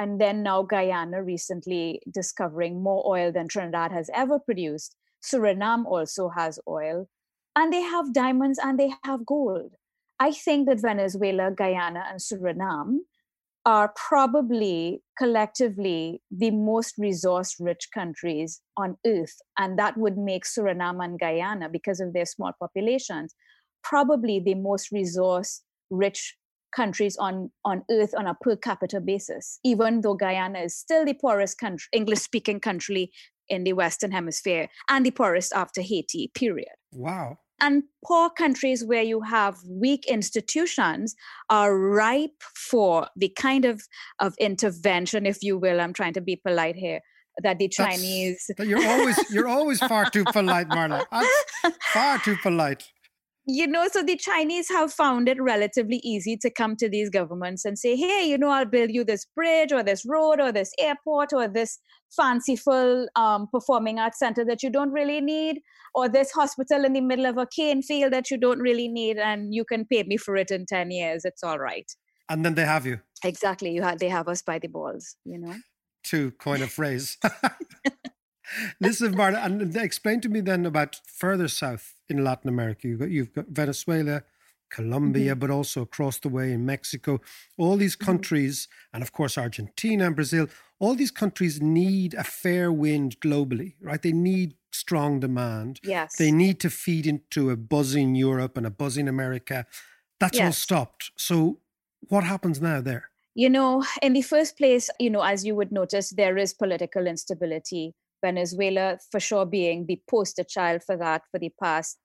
and 0.00 0.18
then 0.18 0.42
now 0.42 0.62
Guyana 0.62 1.22
recently 1.22 2.00
discovering 2.10 2.82
more 2.82 3.06
oil 3.06 3.30
than 3.30 3.48
Trinidad 3.48 3.92
has 3.92 4.08
ever 4.14 4.38
produced. 4.38 4.96
Suriname 5.22 5.84
also 5.84 6.30
has 6.30 6.58
oil, 6.66 7.06
and 7.54 7.70
they 7.70 7.82
have 7.82 8.14
diamonds 8.14 8.58
and 8.58 8.80
they 8.80 8.92
have 9.04 9.26
gold. 9.26 9.72
I 10.18 10.32
think 10.32 10.68
that 10.68 10.80
Venezuela, 10.80 11.50
Guyana, 11.50 12.04
and 12.10 12.18
Suriname 12.18 13.00
are 13.66 13.92
probably 13.94 15.02
collectively 15.18 16.22
the 16.30 16.50
most 16.50 16.96
resource 16.96 17.56
rich 17.60 17.88
countries 17.92 18.62
on 18.78 18.96
earth. 19.06 19.36
And 19.58 19.78
that 19.78 19.98
would 19.98 20.16
make 20.16 20.44
Suriname 20.44 21.04
and 21.04 21.20
Guyana, 21.20 21.68
because 21.68 22.00
of 22.00 22.14
their 22.14 22.24
small 22.24 22.52
populations, 22.58 23.34
probably 23.84 24.40
the 24.40 24.54
most 24.54 24.90
resource 24.90 25.60
rich 25.90 26.38
countries 26.72 27.16
on, 27.16 27.50
on 27.64 27.82
earth 27.90 28.14
on 28.16 28.26
a 28.26 28.34
per 28.34 28.56
capita 28.56 29.00
basis, 29.00 29.58
even 29.64 30.00
though 30.00 30.14
Guyana 30.14 30.60
is 30.60 30.76
still 30.76 31.04
the 31.04 31.14
poorest 31.14 31.58
country, 31.58 31.88
English 31.92 32.20
speaking 32.20 32.60
country 32.60 33.10
in 33.48 33.64
the 33.64 33.72
Western 33.72 34.12
Hemisphere 34.12 34.68
and 34.88 35.04
the 35.04 35.10
poorest 35.10 35.52
after 35.54 35.82
Haiti, 35.82 36.30
period. 36.34 36.68
Wow. 36.92 37.38
And 37.62 37.82
poor 38.04 38.30
countries 38.30 38.84
where 38.84 39.02
you 39.02 39.20
have 39.20 39.56
weak 39.68 40.06
institutions 40.06 41.14
are 41.50 41.76
ripe 41.76 42.42
for 42.54 43.08
the 43.16 43.28
kind 43.28 43.66
of, 43.66 43.82
of 44.18 44.34
intervention, 44.40 45.26
if 45.26 45.42
you 45.42 45.58
will. 45.58 45.78
I'm 45.80 45.92
trying 45.92 46.14
to 46.14 46.22
be 46.22 46.36
polite 46.36 46.76
here 46.76 47.00
that 47.42 47.58
the 47.58 47.68
Chinese. 47.68 48.46
That's, 48.56 48.68
you're 48.68 48.86
always 48.86 49.30
you're 49.30 49.48
always 49.48 49.78
far 49.80 50.08
too 50.08 50.24
polite, 50.24 50.68
Marla. 50.68 51.04
far 51.92 52.18
too 52.20 52.36
polite 52.42 52.82
you 53.46 53.66
know, 53.66 53.88
so 53.90 54.02
the 54.02 54.16
Chinese 54.16 54.68
have 54.68 54.92
found 54.92 55.28
it 55.28 55.40
relatively 55.40 56.00
easy 56.04 56.36
to 56.36 56.50
come 56.50 56.76
to 56.76 56.88
these 56.88 57.08
governments 57.08 57.64
and 57.64 57.78
say, 57.78 57.96
hey, 57.96 58.24
you 58.28 58.36
know, 58.36 58.50
I'll 58.50 58.66
build 58.66 58.90
you 58.90 59.02
this 59.02 59.24
bridge 59.24 59.72
or 59.72 59.82
this 59.82 60.04
road 60.06 60.40
or 60.40 60.52
this 60.52 60.72
airport 60.78 61.32
or 61.32 61.48
this 61.48 61.78
fanciful 62.10 63.08
um, 63.16 63.48
performing 63.50 63.98
arts 63.98 64.18
center 64.18 64.44
that 64.44 64.62
you 64.62 64.70
don't 64.70 64.90
really 64.90 65.20
need 65.20 65.60
or 65.94 66.08
this 66.08 66.30
hospital 66.32 66.84
in 66.84 66.92
the 66.92 67.00
middle 67.00 67.26
of 67.26 67.38
a 67.38 67.46
cane 67.46 67.82
field 67.82 68.12
that 68.12 68.30
you 68.30 68.36
don't 68.36 68.60
really 68.60 68.88
need 68.88 69.16
and 69.16 69.54
you 69.54 69.64
can 69.64 69.86
pay 69.86 70.02
me 70.02 70.16
for 70.16 70.36
it 70.36 70.50
in 70.50 70.66
10 70.66 70.90
years. 70.90 71.24
It's 71.24 71.42
all 71.42 71.58
right. 71.58 71.90
And 72.28 72.44
then 72.44 72.54
they 72.54 72.64
have 72.64 72.86
you. 72.86 73.00
Exactly. 73.24 73.70
You 73.72 73.82
have, 73.82 73.98
they 73.98 74.08
have 74.08 74.28
us 74.28 74.42
by 74.42 74.58
the 74.58 74.68
balls, 74.68 75.16
you 75.24 75.38
know? 75.38 75.54
To 76.04 76.30
coin 76.32 76.62
a 76.62 76.66
phrase. 76.66 77.18
Listen, 78.80 79.16
Marta, 79.16 79.42
and 79.42 79.76
explain 79.76 80.20
to 80.20 80.28
me 80.28 80.40
then 80.40 80.66
about 80.66 81.00
further 81.06 81.48
south 81.48 81.94
in 82.10 82.24
Latin 82.24 82.48
America. 82.48 82.88
You've 82.88 83.00
got, 83.00 83.10
you've 83.10 83.32
got 83.32 83.46
Venezuela, 83.48 84.22
Colombia, 84.70 85.32
mm-hmm. 85.32 85.40
but 85.40 85.50
also 85.50 85.82
across 85.82 86.18
the 86.18 86.28
way 86.28 86.52
in 86.52 86.64
Mexico. 86.64 87.20
All 87.58 87.76
these 87.76 87.96
mm-hmm. 87.96 88.06
countries, 88.06 88.68
and 88.92 89.02
of 89.02 89.12
course 89.12 89.36
Argentina 89.36 90.06
and 90.06 90.16
Brazil, 90.16 90.48
all 90.78 90.94
these 90.94 91.10
countries 91.10 91.60
need 91.60 92.14
a 92.14 92.24
fair 92.24 92.72
wind 92.72 93.20
globally, 93.20 93.74
right? 93.80 94.00
They 94.00 94.12
need 94.12 94.54
strong 94.72 95.20
demand. 95.20 95.80
Yes. 95.82 96.16
They 96.16 96.30
need 96.30 96.60
to 96.60 96.70
feed 96.70 97.06
into 97.06 97.50
a 97.50 97.56
buzzing 97.56 98.14
Europe 98.14 98.56
and 98.56 98.66
a 98.66 98.70
buzzing 98.70 99.08
America. 99.08 99.66
That's 100.20 100.38
yes. 100.38 100.46
all 100.46 100.52
stopped. 100.52 101.10
So 101.16 101.58
what 102.08 102.24
happens 102.24 102.60
now 102.60 102.80
there? 102.80 103.10
You 103.34 103.50
know, 103.50 103.84
in 104.02 104.12
the 104.12 104.22
first 104.22 104.56
place, 104.56 104.90
you 104.98 105.10
know, 105.10 105.22
as 105.22 105.44
you 105.44 105.54
would 105.54 105.72
notice, 105.72 106.10
there 106.10 106.36
is 106.36 106.52
political 106.54 107.06
instability 107.06 107.94
Venezuela 108.24 108.98
for 109.10 109.20
sure 109.20 109.46
being 109.46 109.86
the 109.86 110.00
poster 110.08 110.44
child 110.44 110.82
for 110.84 110.96
that 110.96 111.22
for 111.30 111.38
the 111.38 111.52
past 111.62 111.98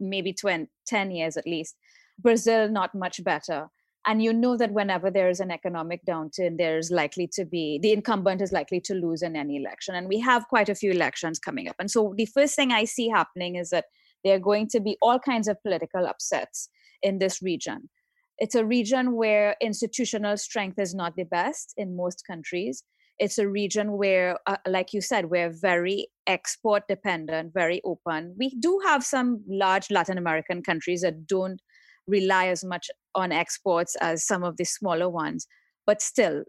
maybe 0.00 0.32
20, 0.32 0.66
10 0.86 1.10
years 1.10 1.36
at 1.36 1.46
least. 1.46 1.76
Brazil, 2.18 2.68
not 2.68 2.94
much 2.94 3.22
better. 3.22 3.68
And 4.06 4.22
you 4.22 4.32
know 4.32 4.56
that 4.56 4.72
whenever 4.72 5.10
there 5.10 5.28
is 5.28 5.40
an 5.40 5.50
economic 5.50 6.00
downturn, 6.08 6.56
there's 6.56 6.90
likely 6.90 7.28
to 7.34 7.44
be 7.44 7.78
the 7.82 7.92
incumbent 7.92 8.40
is 8.40 8.50
likely 8.50 8.80
to 8.80 8.94
lose 8.94 9.22
in 9.22 9.36
any 9.36 9.56
election. 9.56 9.94
And 9.94 10.08
we 10.08 10.20
have 10.20 10.48
quite 10.48 10.70
a 10.70 10.74
few 10.74 10.90
elections 10.90 11.38
coming 11.38 11.68
up. 11.68 11.76
And 11.78 11.90
so 11.90 12.14
the 12.16 12.26
first 12.26 12.56
thing 12.56 12.72
I 12.72 12.84
see 12.84 13.08
happening 13.08 13.56
is 13.56 13.70
that 13.70 13.86
there 14.24 14.36
are 14.36 14.40
going 14.40 14.68
to 14.68 14.80
be 14.80 14.96
all 15.02 15.18
kinds 15.18 15.48
of 15.48 15.62
political 15.62 16.06
upsets 16.06 16.70
in 17.02 17.18
this 17.18 17.42
region. 17.42 17.90
It's 18.38 18.54
a 18.54 18.64
region 18.64 19.12
where 19.12 19.54
institutional 19.60 20.38
strength 20.38 20.78
is 20.78 20.94
not 20.94 21.14
the 21.14 21.24
best 21.24 21.74
in 21.76 21.94
most 21.94 22.24
countries 22.26 22.82
it's 23.20 23.38
a 23.38 23.46
region 23.46 23.98
where 23.98 24.38
uh, 24.46 24.56
like 24.66 24.92
you 24.92 25.00
said 25.00 25.26
we're 25.26 25.52
very 25.52 26.08
export 26.26 26.82
dependent 26.88 27.52
very 27.52 27.80
open. 27.84 28.34
We 28.36 28.54
do 28.58 28.80
have 28.84 29.04
some 29.04 29.44
large 29.48 29.90
latin 29.90 30.18
american 30.18 30.62
countries 30.62 31.02
that 31.02 31.26
don't 31.26 31.60
rely 32.06 32.48
as 32.48 32.64
much 32.64 32.88
on 33.14 33.30
exports 33.30 33.94
as 34.00 34.26
some 34.26 34.42
of 34.42 34.56
the 34.56 34.64
smaller 34.64 35.08
ones 35.08 35.46
but 35.86 36.02
still 36.02 36.44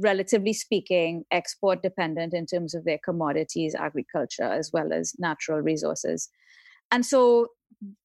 relatively 0.00 0.52
speaking 0.52 1.24
export 1.30 1.82
dependent 1.82 2.34
in 2.34 2.46
terms 2.46 2.74
of 2.74 2.84
their 2.84 2.98
commodities 3.04 3.74
agriculture 3.74 4.44
as 4.44 4.70
well 4.72 4.92
as 4.92 5.14
natural 5.18 5.60
resources. 5.60 6.28
And 6.90 7.06
so 7.06 7.48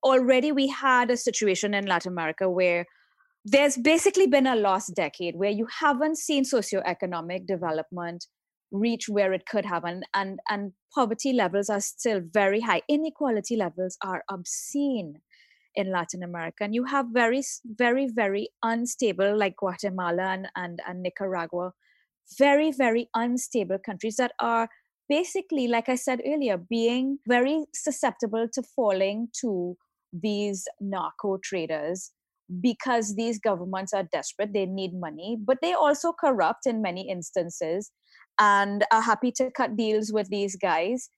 already 0.04 0.52
we 0.52 0.68
had 0.68 1.12
a 1.12 1.18
situation 1.18 1.74
in 1.74 1.86
latin 1.86 2.12
america 2.12 2.50
where 2.50 2.86
there's 3.50 3.78
basically 3.78 4.28
been 4.28 4.46
a 4.46 4.58
lost 4.58 4.94
decade 4.94 5.38
where 5.38 5.50
you 5.50 5.66
haven't 5.80 6.18
seen 6.18 6.44
socioeconomic 6.44 7.48
development 7.48 8.26
reach 8.72 9.08
where 9.08 9.32
it 9.32 9.46
could 9.46 9.64
have 9.66 9.86
and, 9.86 10.04
and 10.14 10.40
and 10.50 10.74
poverty 10.94 11.32
levels 11.32 11.70
are 11.70 11.80
still 11.80 12.20
very 12.34 12.60
high. 12.60 12.82
Inequality 12.90 13.56
levels 13.56 13.98
are 14.04 14.24
obscene 14.30 15.22
in 15.76 15.92
latin 15.92 16.24
america 16.24 16.64
and 16.64 16.74
you 16.74 16.84
have 16.86 17.06
very 17.14 17.42
very 17.78 18.08
very 18.08 18.50
unstable 18.64 19.38
like 19.38 19.56
guatemala 19.58 20.24
and, 20.24 20.48
and, 20.56 20.80
and 20.88 21.04
nicaragua 21.04 21.72
very 22.40 22.72
very 22.72 23.08
unstable 23.14 23.78
countries 23.78 24.16
that 24.16 24.32
are 24.42 24.68
basically 25.08 25.68
like 25.68 25.88
i 25.88 25.94
said 25.94 26.20
earlier 26.26 26.58
being 26.58 27.20
very 27.28 27.66
susceptible 27.76 28.48
to 28.52 28.64
falling 28.76 29.28
to 29.40 29.78
these 30.12 30.68
narco 30.82 31.38
traders 31.44 32.12
because 32.62 33.16
these 33.16 33.40
governments 33.40 33.94
are 33.94 34.08
desperate, 34.12 34.54
they 34.54 34.66
need 34.66 34.94
money, 34.94 35.38
but 35.40 35.58
they 35.62 35.74
also 35.74 36.14
corrupt 36.14 36.66
in 36.66 36.82
many 36.82 37.10
instances 37.10 37.92
and 38.40 38.86
are 38.92 39.02
happy 39.02 39.32
to 39.32 39.52
cut 39.52 39.76
deals 39.76 40.12
with 40.14 40.30
these 40.30 40.56
guys. 40.56 41.10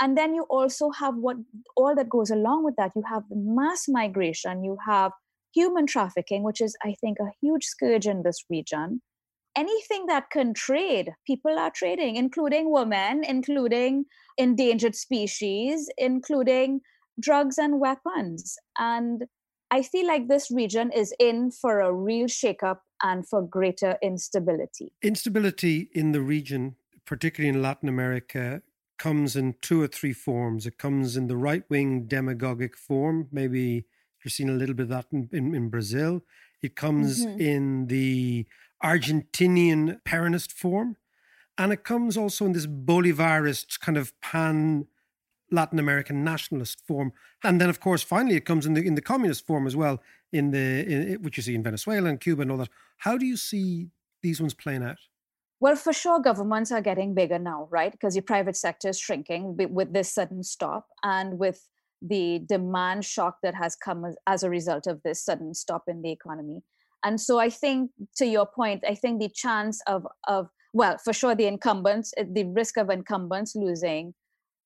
And 0.00 0.16
then 0.16 0.34
you 0.34 0.46
also 0.48 0.90
have 0.90 1.16
what 1.16 1.36
all 1.76 1.94
that 1.94 2.08
goes 2.08 2.30
along 2.30 2.64
with 2.64 2.76
that. 2.76 2.92
You 2.94 3.02
have 3.08 3.24
mass 3.30 3.86
migration, 3.88 4.64
you 4.64 4.76
have 4.86 5.12
human 5.54 5.86
trafficking, 5.86 6.42
which 6.42 6.60
is, 6.60 6.76
I 6.84 6.94
think, 7.00 7.18
a 7.20 7.32
huge 7.40 7.64
scourge 7.64 8.06
in 8.06 8.22
this 8.22 8.44
region. 8.48 9.02
Anything 9.56 10.06
that 10.06 10.30
can 10.30 10.54
trade, 10.54 11.12
people 11.26 11.58
are 11.58 11.72
trading, 11.74 12.14
including 12.14 12.70
women, 12.70 13.24
including 13.24 14.04
endangered 14.36 14.94
species, 14.94 15.90
including 15.98 16.80
drugs 17.20 17.58
and 17.58 17.80
weapons. 17.80 18.56
And 18.78 19.24
I 19.70 19.82
feel 19.82 20.06
like 20.06 20.28
this 20.28 20.50
region 20.50 20.90
is 20.92 21.14
in 21.18 21.50
for 21.50 21.80
a 21.80 21.92
real 21.92 22.26
shakeup 22.26 22.78
and 23.02 23.28
for 23.28 23.42
greater 23.42 23.96
instability. 24.02 24.92
Instability 25.02 25.90
in 25.92 26.12
the 26.12 26.20
region 26.20 26.76
particularly 27.08 27.48
in 27.48 27.62
Latin 27.62 27.88
America, 27.88 28.60
comes 28.98 29.34
in 29.34 29.54
two 29.62 29.80
or 29.80 29.86
three 29.86 30.12
forms. 30.12 30.66
It 30.66 30.76
comes 30.76 31.16
in 31.16 31.26
the 31.26 31.36
right 31.36 31.62
wing 31.70 32.06
demagogic 32.06 32.76
form. 32.76 33.28
Maybe 33.32 33.86
you're 34.22 34.30
seeing 34.30 34.50
a 34.50 34.52
little 34.52 34.74
bit 34.74 34.84
of 34.84 34.88
that 34.90 35.06
in, 35.10 35.28
in, 35.32 35.54
in 35.54 35.70
Brazil. 35.70 36.20
It 36.62 36.76
comes 36.76 37.24
mm-hmm. 37.24 37.40
in 37.40 37.86
the 37.86 38.46
Argentinian 38.84 40.02
Peronist 40.06 40.52
form. 40.52 40.96
And 41.56 41.72
it 41.72 41.82
comes 41.82 42.16
also 42.16 42.44
in 42.44 42.52
this 42.52 42.66
Bolivarist 42.66 43.80
kind 43.80 43.96
of 43.96 44.12
pan 44.20 44.86
Latin 45.50 45.78
American 45.78 46.24
nationalist 46.24 46.86
form. 46.86 47.12
And 47.42 47.60
then, 47.60 47.68
of 47.68 47.80
course, 47.80 48.02
finally, 48.02 48.36
it 48.36 48.44
comes 48.44 48.66
in 48.66 48.74
the 48.74 48.86
in 48.86 48.94
the 48.94 49.02
communist 49.02 49.46
form 49.46 49.66
as 49.66 49.76
well, 49.76 50.00
in 50.32 50.50
the 50.50 50.84
in, 50.86 51.22
which 51.22 51.36
you 51.36 51.42
see 51.42 51.54
in 51.54 51.62
Venezuela 51.62 52.08
and 52.08 52.20
Cuba 52.20 52.42
and 52.42 52.50
all 52.50 52.58
that. 52.58 52.70
How 52.98 53.16
do 53.16 53.26
you 53.26 53.36
see 53.36 53.88
these 54.22 54.40
ones 54.40 54.54
playing 54.54 54.82
out? 54.82 54.98
Well, 55.60 55.76
for 55.76 55.92
sure, 55.92 56.20
governments 56.20 56.70
are 56.70 56.80
getting 56.80 57.14
bigger 57.14 57.38
now, 57.38 57.66
right? 57.70 57.90
Because 57.90 58.14
your 58.14 58.22
private 58.22 58.56
sector 58.56 58.88
is 58.88 58.98
shrinking 58.98 59.56
with 59.56 59.92
this 59.92 60.12
sudden 60.12 60.44
stop 60.44 60.86
and 61.02 61.38
with 61.38 61.66
the 62.00 62.40
demand 62.48 63.04
shock 63.04 63.38
that 63.42 63.56
has 63.56 63.74
come 63.74 64.14
as, 64.28 64.44
a 64.44 64.50
result 64.50 64.86
of 64.86 65.02
this 65.02 65.24
sudden 65.24 65.52
stop 65.54 65.82
in 65.88 66.00
the 66.02 66.12
economy. 66.12 66.62
And 67.04 67.20
so 67.20 67.40
I 67.40 67.50
think, 67.50 67.90
to 68.18 68.26
your 68.26 68.46
point, 68.46 68.84
I 68.88 68.94
think 68.94 69.20
the 69.20 69.28
chance 69.28 69.80
of 69.86 70.06
of 70.28 70.48
well, 70.74 70.98
for 70.98 71.12
sure, 71.12 71.34
the 71.34 71.46
incumbents, 71.46 72.12
eh, 72.16 72.24
the 72.30 72.44
risk 72.44 72.76
of 72.76 72.90
incumbents 72.90 73.56
losing 73.56 74.14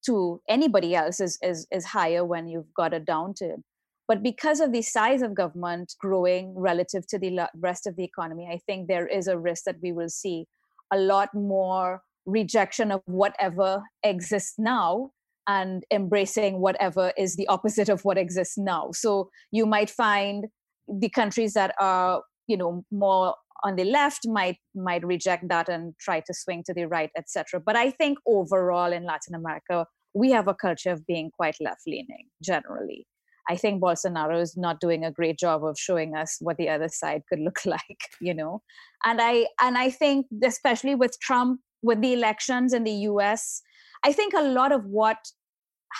to 0.06 0.40
anybody 0.48 0.94
else 0.94 1.20
is, 1.20 1.38
is, 1.42 1.66
is 1.70 1.84
higher 1.86 2.24
when 2.24 2.48
you've 2.48 2.72
got 2.74 2.94
a 2.94 3.00
downturn. 3.00 3.62
But 4.08 4.22
because 4.22 4.60
of 4.60 4.72
the 4.72 4.82
size 4.82 5.22
of 5.22 5.34
government 5.34 5.94
growing 6.00 6.54
relative 6.56 7.06
to 7.08 7.18
the 7.18 7.48
rest 7.56 7.86
of 7.86 7.96
the 7.96 8.04
economy, 8.04 8.48
I 8.52 8.58
think 8.66 8.88
there 8.88 9.06
is 9.06 9.28
a 9.28 9.38
risk 9.38 9.64
that 9.64 9.76
we 9.82 9.92
will 9.92 10.08
see 10.08 10.46
a 10.92 10.98
lot 10.98 11.32
more 11.32 12.02
rejection 12.26 12.90
of 12.92 13.02
whatever 13.06 13.82
exists 14.02 14.54
now 14.58 15.10
and 15.48 15.84
embracing 15.90 16.60
whatever 16.60 17.12
is 17.16 17.36
the 17.36 17.48
opposite 17.48 17.88
of 17.88 18.04
what 18.04 18.18
exists 18.18 18.58
now. 18.58 18.90
So 18.92 19.30
you 19.50 19.66
might 19.66 19.90
find 19.90 20.46
the 20.88 21.08
countries 21.08 21.54
that 21.54 21.74
are, 21.80 22.22
you 22.46 22.56
know, 22.56 22.84
more 22.90 23.34
on 23.64 23.76
the 23.76 23.84
left 23.84 24.26
might 24.26 24.56
might 24.74 25.04
reject 25.04 25.48
that 25.48 25.68
and 25.68 25.94
try 25.98 26.20
to 26.20 26.34
swing 26.34 26.62
to 26.64 26.74
the 26.74 26.84
right 26.84 27.10
etc 27.16 27.60
but 27.60 27.76
i 27.76 27.90
think 27.90 28.18
overall 28.26 28.92
in 28.92 29.04
latin 29.04 29.34
america 29.34 29.86
we 30.14 30.30
have 30.30 30.48
a 30.48 30.54
culture 30.54 30.90
of 30.90 31.06
being 31.06 31.30
quite 31.30 31.56
left 31.60 31.82
leaning 31.86 32.26
generally. 32.42 33.06
I 33.48 33.56
think 33.56 33.82
bolsonaro 33.82 34.40
is 34.40 34.56
not 34.56 34.78
doing 34.78 35.04
a 35.04 35.10
great 35.10 35.38
job 35.38 35.64
of 35.64 35.76
showing 35.78 36.14
us 36.14 36.36
what 36.40 36.58
the 36.58 36.68
other 36.68 36.88
side 36.88 37.22
could 37.28 37.40
look 37.46 37.64
like 37.66 38.08
you 38.20 38.34
know? 38.34 38.62
And 39.04 39.20
i 39.20 39.46
and 39.60 39.76
i 39.76 39.90
think 39.90 40.26
especially 40.44 40.94
with 40.94 41.18
trump 41.20 41.60
with 41.82 42.00
the 42.00 42.12
elections 42.12 42.72
in 42.72 42.84
the 42.84 42.92
us 42.92 43.62
i 44.04 44.12
think 44.12 44.32
a 44.34 44.42
lot 44.42 44.70
of 44.70 44.84
what 44.84 45.18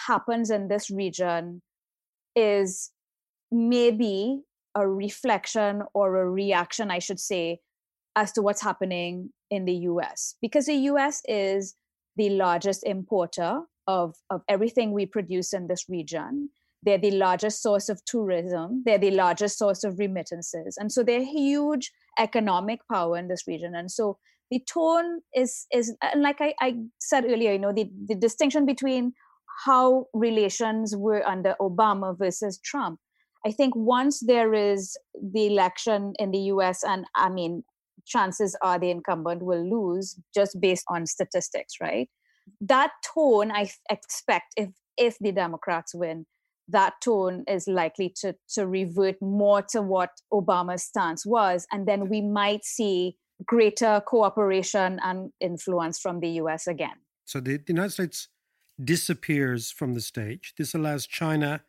happens 0.07 0.51
in 0.51 0.69
this 0.69 0.89
region 0.91 1.61
is 2.37 2.91
maybe 3.51 4.43
a 4.75 4.89
reflection 4.89 5.83
or 5.95 6.17
a 6.17 6.31
reaction, 6.31 6.91
I 6.91 6.99
should 6.99 7.21
say, 7.21 7.61
as 8.17 8.33
to 8.33 8.43
what's 8.43 8.63
happening 8.63 9.31
in 9.51 9.65
the 9.65 9.75
US. 9.91 10.37
Because 10.41 10.67
the 10.67 10.75
US 10.75 11.23
is 11.27 11.75
the 12.17 12.31
largest 12.31 12.85
importer 12.85 13.63
of, 13.87 14.15
of 14.31 14.43
everything 14.49 14.93
we 14.93 15.07
produce 15.07 15.53
in 15.53 15.67
this 15.67 15.89
region. 15.89 16.51
They're 16.83 16.99
the 16.99 17.13
largest 17.13 17.63
source 17.63 17.89
of 17.89 18.05
tourism. 18.05 18.83
They're 18.85 18.99
the 18.99 19.13
largest 19.13 19.59
source 19.59 19.85
of 19.85 19.99
remittances. 19.99 20.77
And 20.77 20.91
so 20.91 21.03
they're 21.03 21.25
huge 21.25 21.93
economic 22.19 22.81
power 22.91 23.17
in 23.17 23.29
this 23.29 23.47
region. 23.47 23.75
And 23.75 23.91
so 23.91 24.19
the 24.51 24.61
tone 24.61 25.21
is, 25.35 25.67
is 25.73 25.95
and 26.03 26.23
like 26.23 26.41
I, 26.41 26.55
I 26.61 26.77
said 26.99 27.25
earlier, 27.25 27.53
you 27.53 27.59
know, 27.59 27.73
the, 27.73 27.89
the 28.07 28.15
distinction 28.17 28.67
between 28.67 29.15
how 29.65 30.07
relations 30.13 30.97
were 30.97 31.27
under 31.27 31.55
Obama 31.61 32.19
versus 32.19 32.59
Trump 32.59 32.99
I 33.45 33.53
think 33.53 33.75
once 33.75 34.21
there 34.21 34.55
is 34.55 34.97
the 35.15 35.47
election 35.47 36.15
in 36.19 36.31
the 36.31 36.39
US, 36.55 36.83
and 36.85 37.07
I 37.15 37.29
mean, 37.29 37.65
chances 38.05 38.57
are 38.63 38.79
the 38.79 38.91
incumbent 38.91 39.43
will 39.43 39.69
lose 39.69 40.19
just 40.35 40.61
based 40.61 40.85
on 40.89 41.07
statistics, 41.07 41.75
right? 41.81 42.09
That 42.61 42.91
tone, 43.15 43.51
I 43.51 43.71
expect, 43.91 44.55
if 44.57 44.71
if 44.97 45.17
the 45.21 45.33
Democrats 45.33 45.95
win, 45.95 46.27
that 46.69 46.95
tone 47.03 47.45
is 47.49 47.67
likely 47.67 48.13
to 48.21 48.35
to 48.55 48.67
revert 48.67 49.21
more 49.21 49.63
to 49.71 49.83
what 49.83 50.11
Obama's 50.33 50.85
stance 50.85 51.25
was, 51.27 51.67
and 51.73 51.87
then 51.87 52.09
we 52.09 52.21
might 52.21 52.65
see 52.65 53.17
greater 53.47 54.03
cooperation 54.07 55.01
and 55.03 55.33
influence 55.41 55.99
from 55.99 56.21
the 56.21 56.29
U.S. 56.43 56.67
again. 56.67 56.97
So 57.25 57.41
the, 57.41 57.57
the 57.57 57.73
United 57.73 57.91
States 57.91 58.29
disappears 58.83 59.71
from 59.71 59.95
the 59.95 60.01
stage. 60.01 60.55
This 60.57 60.75
allows 60.75 61.07
China 61.07 61.63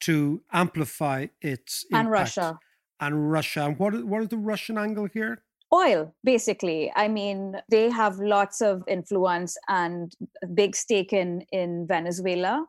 to 0.00 0.42
amplify 0.52 1.26
its 1.40 1.84
and. 1.92 2.10
Russia 2.10 2.58
and 3.00 3.30
Russia. 3.30 3.64
And 3.64 3.78
what 3.78 4.04
what 4.04 4.22
is 4.22 4.28
the 4.28 4.38
Russian 4.38 4.78
angle 4.78 5.08
here? 5.12 5.42
Oil, 5.72 6.14
basically. 6.24 6.92
I 6.96 7.08
mean, 7.08 7.56
they 7.70 7.90
have 7.90 8.18
lots 8.18 8.60
of 8.60 8.82
influence 8.88 9.56
and 9.68 10.12
big 10.54 10.76
stake 10.76 11.12
in 11.12 11.44
in 11.52 11.86
Venezuela, 11.88 12.66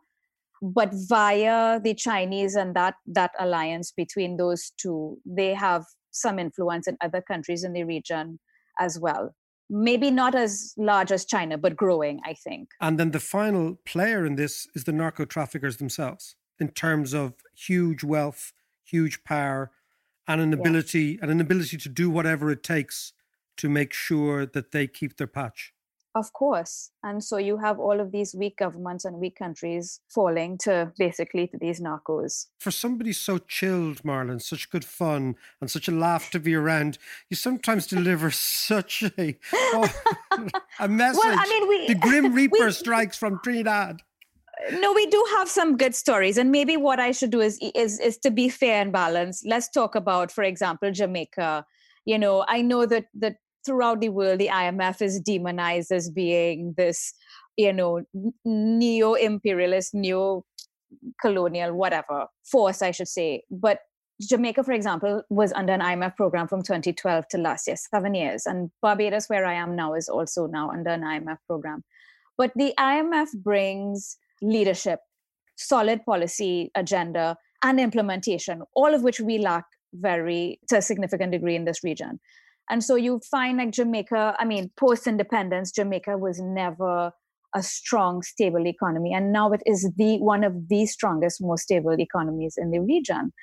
but 0.61 0.89
via 0.93 1.79
the 1.79 1.93
Chinese 1.93 2.55
and 2.55 2.75
that 2.75 2.95
that 3.05 3.32
alliance 3.39 3.91
between 3.91 4.38
those 4.38 4.71
two, 4.77 5.17
they 5.25 5.53
have 5.53 5.86
some 6.11 6.39
influence 6.39 6.88
in 6.88 6.97
other 7.01 7.21
countries 7.21 7.63
in 7.63 7.73
the 7.73 7.84
region 7.84 8.39
as 8.79 8.99
well. 8.99 9.34
Maybe 9.69 10.11
not 10.11 10.36
as 10.36 10.73
large 10.77 11.13
as 11.13 11.23
China, 11.23 11.57
but 11.57 11.77
growing, 11.77 12.19
I 12.25 12.34
think. 12.34 12.67
And 12.82 12.99
then 12.99 13.11
the 13.11 13.21
final 13.21 13.77
player 13.86 14.25
in 14.25 14.36
this 14.36 14.67
is 14.75 14.84
the 14.84 14.91
narco 14.91 15.23
traffickers 15.23 15.77
themselves 15.77 16.36
in 16.62 16.70
terms 16.70 17.14
of 17.14 17.34
huge 17.55 18.03
wealth, 18.03 18.53
huge 18.84 19.24
power, 19.24 19.72
and 20.28 20.39
an 20.39 20.53
ability 20.53 21.03
yeah. 21.03 21.18
and 21.24 21.32
an 21.32 21.41
ability 21.41 21.78
to 21.78 21.89
do 21.89 22.09
whatever 22.09 22.51
it 22.51 22.64
takes 22.64 23.14
to 23.57 23.68
make 23.68 23.91
sure 23.93 24.45
that 24.45 24.72
they 24.72 24.88
keep 24.88 25.18
their 25.18 25.28
patch. 25.28 25.74
Of 26.14 26.34
course. 26.34 26.91
And 27.03 27.24
so 27.24 27.38
you 27.38 27.57
have 27.57 27.80
all 27.80 28.01
of 28.01 28.12
these 28.12 28.36
weak 28.36 28.57
governments 28.57 29.05
and 29.05 29.16
weak 29.18 29.38
countries 29.38 30.01
falling 30.09 30.57
to 30.59 30.91
basically 30.97 31.47
to 31.47 31.57
these 31.57 31.80
narcos. 31.80 32.47
For 32.59 32.70
somebody 32.70 33.14
so 33.14 33.38
chilled, 33.38 34.03
Marlon, 34.03 34.41
such 34.41 34.70
good 34.70 34.84
fun 34.84 35.36
and 35.62 35.72
such 35.72 35.88
a 35.88 35.91
laugh 35.91 36.30
to 36.32 36.39
be 36.39 36.53
around, 36.53 36.97
you 37.30 37.38
sometimes 37.38 37.88
deliver 37.97 38.30
such 38.30 39.03
a 39.18 39.38
oh, 39.53 39.89
a 40.80 40.88
message. 40.89 41.22
Well, 41.24 41.39
I 41.39 41.47
mean, 41.47 41.68
we, 41.70 41.88
the 41.88 41.95
Grim 41.95 42.34
Reaper 42.36 42.66
we, 42.66 42.72
strikes 42.72 43.18
from 43.18 43.39
Trinidad 43.41 44.01
no 44.74 44.93
we 44.93 45.05
do 45.07 45.26
have 45.38 45.49
some 45.49 45.78
good 45.78 45.95
stories 45.95 46.38
and 46.38 46.51
maybe 46.51 46.78
what 46.78 46.99
i 46.99 47.12
should 47.12 47.32
do 47.32 47.41
is 47.41 47.59
is 47.76 47.99
is 47.99 48.18
to 48.18 48.32
be 48.32 48.49
fair 48.49 48.82
and 48.82 48.91
balanced. 48.91 49.45
Let's 49.45 49.70
talk 49.70 49.95
about 49.95 50.32
for 50.32 50.43
example 50.43 50.91
jamaica. 50.91 51.66
You 52.05 52.20
know 52.20 52.45
i 52.47 52.62
know 52.62 52.86
that 52.86 53.05
that 53.16 53.38
throughout 53.66 54.01
the 54.01 54.09
world 54.09 54.39
the 54.39 54.47
imf 54.47 55.01
is 55.01 55.20
demonized 55.20 55.91
as 55.91 56.09
being 56.09 56.74
this 56.78 57.14
you 57.57 57.74
know 57.74 58.03
neo 58.45 59.14
imperialist 59.14 59.93
neo 59.93 60.43
colonial 61.22 61.74
whatever 61.74 62.28
force 62.43 62.82
i 62.82 62.91
should 62.91 63.07
say. 63.07 63.43
But 63.49 63.80
jamaica 64.22 64.64
for 64.64 64.74
example 64.74 65.24
was 65.30 65.51
under 65.53 65.74
an 65.74 65.82
imf 65.82 66.16
program 66.16 66.47
from 66.47 66.62
2012 66.62 67.28
to 67.30 67.38
last 67.38 67.68
year 67.68 67.76
seven 67.76 68.14
years 68.14 68.45
and 68.45 68.70
barbados 68.82 69.28
where 69.28 69.45
i 69.47 69.53
am 69.53 69.76
now 69.76 69.95
is 69.95 70.07
also 70.07 70.45
now 70.45 70.70
under 70.70 70.91
an 70.91 71.01
imf 71.01 71.38
program. 71.47 71.84
But 72.38 72.51
the 72.55 72.74
imf 72.78 73.30
brings 73.34 74.18
leadership, 74.42 75.00
solid 75.58 76.04
policy 76.06 76.72
agenda, 76.76 77.38
and 77.64 77.80
implementation, 77.80 78.62
all 78.76 78.94
of 78.94 79.04
which 79.04 79.20
we 79.20 79.38
lack 79.38 79.66
very 79.94 80.60
to 80.70 80.78
a 80.78 80.82
significant 80.82 81.32
degree 81.32 81.56
in 81.56 81.66
this 81.66 81.84
region. 81.84 82.20
And 82.70 82.84
so 82.84 82.96
you 82.96 83.20
find 83.30 83.58
like 83.58 83.72
Jamaica, 83.72 84.36
I 84.39 84.46
mean, 84.46 84.72
post 84.80 85.08
independence, 85.08 85.72
Jamaica 85.72 86.18
was 86.18 86.39
never 86.39 87.12
a 87.54 87.62
strong, 87.62 88.22
stable 88.22 88.66
economy. 88.66 89.14
And 89.14 89.34
now 89.34 89.52
it 89.52 89.62
is 89.66 89.92
the 89.98 90.18
one 90.20 90.44
of 90.44 90.70
the 90.70 90.86
strongest, 90.86 91.42
most 91.42 91.64
stable 91.64 92.00
economies 92.00 92.56
in 92.58 92.72
the 92.72 92.80
region. 92.80 93.34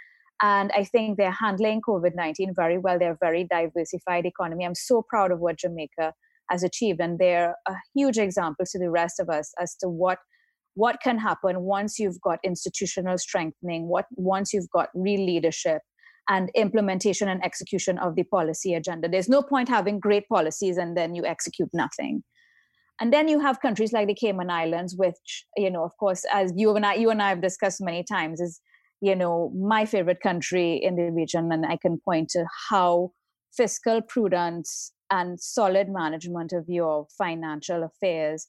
And 0.40 0.70
I 0.72 0.84
think 0.84 1.18
they're 1.18 1.30
handling 1.30 1.82
COVID 1.82 2.14
19 2.14 2.54
very 2.54 2.78
well. 2.78 2.98
They're 2.98 3.12
a 3.12 3.18
very 3.20 3.46
diversified 3.50 4.24
economy. 4.24 4.64
I'm 4.64 4.74
so 4.74 5.04
proud 5.06 5.30
of 5.30 5.40
what 5.40 5.58
Jamaica 5.58 6.14
has 6.48 6.62
achieved. 6.62 7.00
And 7.00 7.18
they're 7.18 7.54
a 7.66 7.74
huge 7.94 8.18
example 8.18 8.64
to 8.70 8.78
the 8.78 8.90
rest 8.90 9.20
of 9.20 9.28
us 9.28 9.52
as 9.60 9.74
to 9.80 9.88
what 9.88 10.18
what 10.78 11.00
can 11.02 11.18
happen 11.18 11.62
once 11.62 11.98
you've 11.98 12.20
got 12.20 12.38
institutional 12.44 13.18
strengthening 13.18 13.88
what 13.88 14.04
once 14.16 14.52
you've 14.52 14.70
got 14.70 14.90
real 14.94 15.24
leadership 15.26 15.82
and 16.28 16.50
implementation 16.54 17.28
and 17.28 17.44
execution 17.44 17.98
of 17.98 18.14
the 18.14 18.22
policy 18.22 18.74
agenda? 18.74 19.08
There's 19.08 19.28
no 19.28 19.42
point 19.42 19.68
having 19.68 19.98
great 19.98 20.28
policies 20.28 20.76
and 20.76 20.96
then 20.96 21.16
you 21.16 21.26
execute 21.26 21.70
nothing. 21.72 22.22
And 23.00 23.12
then 23.12 23.26
you 23.26 23.40
have 23.40 23.60
countries 23.60 23.92
like 23.92 24.06
the 24.06 24.14
cayman 24.14 24.50
islands 24.50 24.94
which 24.96 25.44
you 25.56 25.70
know 25.70 25.82
of 25.82 25.96
course 25.98 26.24
as 26.32 26.52
you 26.56 26.74
and 26.76 26.86
i 26.86 26.94
you 26.94 27.10
and 27.10 27.22
i 27.22 27.28
have 27.28 27.42
discussed 27.42 27.80
many 27.80 28.04
times 28.04 28.40
is 28.40 28.60
you 29.00 29.16
know 29.16 29.52
my 29.56 29.84
favorite 29.84 30.20
country 30.20 30.80
in 30.82 30.94
the 30.94 31.10
region. 31.10 31.50
And 31.52 31.66
i 31.66 31.76
can 31.76 31.98
point 32.04 32.28
to 32.36 32.44
how 32.70 33.10
fiscal 33.56 34.00
prudence 34.02 34.92
and 35.10 35.40
solid 35.40 35.88
management 35.88 36.52
of 36.52 36.64
your 36.68 37.06
financial 37.16 37.82
affairs 37.82 38.46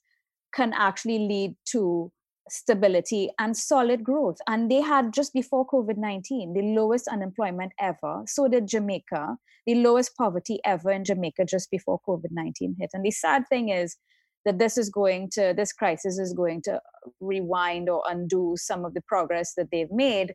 can 0.52 0.72
actually 0.72 1.18
lead 1.18 1.54
to 1.72 2.12
stability 2.48 3.30
and 3.38 3.56
solid 3.56 4.02
growth. 4.04 4.38
And 4.46 4.70
they 4.70 4.80
had 4.80 5.12
just 5.12 5.32
before 5.32 5.66
COVID 5.66 5.96
19 5.96 6.54
the 6.54 6.62
lowest 6.62 7.08
unemployment 7.08 7.72
ever. 7.78 8.22
So 8.26 8.48
did 8.48 8.66
Jamaica, 8.66 9.36
the 9.66 9.74
lowest 9.76 10.16
poverty 10.16 10.60
ever 10.64 10.90
in 10.90 11.04
Jamaica 11.04 11.44
just 11.44 11.70
before 11.70 12.00
COVID 12.06 12.30
19 12.30 12.76
hit. 12.78 12.90
And 12.92 13.04
the 13.04 13.10
sad 13.10 13.44
thing 13.48 13.68
is 13.68 13.96
that 14.44 14.58
this 14.58 14.78
is 14.78 14.88
going 14.88 15.28
to, 15.32 15.52
this 15.56 15.72
crisis 15.72 16.18
is 16.18 16.32
going 16.32 16.62
to 16.62 16.80
rewind 17.20 17.88
or 17.88 18.02
undo 18.08 18.54
some 18.56 18.84
of 18.84 18.94
the 18.94 19.02
progress 19.02 19.52
that 19.56 19.68
they've 19.70 19.90
made. 19.90 20.34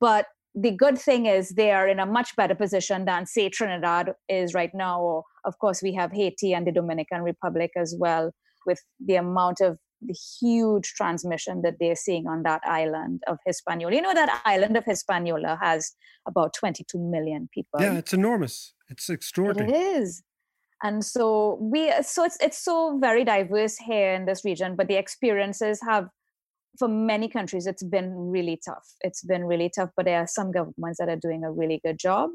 But 0.00 0.26
the 0.54 0.72
good 0.72 0.98
thing 0.98 1.26
is 1.26 1.50
they 1.50 1.70
are 1.70 1.86
in 1.86 2.00
a 2.00 2.06
much 2.06 2.34
better 2.34 2.54
position 2.54 3.04
than 3.04 3.26
say 3.26 3.48
Trinidad 3.48 4.14
is 4.28 4.54
right 4.54 4.74
now. 4.74 5.00
Or 5.00 5.22
of 5.44 5.58
course 5.58 5.82
we 5.82 5.94
have 5.94 6.12
Haiti 6.12 6.54
and 6.54 6.66
the 6.66 6.72
Dominican 6.72 7.22
Republic 7.22 7.70
as 7.76 7.94
well, 7.98 8.32
with 8.66 8.80
the 9.04 9.16
amount 9.16 9.60
of 9.60 9.78
the 10.02 10.16
huge 10.40 10.94
transmission 10.94 11.62
that 11.62 11.74
they're 11.80 11.96
seeing 11.96 12.26
on 12.26 12.42
that 12.42 12.60
island 12.64 13.22
of 13.26 13.38
Hispaniola. 13.46 13.94
You 13.94 14.02
know 14.02 14.14
that 14.14 14.42
island 14.44 14.76
of 14.76 14.84
Hispaniola 14.84 15.58
has 15.60 15.92
about 16.26 16.54
22 16.54 16.98
million 16.98 17.48
people. 17.52 17.80
Yeah, 17.80 17.94
it's 17.94 18.12
enormous. 18.12 18.74
It's 18.88 19.08
extraordinary. 19.08 19.72
It 19.72 19.76
is. 19.76 20.22
And 20.82 21.04
so 21.04 21.58
we 21.60 21.90
so 22.02 22.24
it's 22.24 22.36
it's 22.40 22.62
so 22.62 22.98
very 23.00 23.24
diverse 23.24 23.76
here 23.78 24.12
in 24.12 24.26
this 24.26 24.44
region, 24.44 24.76
but 24.76 24.88
the 24.88 24.96
experiences 24.96 25.80
have 25.88 26.08
for 26.78 26.88
many 26.88 27.28
countries 27.28 27.66
it's 27.66 27.82
been 27.82 28.12
really 28.14 28.60
tough. 28.62 28.86
It's 29.00 29.24
been 29.24 29.44
really 29.44 29.70
tough, 29.74 29.90
but 29.96 30.04
there 30.04 30.20
are 30.20 30.26
some 30.26 30.52
governments 30.52 30.98
that 30.98 31.08
are 31.08 31.16
doing 31.16 31.44
a 31.44 31.50
really 31.50 31.80
good 31.82 31.98
job 31.98 32.30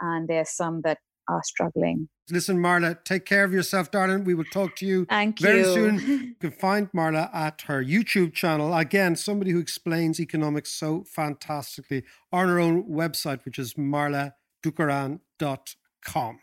and 0.00 0.28
there 0.28 0.40
are 0.40 0.44
some 0.44 0.82
that 0.84 0.98
are 1.28 1.42
struggling. 1.44 2.08
Listen, 2.30 2.58
Marla, 2.58 3.02
take 3.04 3.26
care 3.26 3.44
of 3.44 3.52
yourself, 3.52 3.90
darling. 3.90 4.24
We 4.24 4.34
will 4.34 4.44
talk 4.44 4.76
to 4.76 4.86
you 4.86 5.04
Thank 5.06 5.40
very 5.40 5.60
you. 5.60 5.74
soon. 5.74 5.98
You 6.32 6.36
can 6.40 6.52
find 6.52 6.90
Marla 6.92 7.28
at 7.34 7.62
her 7.62 7.84
YouTube 7.84 8.32
channel. 8.32 8.74
Again, 8.74 9.16
somebody 9.16 9.50
who 9.50 9.58
explains 9.58 10.18
economics 10.20 10.72
so 10.72 11.04
fantastically 11.04 12.04
on 12.32 12.48
her 12.48 12.58
own 12.58 12.84
website, 12.84 13.44
which 13.44 13.58
is 13.58 13.74
marladukharan.com. 13.74 16.38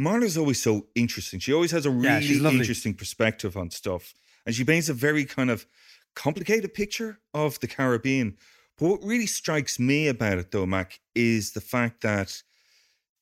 Marla's 0.00 0.38
always 0.38 0.62
so 0.62 0.86
interesting. 0.94 1.40
She 1.40 1.52
always 1.52 1.72
has 1.72 1.86
a 1.86 1.90
really 1.90 2.38
lovely. 2.38 2.60
interesting 2.60 2.94
perspective 2.94 3.56
on 3.56 3.70
stuff. 3.70 4.14
And 4.46 4.54
she 4.54 4.64
paints 4.64 4.88
a 4.88 4.94
very 4.94 5.24
kind 5.24 5.50
of 5.50 5.66
complicated 6.14 6.72
picture 6.72 7.18
of 7.34 7.58
the 7.60 7.66
Caribbean. 7.66 8.36
But 8.78 8.88
what 8.88 9.02
really 9.02 9.26
strikes 9.26 9.78
me 9.78 10.08
about 10.08 10.38
it, 10.38 10.52
though, 10.52 10.66
Mac, 10.66 11.00
is 11.14 11.52
the 11.52 11.60
fact 11.60 12.00
that 12.02 12.42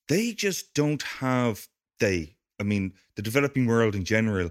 they 0.09 0.33
just 0.33 0.75
don't 0.75 1.03
have, 1.03 1.69
they, 2.01 2.37
I 2.61 2.63
mean, 2.63 2.93
the 3.17 3.23
developing 3.23 3.67
world 3.67 3.95
in 3.95 4.05
general, 4.05 4.51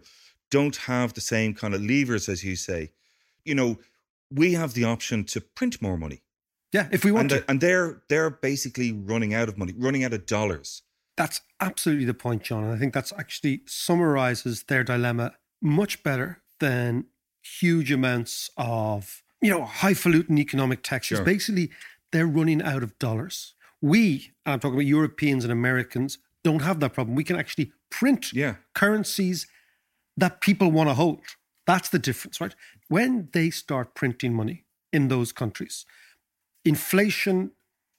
don't 0.52 0.76
have 0.76 1.14
the 1.14 1.22
same 1.22 1.54
kind 1.54 1.74
of 1.74 1.82
levers, 1.82 2.30
as 2.30 2.44
you 2.44 2.56
say. 2.56 2.92
You 3.44 3.56
know, 3.56 3.78
we 4.32 4.54
have 4.54 4.74
the 4.74 4.84
option 4.84 5.24
to 5.26 5.42
print 5.42 5.82
more 5.82 5.98
money. 5.98 6.22
Yeah, 6.72 6.88
if 6.92 7.06
we 7.06 7.12
want 7.12 7.32
and, 7.32 7.42
to. 7.42 7.50
and 7.50 7.62
they're 7.62 8.02
they're 8.10 8.30
basically 8.30 8.92
running 8.92 9.34
out 9.34 9.48
of 9.48 9.58
money, 9.58 9.74
running 9.78 10.04
out 10.04 10.14
of 10.14 10.26
dollars. 10.26 10.82
That's 11.16 11.40
absolutely 11.62 12.06
the 12.06 12.14
point, 12.14 12.44
John. 12.44 12.66
And 12.66 12.74
I 12.74 12.78
think 12.78 12.94
that's 12.94 13.14
actually 13.14 13.62
summarizes 13.66 14.64
their 14.64 14.84
dilemma 14.84 15.36
much 15.62 16.04
better 16.04 16.42
than 16.60 17.06
huge 17.42 17.92
amounts 17.92 18.50
of, 18.58 19.24
you 19.42 19.50
know, 19.50 19.64
highfalutin 19.64 20.38
economic 20.38 20.84
texts. 20.84 21.16
Sure. 21.16 21.24
Basically, 21.24 21.70
they're 22.12 22.28
running 22.28 22.62
out 22.62 22.84
of 22.84 23.00
dollars. 23.00 23.54
We, 23.86 24.32
and 24.46 24.54
I'm 24.54 24.60
talking 24.60 24.76
about 24.78 24.88
Europeans 24.88 25.44
and 25.46 25.54
Americans, 25.54 26.18
don't 26.44 26.64
have 26.64 26.80
that 26.80 26.94
problem. 26.94 27.16
We 27.16 27.24
can 27.24 27.36
actually 27.36 27.72
print 27.92 28.34
Yeah. 28.34 28.56
currencies 28.74 29.46
that 30.18 30.42
people 30.42 30.72
want 30.72 30.90
to 30.90 30.96
hold. 30.96 31.22
That's 31.68 31.90
the 31.90 32.00
difference, 32.00 32.42
right? 32.42 32.56
When 32.88 33.30
they 33.34 33.52
start 33.52 33.94
printing 33.94 34.34
money 34.34 34.66
in 34.92 35.08
those 35.10 35.32
countries, 35.32 35.86
inflation 36.64 37.52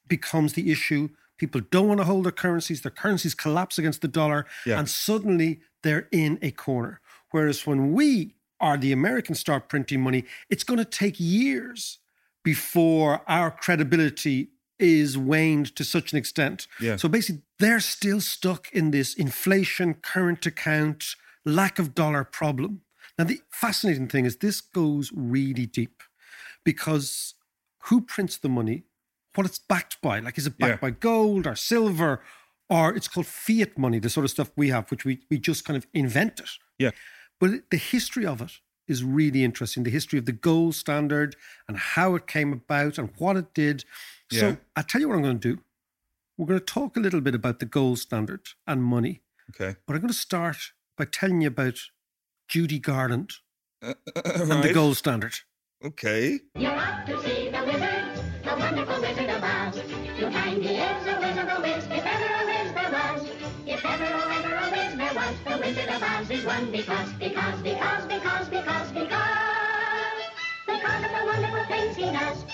becomes 0.09 0.55
the 0.55 0.73
issue. 0.73 1.11
People 1.39 1.61
don't 1.71 1.87
want 1.89 1.99
to 2.01 2.05
hold 2.05 2.25
their 2.25 2.33
currencies. 2.33 2.81
Their 2.83 2.91
currencies 2.91 3.35
collapse 3.35 3.79
against 3.79 4.01
the 4.01 4.09
dollar, 4.09 4.45
Yeah. 4.65 4.79
and 4.81 4.89
suddenly 4.91 5.61
they're 5.83 6.09
in 6.11 6.39
a 6.43 6.51
corner. 6.51 7.01
Whereas 7.31 7.65
when 7.67 7.93
we 7.93 8.35
or 8.59 8.77
the 8.77 8.91
Americans 8.91 9.39
start 9.39 9.69
printing 9.69 10.01
money, 10.01 10.25
it's 10.51 10.65
going 10.65 10.79
to 10.79 10.85
take 11.03 11.21
years 11.21 11.99
before 12.43 13.23
our 13.29 13.51
credibility 13.51 14.51
is 14.79 15.17
waned 15.17 15.75
to 15.77 15.85
such 15.85 16.13
an 16.13 16.19
extent. 16.19 16.67
Yeah. 16.81 16.97
So 16.97 17.09
basically, 17.09 17.43
they're 17.59 17.81
still 17.81 18.21
stuck 18.21 18.71
in 18.73 18.91
this 18.91 19.15
inflation, 19.15 19.95
current 19.95 20.45
account, 20.47 21.05
lack 21.45 21.79
of 21.79 21.95
dollar 21.95 22.25
problem. 22.25 22.83
Now, 23.19 23.25
the 23.25 23.41
fascinating 23.51 24.09
thing 24.09 24.27
is 24.27 24.37
this 24.37 24.61
goes 24.61 25.11
really 25.15 25.67
deep 25.67 26.03
because 26.65 27.35
who 27.85 28.01
prints 28.03 28.37
the 28.37 28.49
money? 28.49 28.85
What 29.35 29.47
it's 29.47 29.59
backed 29.59 30.01
by? 30.03 30.19
Like, 30.21 30.39
is 30.39 30.47
it 30.47 30.59
backed 30.59 30.83
Yeah. 30.83 30.89
by 30.89 30.91
gold 30.91 31.47
or 31.47 31.55
silver? 31.57 32.23
Or 32.69 32.95
it's 32.95 33.07
called 33.07 33.27
fiat 33.27 33.79
money, 33.79 34.01
the 34.01 34.11
sort 34.11 34.25
of 34.25 34.31
stuff 34.31 34.51
we 34.57 34.71
have, 34.71 34.91
which 34.91 35.05
we, 35.05 35.21
we 35.31 35.39
just 35.39 35.65
kind 35.65 35.77
of 35.77 35.87
invented. 35.95 36.49
Yeah. 36.79 36.91
But 37.39 37.71
the 37.71 37.77
history 37.77 38.27
of 38.27 38.41
it 38.41 38.53
is 38.89 39.03
really 39.05 39.45
interesting. 39.45 39.83
The 39.83 39.91
history 39.91 40.19
of 40.19 40.27
the 40.27 40.33
gold 40.33 40.75
standard 40.75 41.37
and 41.69 41.77
how 41.77 42.15
it 42.15 42.27
came 42.27 42.53
about 42.53 42.99
and 42.99 43.11
what 43.19 43.37
it 43.37 43.53
did. 43.55 43.85
Yeah. 44.31 44.41
So 44.41 44.57
I'll 44.77 44.85
tell 44.85 45.01
you 45.01 45.09
what 45.09 45.17
I'm 45.17 45.23
going 45.23 45.39
to 45.41 45.55
do. 45.55 45.63
We're 46.37 46.47
going 46.47 46.61
to 46.61 46.65
talk 46.67 46.97
a 46.97 47.01
little 47.01 47.21
bit 47.21 47.35
about 47.35 47.61
the 47.61 47.67
gold 47.67 47.99
standard 47.99 48.49
and 48.67 48.83
money. 48.83 49.23
Okay. 49.51 49.77
But 49.87 49.95
I'm 49.95 50.01
going 50.01 50.13
to 50.13 50.19
start 50.19 50.73
by 50.97 51.07
telling 51.07 51.41
you 51.41 51.49
about 51.49 51.79
Judy 52.49 52.79
Garland 52.79 53.33
Uh, 53.83 53.95
and 54.15 54.63
the 54.63 54.73
gold 54.73 54.97
standard. 54.97 55.35
Okay. 55.85 56.41
You're 56.55 56.73
off 56.73 57.05
to 57.07 57.23
see 57.23 57.51
the 57.51 57.63
wizard, 57.65 58.05
the 58.43 58.57
wonderful 58.57 59.01
Wizard 59.01 59.26
Wizard 65.67 65.89
of 65.89 66.01
Oz 66.01 66.31
is 66.31 66.45
one 66.45 66.71
because, 66.71 67.13
because, 67.15 67.61
because, 67.61 68.07
because, 68.07 68.49
because, 68.49 68.93
because, 68.93 69.27
because 70.65 71.05
of 71.05 71.11
the 71.11 71.23
wonderful 71.27 71.65
things 71.65 71.97
he 71.97 72.05
does. 72.05 72.45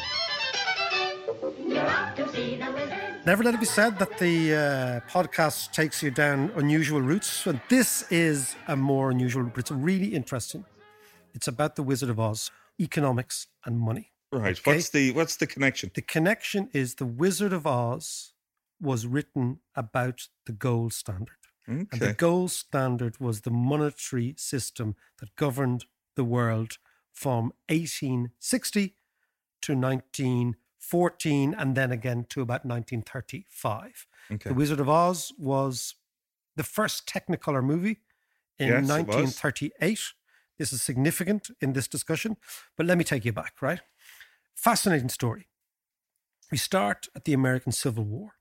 You're 1.58 1.86
off 1.86 2.14
to 2.16 2.26
see 2.30 2.56
the 2.56 2.72
wizard. 2.72 3.26
Never 3.26 3.42
let 3.44 3.52
it 3.52 3.60
be 3.60 3.66
said 3.66 3.98
that 3.98 4.16
the 4.16 4.54
uh, 4.54 5.10
podcast 5.10 5.72
takes 5.72 6.02
you 6.02 6.10
down 6.10 6.52
unusual 6.56 7.02
routes. 7.02 7.46
And 7.46 7.60
this 7.68 8.10
is 8.10 8.56
a 8.66 8.76
more 8.76 9.10
unusual 9.10 9.42
route, 9.42 9.52
but 9.56 9.60
it's 9.60 9.70
really 9.70 10.14
interesting. 10.14 10.64
It's 11.34 11.48
about 11.48 11.76
the 11.76 11.82
Wizard 11.82 12.08
of 12.08 12.18
Oz, 12.18 12.50
economics 12.80 13.46
and 13.66 13.78
money. 13.78 14.12
Right. 14.32 14.58
Okay? 14.58 14.72
What's 14.72 14.88
the 14.88 15.12
what's 15.12 15.36
the 15.36 15.46
connection? 15.46 15.90
The 15.94 16.00
connection 16.00 16.70
is 16.72 16.94
the 16.94 17.04
Wizard 17.04 17.52
of 17.52 17.66
Oz 17.66 18.32
was 18.80 19.06
written 19.06 19.60
about 19.76 20.28
the 20.46 20.52
gold 20.52 20.94
standard. 20.94 21.41
And 21.66 21.88
the 21.90 22.12
gold 22.12 22.50
standard 22.50 23.20
was 23.20 23.42
the 23.42 23.50
monetary 23.50 24.34
system 24.36 24.96
that 25.18 25.34
governed 25.36 25.84
the 26.16 26.24
world 26.24 26.78
from 27.12 27.52
1860 27.68 28.96
to 29.62 29.72
1914 29.74 31.54
and 31.54 31.74
then 31.76 31.92
again 31.92 32.26
to 32.30 32.40
about 32.40 32.64
1935. 32.64 34.06
Okay. 34.32 34.48
The 34.50 34.54
Wizard 34.54 34.80
of 34.80 34.88
Oz 34.88 35.32
was 35.38 35.94
the 36.56 36.64
first 36.64 37.06
Technicolor 37.06 37.62
movie 37.62 38.00
in 38.58 38.68
Yes, 38.68 38.88
1938. 38.88 40.00
This 40.58 40.72
is 40.72 40.82
significant 40.82 41.50
in 41.60 41.72
this 41.72 41.88
discussion, 41.88 42.36
but 42.76 42.86
let 42.86 42.98
me 42.98 43.04
take 43.04 43.24
you 43.24 43.32
back, 43.32 43.62
right? 43.62 43.80
Fascinating 44.54 45.08
story. 45.08 45.48
We 46.50 46.58
start 46.58 47.08
at 47.16 47.24
the 47.24 47.32
American 47.32 47.72
Civil 47.72 48.04
War. 48.04 48.32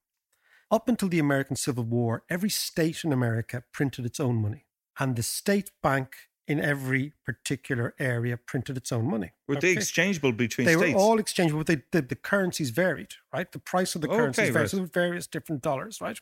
Up 0.72 0.88
until 0.88 1.09
the 1.09 1.19
American 1.19 1.55
Civil 1.57 1.84
War, 1.84 2.24
every 2.30 2.49
state 2.49 3.03
in 3.03 3.11
America 3.11 3.63
printed 3.74 4.05
its 4.05 4.19
own 4.19 4.41
money, 4.41 4.65
and 4.97 5.15
the 5.17 5.24
state 5.24 5.72
bank 5.84 6.15
in 6.47 6.59
every 6.59 7.13
particular 7.26 7.93
area 7.99 8.38
printed 8.38 8.78
its 8.78 8.91
own 8.91 9.09
money. 9.09 9.32
Were 9.47 9.57
they 9.57 9.72
exchangeable 9.74 10.32
between 10.32 10.65
states? 10.67 10.80
they 10.80 10.86
states? 10.88 10.95
were 10.95 11.01
all 11.01 11.19
exchangeable, 11.19 11.59
but 11.59 11.67
they, 11.67 11.82
the, 11.91 12.01
the 12.01 12.15
currencies 12.15 12.69
varied, 12.69 13.13
right? 13.34 13.51
The 13.51 13.59
price 13.59 13.95
of 13.95 14.01
the 14.01 14.07
Okay, 14.07 14.17
currencies 14.17 14.49
varied. 14.49 14.55
right. 14.55 14.69
So 14.69 14.86
various 14.86 15.28
different 15.28 15.61
dollars, 15.61 15.99
right? 16.01 16.19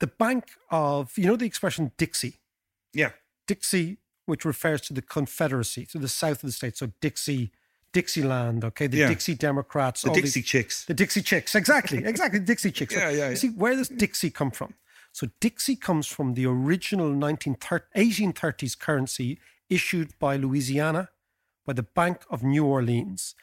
The 0.00 0.06
Bank 0.06 0.44
of, 0.70 1.16
you 1.16 1.26
know, 1.26 1.36
the 1.36 1.46
expression 1.46 1.92
Dixie? 1.96 2.40
Yeah. 2.92 3.10
Dixie, 3.46 3.98
which 4.26 4.44
refers 4.44 4.80
to 4.82 4.92
the 4.92 5.02
Confederacy, 5.02 5.86
to 5.86 5.98
the 5.98 6.08
south 6.08 6.42
of 6.42 6.48
the 6.48 6.52
state. 6.52 6.76
So 6.76 6.92
Dixie, 7.00 7.52
Dixieland, 8.00 8.64
okay? 8.64 8.86
The 8.88 8.98
Yeah. 8.98 9.08
Dixie 9.08 9.34
Democrats. 9.34 10.02
The 10.02 10.10
Dixie 10.10 10.40
these- 10.40 10.50
Chicks. 10.52 10.84
The 10.84 10.94
Dixie 11.02 11.22
Chicks, 11.22 11.54
exactly, 11.54 11.98
exactly. 12.12 12.40
Dixie 12.40 12.70
Chicks. 12.70 12.94
So 12.94 13.00
Yeah, 13.00 13.10
yeah, 13.20 13.30
You 13.30 13.36
see, 13.36 13.48
where 13.62 13.74
does 13.74 13.88
Dixie 13.88 14.30
come 14.30 14.50
from? 14.50 14.74
So 15.12 15.28
Dixie 15.40 15.76
comes 15.76 16.06
from 16.06 16.34
the 16.34 16.44
original 16.46 17.10
1830s 17.24 18.74
currency 18.86 19.40
issued 19.70 20.10
by 20.18 20.36
Louisiana, 20.36 21.08
by 21.64 21.72
the 21.72 21.82
Bank 22.00 22.16
of 22.28 22.42
New 22.42 22.64
Orleans. 22.66 23.34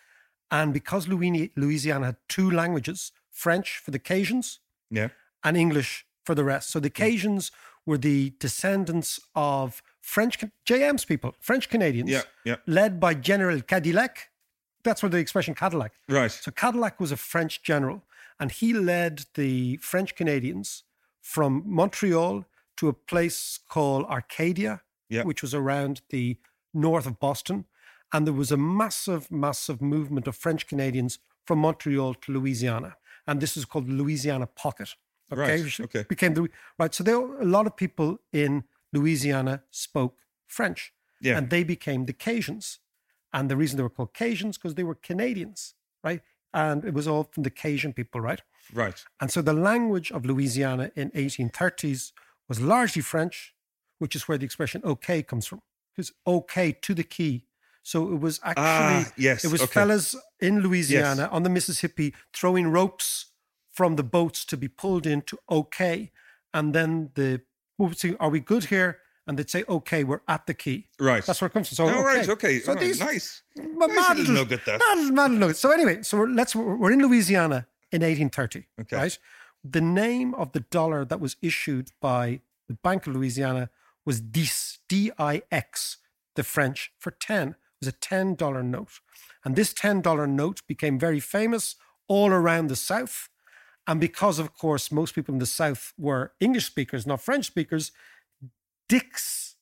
And 0.51 0.72
because 0.72 1.08
Louisiana 1.08 2.06
had 2.06 2.18
two 2.30 2.49
languages, 2.62 3.12
French 3.32 3.80
for 3.84 3.89
the 3.89 3.99
Cajuns 4.10 4.60
Yeah. 4.91 5.10
and 5.43 5.58
English 5.58 6.06
for 6.24 6.36
the 6.36 6.43
rest. 6.43 6.70
So 6.70 6.80
the 6.80 6.91
mm. 6.91 7.01
Cajuns 7.01 7.51
were 7.88 7.97
the 7.97 8.34
descendants 8.39 9.20
of 9.36 9.82
French 9.99 10.38
JM's 10.66 11.06
people, 11.06 11.34
French 11.39 11.70
Canadians, 11.70 12.10
Yeah, 12.12 12.22
yeah. 12.45 12.58
led 12.68 12.99
by 12.99 13.16
General 13.16 13.62
Cadillac. 13.62 14.30
That's 14.84 15.02
where 15.02 15.10
the 15.10 15.18
expression 15.18 15.56
Cadillac. 15.56 15.94
Right. 16.10 16.32
So 16.32 16.52
Cadillac 16.52 17.00
was 17.00 17.12
a 17.12 17.18
French 17.18 17.64
general, 17.64 18.04
and 18.40 18.52
he 18.52 18.74
led 18.74 19.26
the 19.36 19.78
French 19.78 20.16
Canadians 20.16 20.84
from 21.22 21.64
Montreal 21.66 22.46
to 22.78 22.88
a 22.90 22.94
place 22.94 23.60
called 23.70 24.06
Arcadia, 24.06 24.82
Yeah. 25.10 25.24
which 25.24 25.42
was 25.42 25.54
around 25.54 26.02
the 26.10 26.38
north 26.74 27.06
of 27.06 27.20
Boston. 27.20 27.66
And 28.12 28.28
there 28.28 28.34
was 28.34 28.52
a 28.52 28.58
massive, 28.58 29.32
massive 29.32 29.82
movement 29.82 30.28
of 30.28 30.36
French 30.36 30.68
Canadians 30.68 31.20
from 31.46 31.60
Montreal 31.60 32.16
to 32.16 32.32
Louisiana. 32.32 32.98
And 33.26 33.40
this 33.40 33.56
is 33.58 33.66
called 33.66 33.88
the 33.88 33.94
Louisiana 33.94 34.48
Pocket. 34.48 34.96
Okay. 35.32 35.62
Right, 35.64 35.80
okay. 35.80 36.04
Became 36.04 36.34
the 36.34 36.50
right. 36.78 36.94
So 36.94 37.04
there 37.04 37.20
were 37.20 37.40
a 37.40 37.46
lot 37.46 37.66
of 37.66 37.76
people 37.76 38.20
in 38.32 38.66
Louisiana 38.92 39.64
spoke 39.72 40.18
French. 40.48 40.94
Yeah. 41.22 41.38
And 41.38 41.50
they 41.50 41.64
became 41.64 42.06
the 42.06 42.14
Cajuns. 42.14 42.80
And 43.34 43.50
the 43.50 43.58
reason 43.58 43.78
they 43.78 43.84
were 43.84 43.90
called 43.90 44.14
Cajuns 44.14 44.56
because 44.56 44.76
they 44.76 44.84
were 44.84 44.96
Canadians, 44.96 45.74
right? 46.04 46.22
And 46.54 46.86
it 46.86 46.94
was 46.94 47.08
all 47.08 47.24
from 47.24 47.44
the 47.44 47.50
Cajun 47.50 47.94
people, 47.94 48.22
right? 48.22 48.42
Right. 48.72 49.04
And 49.20 49.32
so 49.32 49.42
the 49.42 49.54
language 49.54 50.12
of 50.12 50.24
Louisiana 50.26 50.92
in 50.96 51.10
1830s 51.12 52.12
was 52.48 52.62
largely 52.62 53.02
French, 53.02 53.56
which 54.00 54.16
is 54.16 54.28
where 54.28 54.38
the 54.38 54.46
expression 54.46 54.82
"okay" 54.84 55.24
comes 55.24 55.48
from. 55.48 55.62
Because 55.96 56.12
"okay" 56.26 56.72
to 56.72 56.94
the 56.94 57.04
key. 57.04 57.46
So 57.82 58.14
it 58.14 58.20
was 58.20 58.40
actually 58.44 59.04
Ah, 59.06 59.12
yes, 59.18 59.44
it 59.44 59.52
was 59.52 59.62
okay. 59.62 59.74
fellas 59.74 60.16
in 60.40 60.62
Louisiana 60.62 61.24
Yes. 61.24 61.30
on 61.32 61.44
the 61.44 61.50
Mississippi 61.50 62.14
throwing 62.34 62.68
ropes 62.72 63.32
from 63.72 63.96
the 63.96 64.04
boats 64.04 64.46
to 64.46 64.58
be 64.58 64.68
pulled 64.68 65.06
into 65.08 65.38
"okay," 65.50 66.12
and 66.54 66.74
then 66.74 67.12
the 67.16 67.42
"Are 68.20 68.30
we 68.30 68.40
good 68.40 68.66
here?" 68.66 69.00
And 69.26 69.38
they'd 69.39 69.49
say, 69.49 69.63
"Okay, 69.69 70.03
we're 70.03 70.21
at 70.28 70.45
the 70.47 70.53
key." 70.53 70.88
Right. 70.99 71.26
That's 71.26 71.39
where 71.39 71.47
it 71.47 71.53
comes 71.53 71.69
from. 71.69 71.76
So 71.78 71.86
Oh, 71.88 72.03
right, 72.03 72.28
okay. 72.28 72.59
So 72.59 72.71
All 72.71 72.76
right, 72.76 72.84
these 72.84 72.99
nice. 72.99 73.41
ma- 73.55 73.86
Nice 73.88 73.95
mad 73.95 74.17
little 74.17 74.34
little- 74.34 74.36
nugget 74.36 74.65
that. 74.65 74.80
mad- 74.95 75.13
mad 75.13 75.32
nugget. 75.32 75.57
So 75.57 75.71
anyway, 75.71 76.03
so 76.03 76.17
we're, 76.17 76.28
let's 76.28 76.53
we're 76.55 76.91
in 76.91 76.99
Louisiana 77.01 77.67
in 77.91 78.01
1830. 78.03 78.67
Okay. 78.82 78.95
Right. 78.97 79.17
The 79.63 79.80
name 79.82 80.34
of 80.34 80.51
the 80.51 80.59
dollar 80.59 81.05
that 81.05 81.21
was 81.21 81.38
issued 81.41 81.91
by 82.01 82.41
the 82.67 82.74
Bank 82.74 83.07
of 83.07 83.13
Louisiana 83.15 83.69
was 84.05 84.19
DIX, 84.19 84.80
D-I-X, 84.89 85.97
the 86.36 86.43
French 86.43 86.91
for 86.99 87.11
10. 87.11 87.49
It 87.49 87.55
was 87.82 87.88
a 87.88 87.93
$10 87.93 88.63
note. 88.65 88.99
And 89.45 89.55
this 89.55 89.74
$10 89.74 90.28
note 90.30 90.61
became 90.67 90.99
very 90.99 91.19
famous 91.21 91.76
all 92.09 92.30
around 92.32 92.67
the 92.67 92.76
South. 92.76 93.30
And 93.88 93.99
because, 93.99 94.39
of 94.39 94.53
course, 94.57 94.91
most 94.91 95.13
people 95.15 95.34
in 95.34 95.39
the 95.39 95.45
South 95.45 95.93
were 95.97 96.34
English 96.39 96.65
speakers, 96.65 97.05
not 97.05 97.21
French 97.21 97.45
speakers, 97.45 97.91
Dix, 98.94 99.56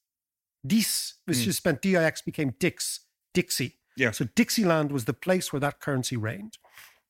Dis, 0.65 1.15
which 1.25 1.37
Mm. 1.37 1.53
spent 1.53 1.81
D-I-X, 1.81 2.21
became 2.21 2.49
Dix, 2.59 3.01
Dixie. 3.33 3.77
Yeah. 3.97 4.11
So 4.11 4.25
Dixieland 4.35 4.91
was 4.91 5.05
the 5.05 5.13
place 5.13 5.51
where 5.51 5.59
that 5.59 5.79
currency 5.79 6.17
reigned. 6.17 6.57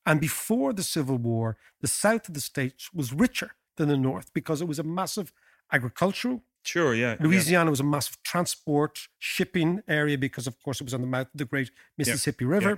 And 0.04 0.20
before 0.20 0.72
the 0.72 0.82
Civil 0.82 1.18
War, 1.18 1.56
the 1.80 1.88
south 1.88 2.28
of 2.28 2.34
the 2.34 2.40
states 2.40 2.92
was 2.92 3.12
richer 3.12 3.50
than 3.76 3.88
the 3.88 3.96
north 3.96 4.32
because 4.32 4.60
it 4.60 4.68
was 4.68 4.78
a 4.78 4.82
massive 4.82 5.32
agricultural. 5.70 6.42
Sure, 6.64 6.94
yeah. 6.94 7.16
yeah. 7.18 7.26
Louisiana 7.26 7.70
was 7.70 7.80
a 7.80 7.84
massive 7.96 8.16
transport, 8.22 9.08
shipping 9.18 9.82
area 9.88 10.16
because, 10.18 10.46
of 10.46 10.54
course, 10.62 10.80
it 10.80 10.84
was 10.84 10.94
on 10.94 11.00
the 11.00 11.06
mouth 11.06 11.26
of 11.34 11.38
the 11.38 11.44
great 11.44 11.70
Mississippi 11.98 12.44
River. 12.44 12.70
yeah. 12.70 12.76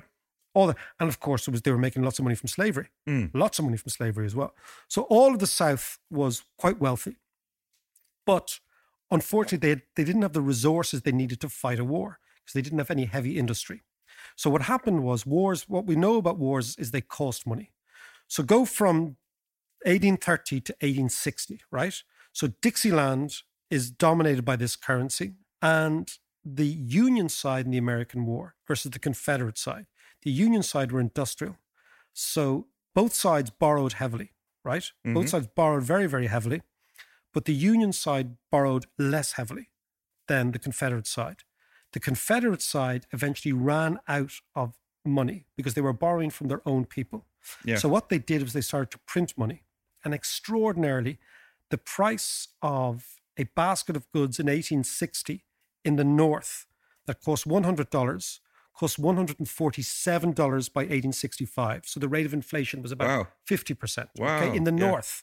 All 0.56 0.68
that, 0.68 0.76
and 1.00 1.08
of 1.08 1.18
course, 1.18 1.48
it 1.48 1.50
was 1.50 1.62
they 1.62 1.72
were 1.72 1.78
making 1.88 2.02
lots 2.04 2.18
of 2.20 2.24
money 2.24 2.36
from 2.36 2.48
slavery, 2.48 2.88
Mm. 3.08 3.30
lots 3.34 3.58
of 3.58 3.64
money 3.64 3.76
from 3.76 3.90
slavery 3.90 4.24
as 4.24 4.36
well. 4.36 4.54
So 4.88 5.02
all 5.02 5.32
of 5.34 5.40
the 5.40 5.48
South 5.48 5.98
was 6.10 6.44
quite 6.56 6.78
wealthy, 6.78 7.16
but 8.24 8.60
unfortunately, 9.14 9.58
they 9.64 9.74
had, 9.74 9.82
they 9.96 10.04
didn't 10.04 10.22
have 10.22 10.32
the 10.32 10.40
resources 10.40 11.02
they 11.02 11.12
needed 11.12 11.40
to 11.40 11.48
fight 11.48 11.78
a 11.78 11.84
war 11.84 12.18
because 12.36 12.54
they 12.54 12.62
didn't 12.62 12.78
have 12.78 12.90
any 12.90 13.06
heavy 13.06 13.38
industry. 13.38 13.82
So 14.36 14.50
what 14.50 14.62
happened 14.62 15.02
was 15.02 15.26
wars. 15.26 15.68
What 15.68 15.86
we 15.86 15.96
know 15.96 16.16
about 16.16 16.38
wars 16.38 16.76
is 16.76 16.90
they 16.90 17.00
cost 17.00 17.46
money. 17.46 17.72
So 18.28 18.42
go 18.42 18.64
from 18.64 19.16
1830 19.84 20.60
to 20.62 20.72
1860, 20.80 21.60
right? 21.70 22.02
So 22.32 22.48
Dixieland 22.62 23.42
is 23.70 23.90
dominated 23.90 24.44
by 24.44 24.56
this 24.56 24.76
currency, 24.76 25.34
and 25.60 26.10
the 26.44 26.66
Union 27.06 27.28
side 27.28 27.64
in 27.66 27.70
the 27.72 27.78
American 27.78 28.26
War 28.26 28.54
versus 28.66 28.90
the 28.90 28.98
Confederate 28.98 29.58
side. 29.58 29.86
The 30.22 30.30
Union 30.30 30.62
side 30.62 30.92
were 30.92 31.00
industrial, 31.00 31.56
so 32.12 32.68
both 32.94 33.14
sides 33.14 33.50
borrowed 33.50 33.94
heavily, 33.94 34.32
right? 34.64 34.90
Both 35.04 35.26
Mhm. 35.26 35.30
sides 35.30 35.48
borrowed 35.54 35.84
very, 35.84 36.06
very 36.06 36.28
heavily, 36.28 36.62
but 37.34 37.44
the 37.44 37.52
Union 37.52 37.92
side 37.92 38.36
borrowed 38.50 38.86
less 38.98 39.32
heavily 39.32 39.68
than 40.28 40.52
the 40.52 40.58
Confederate 40.58 41.06
side. 41.06 41.42
The 41.92 42.00
Confederate 42.00 42.62
side 42.62 43.06
eventually 43.12 43.52
ran 43.52 43.98
out 44.08 44.32
of 44.54 44.74
money 45.04 45.46
because 45.56 45.74
they 45.74 45.82
were 45.82 45.92
borrowing 45.92 46.30
from 46.30 46.48
their 46.48 46.62
own 46.66 46.86
people. 46.86 47.26
Yeah. 47.64 47.76
So 47.76 47.88
what 47.90 48.08
they 48.08 48.18
did 48.18 48.42
was 48.42 48.52
they 48.54 48.62
started 48.62 48.90
to 48.92 48.98
print 49.06 49.34
money. 49.36 49.64
And 50.04 50.14
extraordinarily, 50.14 51.18
the 51.70 51.78
price 51.78 52.48
of 52.62 53.20
a 53.36 53.44
basket 53.44 53.96
of 53.96 54.10
goods 54.12 54.38
in 54.38 54.46
1860 54.46 55.44
in 55.84 55.96
the 55.96 56.04
North 56.04 56.66
that 57.06 57.20
cost 57.20 57.46
$100 57.46 58.40
cost 58.76 59.00
$147 59.00 60.72
by 60.72 60.80
1865. 60.82 61.82
So 61.86 62.00
the 62.00 62.08
rate 62.08 62.26
of 62.26 62.34
inflation 62.34 62.82
was 62.82 62.92
about 62.92 63.08
Wow. 63.08 63.28
50%. 63.48 64.08
Wow, 64.18 64.36
Okay, 64.42 64.56
in 64.56 64.64
the 64.64 64.72
yeah. 64.72 64.78
North. 64.88 65.22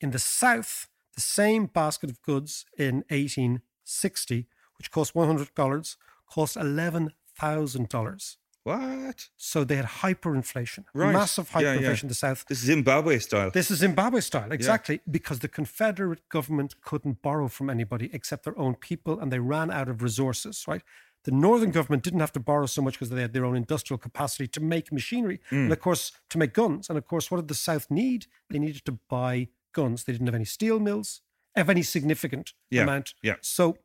In 0.00 0.10
the 0.10 0.18
South, 0.18 0.88
the 1.14 1.20
same 1.20 1.66
basket 1.66 2.10
of 2.10 2.22
goods 2.22 2.64
in 2.78 3.04
1860, 3.10 4.46
which 4.78 4.90
cost 4.90 5.14
$100, 5.14 5.96
cost 6.26 6.56
$11,000. 6.56 8.36
What? 8.64 9.28
So 9.36 9.64
they 9.64 9.74
had 9.74 9.86
hyperinflation, 9.86 10.84
Right. 10.94 11.12
massive 11.12 11.50
Yeah, 11.52 11.60
yeah. 11.60 11.74
hyperinflation 11.80 12.02
in 12.04 12.08
the 12.08 12.14
South. 12.14 12.44
This 12.48 12.58
is 12.60 12.64
Zimbabwe 12.66 13.18
style. 13.18 13.50
This 13.50 13.72
is 13.72 13.78
Zimbabwe 13.80 14.20
style, 14.20 14.52
exactly, 14.52 15.00
because 15.10 15.40
the 15.40 15.48
Confederate 15.48 16.28
government 16.28 16.80
couldn't 16.80 17.22
borrow 17.22 17.48
from 17.48 17.68
anybody 17.68 18.08
except 18.12 18.44
their 18.44 18.56
own 18.56 18.76
people 18.76 19.18
and 19.18 19.32
they 19.32 19.40
ran 19.40 19.72
out 19.72 19.88
of 19.88 20.00
resources, 20.00 20.64
right? 20.68 20.82
The 21.24 21.32
Northern 21.32 21.72
government 21.72 22.04
didn't 22.04 22.20
have 22.20 22.32
to 22.32 22.40
borrow 22.40 22.66
so 22.66 22.82
much 22.82 22.94
because 22.94 23.10
they 23.10 23.20
had 23.20 23.32
their 23.32 23.44
own 23.44 23.56
industrial 23.56 23.98
capacity 23.98 24.46
to 24.48 24.60
make 24.60 24.92
machinery 24.92 25.40
Mm. 25.50 25.64
and, 25.64 25.72
of 25.72 25.80
course, 25.80 26.12
to 26.30 26.38
make 26.38 26.52
guns. 26.52 26.88
And, 26.88 26.96
of 26.96 27.04
course, 27.06 27.30
what 27.32 27.38
did 27.38 27.48
the 27.48 27.54
South 27.54 27.90
need? 27.90 28.26
They 28.48 28.58
needed 28.60 28.84
to 28.84 28.92
buy 28.92 29.48
guns. 29.72 30.04
They 30.04 30.12
didn't 30.12 30.26
have 30.26 30.34
any 30.34 30.44
steel 30.44 30.78
mills 30.78 31.20
of 31.56 31.68
any 31.68 31.82
significant 31.82 32.52
Yeah, 32.70 32.82
amount. 32.82 33.14
yeah. 33.22 33.36
So 33.40 33.76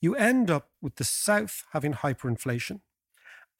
you 0.00 0.14
end 0.14 0.50
up 0.50 0.70
with 0.82 0.96
the 0.96 1.04
South 1.04 1.64
having 1.72 1.94
hyperinflation. 1.94 2.80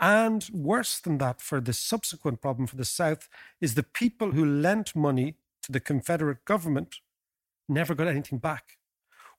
And 0.00 0.48
worse 0.52 0.98
than 1.00 1.18
that, 1.18 1.40
for 1.40 1.60
the 1.60 1.72
subsequent 1.72 2.40
problem 2.40 2.66
for 2.66 2.76
the 2.76 2.84
South, 2.84 3.28
is 3.60 3.74
the 3.74 3.82
people 3.82 4.32
who 4.32 4.44
lent 4.44 4.94
money 4.96 5.36
to 5.62 5.72
the 5.72 5.80
Confederate 5.80 6.44
government 6.44 6.96
never 7.68 7.94
got 7.94 8.08
anything 8.08 8.38
back. 8.38 8.76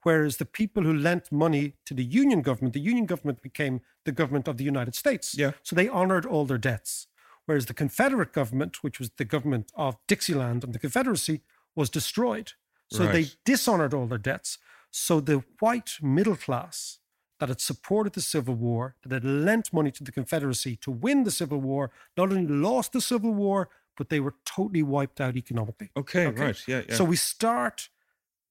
Whereas 0.04 0.38
the 0.38 0.46
people 0.46 0.84
who 0.84 0.94
lent 0.94 1.32
money 1.32 1.74
to 1.86 1.94
the 1.94 2.04
Union 2.04 2.42
government, 2.42 2.74
the 2.74 2.80
Union 2.80 3.06
government 3.06 3.42
became 3.42 3.82
the 4.06 4.12
government 4.12 4.48
of 4.48 4.58
the 4.58 4.64
United 4.64 4.96
States. 4.96 5.36
Yeah. 5.38 5.52
So 5.64 5.76
they 5.76 5.88
honored 5.90 6.26
all 6.26 6.46
their 6.46 6.58
debts. 6.60 7.08
Whereas 7.48 7.66
the 7.66 7.74
Confederate 7.74 8.32
government, 8.32 8.84
which 8.84 9.00
was 9.00 9.10
the 9.18 9.26
government 9.26 9.72
of 9.76 9.98
Dixieland 10.08 10.64
and 10.64 10.74
the 10.74 10.80
Confederacy, 10.80 11.42
was 11.76 11.90
destroyed. 11.90 12.54
So 12.92 13.08
they 13.08 13.26
dishonored 13.44 13.94
all 13.94 14.06
their 14.06 14.20
debts. 14.20 14.60
So 14.92 15.20
the 15.20 15.44
white 15.60 15.98
middle 16.02 16.36
class 16.36 17.00
that 17.40 17.50
had 17.50 17.60
supported 17.60 18.14
the 18.14 18.22
Civil 18.22 18.56
War, 18.56 18.96
that 19.04 19.12
had 19.12 19.26
lent 19.26 19.74
money 19.74 19.92
to 19.92 20.04
the 20.04 20.12
Confederacy 20.12 20.78
to 20.78 20.92
win 20.92 21.24
the 21.24 21.32
Civil 21.32 21.60
War, 21.60 21.92
not 22.16 22.32
only 22.32 22.48
lost 22.48 22.94
the 22.94 23.02
Civil 23.02 23.34
War, 23.34 23.70
but 23.98 24.10
they 24.10 24.20
were 24.20 24.36
totally 24.46 24.84
wiped 24.84 25.20
out 25.20 25.36
economically. 25.36 25.92
Okay, 25.98 26.28
right. 26.28 26.58
Yeah, 26.68 26.84
yeah. 26.88 26.96
So 26.96 27.04
we 27.04 27.16
start 27.16 27.90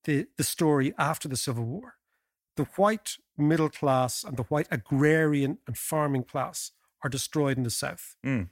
the, 0.04 0.26
the 0.36 0.44
story 0.44 0.92
after 0.98 1.28
the 1.28 1.36
Civil 1.36 1.64
War. 1.64 1.94
The 2.56 2.64
white 2.76 3.16
middle 3.36 3.70
class 3.70 4.22
and 4.22 4.36
the 4.36 4.44
white 4.44 4.68
agrarian 4.70 5.58
and 5.66 5.76
farming 5.76 6.24
class 6.24 6.72
are 7.02 7.10
destroyed 7.10 7.56
in 7.56 7.64
the 7.64 7.70
South. 7.70 8.16
Mm. 8.24 8.48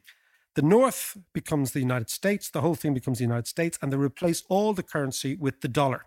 The 0.54 0.62
North 0.62 1.16
becomes 1.32 1.72
the 1.72 1.80
United 1.80 2.10
States, 2.10 2.50
the 2.50 2.60
whole 2.60 2.74
thing 2.74 2.92
becomes 2.94 3.18
the 3.18 3.24
United 3.24 3.46
States, 3.46 3.78
and 3.80 3.92
they 3.92 3.96
replace 3.96 4.42
all 4.48 4.74
the 4.74 4.82
currency 4.82 5.34
with 5.34 5.60
the 5.62 5.68
dollar. 5.68 6.06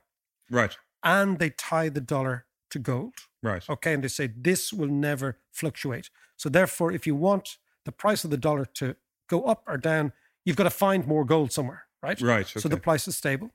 Right. 0.52 0.78
And 1.04 1.40
they 1.40 1.50
tie 1.50 1.90
the 1.90 2.02
dollar 2.02 2.46
to 2.72 2.80
gold. 2.80 3.14
Right. 3.42 3.68
Okay. 3.70 3.94
And 3.94 4.04
they 4.04 4.08
say 4.08 4.28
this 4.28 4.72
will 4.72 4.88
never 4.90 5.40
fluctuate. 5.52 6.10
So 6.38 6.50
therefore, 6.50 6.92
if 6.92 7.08
you 7.08 7.16
want 7.16 7.58
the 7.86 7.92
price 7.92 8.24
of 8.24 8.30
the 8.32 8.38
dollar 8.38 8.66
to 8.76 8.96
go 9.28 9.44
up 9.44 9.64
or 9.68 9.78
down, 9.78 10.14
you've 10.44 10.56
got 10.56 10.64
to 10.66 10.70
find 10.70 11.08
more 11.08 11.26
gold 11.26 11.52
somewhere, 11.52 11.84
right? 12.04 12.20
Right, 12.22 12.48
So 12.48 12.70
the 12.70 12.78
price 12.78 13.08
is 13.08 13.18
stable. 13.18 13.52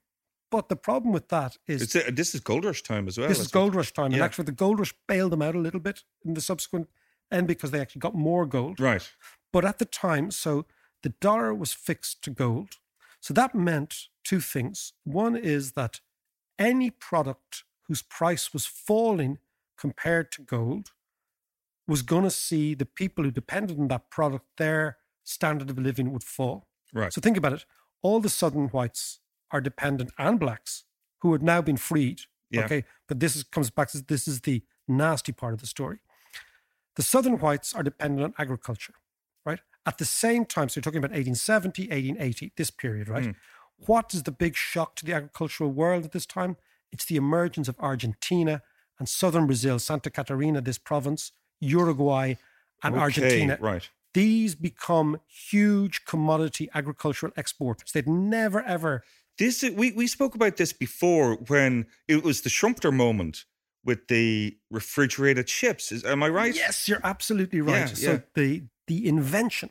But 0.50 0.68
the 0.68 0.76
problem 0.76 1.12
with 1.12 1.28
that 1.28 1.58
is 1.68 1.82
It's 1.82 1.94
a, 1.94 2.10
this 2.10 2.34
is 2.34 2.40
gold 2.40 2.64
rush 2.64 2.82
time 2.82 3.06
as 3.06 3.16
well. 3.16 3.28
this 3.28 3.38
is 3.38 3.46
gold 3.48 3.76
rush 3.76 3.92
time. 3.92 4.12
And 4.12 4.20
actually, 4.20 4.46
the 4.46 4.52
gold 4.52 4.80
rush 4.80 4.92
bailed 5.06 5.30
them 5.30 5.42
out 5.42 5.54
a 5.54 5.60
little 5.60 5.78
bit 5.78 6.02
in 6.24 6.34
the 6.34 6.40
subsequent 6.40 6.88
end 7.30 7.46
because 7.46 7.70
they 7.70 7.78
actually 7.80 8.00
got 8.00 8.14
more 8.16 8.46
gold. 8.46 8.80
Right. 8.80 9.08
But 9.52 9.64
at 9.64 9.78
the 9.78 9.84
time, 9.84 10.32
so 10.32 10.66
the 11.02 11.10
dollar 11.20 11.54
was 11.54 11.72
fixed 11.72 12.22
to 12.24 12.30
gold. 12.30 12.78
So 13.20 13.34
that 13.34 13.54
meant 13.54 14.08
two 14.24 14.40
things. 14.40 14.92
One 15.04 15.36
is 15.36 15.72
that 15.72 16.00
any 16.58 16.90
product 16.90 17.64
whose 17.86 18.02
price 18.02 18.52
was 18.52 18.66
falling 18.66 19.38
compared 19.76 20.30
to 20.32 20.42
gold 20.42 20.92
was 21.88 22.02
going 22.02 22.24
to 22.24 22.30
see 22.30 22.74
the 22.74 22.86
people 22.86 23.24
who 23.24 23.30
depended 23.30 23.78
on 23.78 23.88
that 23.88 24.10
product, 24.10 24.46
their 24.58 24.98
standard 25.24 25.70
of 25.70 25.78
living 25.78 26.12
would 26.12 26.22
fall. 26.22 26.68
Right. 26.92 27.12
So 27.12 27.20
think 27.20 27.36
about 27.36 27.52
it. 27.52 27.64
All 28.02 28.20
the 28.20 28.28
southern 28.28 28.68
whites 28.68 29.20
are 29.50 29.60
dependent 29.60 30.12
and 30.18 30.38
blacks 30.38 30.84
who 31.18 31.32
had 31.32 31.42
now 31.42 31.60
been 31.60 31.76
freed. 31.76 32.22
Yeah. 32.50 32.64
Okay. 32.64 32.84
But 33.08 33.20
this 33.20 33.36
is, 33.36 33.42
comes 33.42 33.70
back 33.70 33.88
to 33.90 34.02
this 34.02 34.28
is 34.28 34.42
the 34.42 34.62
nasty 34.86 35.32
part 35.32 35.52
of 35.52 35.60
the 35.60 35.66
story. 35.66 35.98
The 36.96 37.02
southern 37.02 37.38
whites 37.38 37.74
are 37.74 37.82
dependent 37.82 38.22
on 38.22 38.34
agriculture? 38.38 38.94
At 39.86 39.98
the 39.98 40.04
same 40.04 40.44
time, 40.44 40.68
so 40.68 40.78
you're 40.78 40.82
talking 40.82 40.98
about 40.98 41.10
1870, 41.10 41.84
1880, 41.84 42.52
this 42.56 42.70
period, 42.70 43.08
right? 43.08 43.24
Mm. 43.24 43.34
What 43.86 44.12
is 44.12 44.24
the 44.24 44.32
big 44.32 44.54
shock 44.56 44.94
to 44.96 45.06
the 45.06 45.14
agricultural 45.14 45.70
world 45.70 46.04
at 46.04 46.12
this 46.12 46.26
time? 46.26 46.56
It's 46.92 47.06
the 47.06 47.16
emergence 47.16 47.66
of 47.68 47.76
Argentina 47.78 48.62
and 48.98 49.08
southern 49.08 49.46
Brazil, 49.46 49.78
Santa 49.78 50.10
Catarina, 50.10 50.60
this 50.60 50.78
province, 50.78 51.32
Uruguay, 51.60 52.34
and 52.82 52.94
Okay, 52.94 53.02
Argentina. 53.02 53.58
Right. 53.60 53.88
These 54.12 54.54
become 54.54 55.20
huge 55.26 56.04
commodity 56.04 56.68
agricultural 56.74 57.32
exporters. 57.36 57.92
They'd 57.92 58.08
never 58.08 58.62
ever. 58.62 59.04
This 59.38 59.62
we 59.62 59.92
we 59.92 60.06
spoke 60.06 60.34
about 60.34 60.56
this 60.56 60.72
before 60.72 61.36
when 61.46 61.86
it 62.08 62.22
was 62.22 62.42
the 62.42 62.50
Schumpeter 62.50 62.92
moment 62.92 63.44
with 63.84 64.08
the 64.08 64.58
refrigerated 64.70 65.46
chips. 65.46 65.92
Is, 65.92 66.04
am 66.04 66.22
I 66.22 66.28
right? 66.28 66.54
Yes, 66.54 66.88
you're 66.88 67.00
absolutely 67.04 67.60
right. 67.60 67.88
Yeah, 67.88 67.94
so 67.94 68.12
yeah. 68.12 68.18
the 68.34 68.62
the 68.86 69.06
invention, 69.06 69.70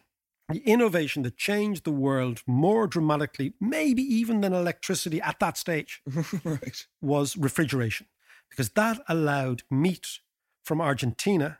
the 0.49 0.59
innovation 0.59 1.23
that 1.23 1.37
changed 1.37 1.83
the 1.83 1.91
world 1.91 2.41
more 2.47 2.87
dramatically, 2.87 3.53
maybe 3.59 4.01
even 4.01 4.41
than 4.41 4.53
electricity 4.53 5.21
at 5.21 5.39
that 5.39 5.57
stage, 5.57 6.01
right. 6.43 6.87
was 7.01 7.37
refrigeration, 7.37 8.07
because 8.49 8.69
that 8.71 9.01
allowed 9.07 9.63
meat 9.69 10.19
from 10.63 10.81
Argentina. 10.81 11.59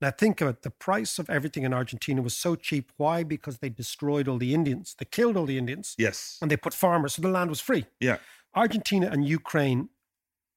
Now 0.00 0.10
think 0.10 0.40
of 0.40 0.48
it: 0.48 0.62
the 0.62 0.70
price 0.70 1.18
of 1.18 1.28
everything 1.28 1.64
in 1.64 1.74
Argentina 1.74 2.22
was 2.22 2.36
so 2.36 2.54
cheap. 2.54 2.92
Why? 2.96 3.22
Because 3.22 3.58
they 3.58 3.68
destroyed 3.68 4.28
all 4.28 4.38
the 4.38 4.54
Indians. 4.54 4.96
They 4.98 5.04
killed 5.04 5.36
all 5.36 5.46
the 5.46 5.58
Indians. 5.58 5.94
Yes. 5.98 6.38
And 6.40 6.50
they 6.50 6.56
put 6.56 6.72
farmers, 6.74 7.14
so 7.14 7.22
the 7.22 7.28
land 7.28 7.50
was 7.50 7.60
free. 7.60 7.84
Yeah. 8.00 8.18
Argentina 8.54 9.08
and 9.12 9.26
Ukraine 9.26 9.90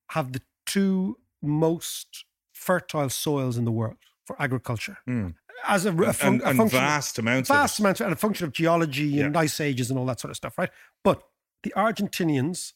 have 0.09 0.31
the 0.31 0.41
two 0.65 1.17
most 1.41 2.25
fertile 2.53 3.09
soils 3.09 3.57
in 3.57 3.65
the 3.65 3.71
world 3.71 3.97
for 4.25 4.41
agriculture. 4.41 4.97
Mm. 5.07 5.35
As 5.65 5.85
a, 5.85 5.93
a, 5.93 6.13
fun- 6.13 6.33
And- 6.33 6.41
a 6.41 6.53
function, 6.55 6.79
vast 6.79 7.19
amounts 7.19 7.49
of 7.49 7.55
vast 7.55 7.79
amounts, 7.79 8.01
and 8.01 8.11
a 8.11 8.15
function 8.15 8.45
of 8.45 8.51
geology 8.53 9.19
and 9.21 9.33
Yeah. 9.35 9.41
ice 9.41 9.59
ages 9.61 9.89
and 9.89 9.97
all 9.99 10.05
that 10.07 10.19
sort 10.19 10.29
of 10.31 10.35
stuff, 10.37 10.57
right? 10.57 10.69
But 11.03 11.23
the 11.63 11.73
Argentinians 11.75 12.73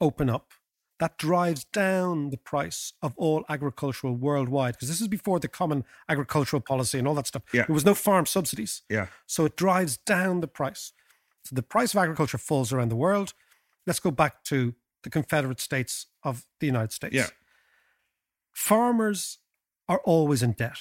open 0.00 0.28
up. 0.28 0.52
That 0.98 1.18
drives 1.18 1.64
down 1.64 2.30
the 2.30 2.36
price 2.36 2.92
of 3.02 3.12
all 3.16 3.44
agricultural 3.48 4.14
worldwide 4.14 4.74
because 4.74 4.88
this 4.88 5.00
is 5.00 5.08
before 5.08 5.40
the 5.40 5.48
common 5.48 5.84
agricultural 6.08 6.60
policy 6.60 6.96
and 6.98 7.08
all 7.08 7.14
that 7.14 7.26
stuff. 7.26 7.42
Yeah. 7.52 7.64
There 7.66 7.74
was 7.74 7.84
no 7.84 7.94
farm 7.94 8.24
subsidies. 8.24 8.82
Yeah. 8.88 9.06
So 9.26 9.44
it 9.46 9.56
drives 9.56 9.96
down 9.96 10.40
the 10.42 10.46
price. 10.46 10.92
So 11.44 11.56
the 11.56 11.62
price 11.62 11.92
of 11.92 11.98
agriculture 11.98 12.38
falls 12.38 12.72
around 12.72 12.90
the 12.90 12.94
world. 12.96 13.34
Let's 13.84 13.98
go 13.98 14.12
back 14.12 14.44
to 14.44 14.76
the 15.02 15.10
Confederate 15.10 15.58
States 15.60 16.06
of 16.22 16.46
the 16.60 16.66
United 16.66 16.92
States. 16.92 17.16
Yeah. 17.16 17.26
Farmers 18.52 19.38
are 19.88 19.98
always 20.04 20.42
in 20.42 20.52
debt. 20.52 20.78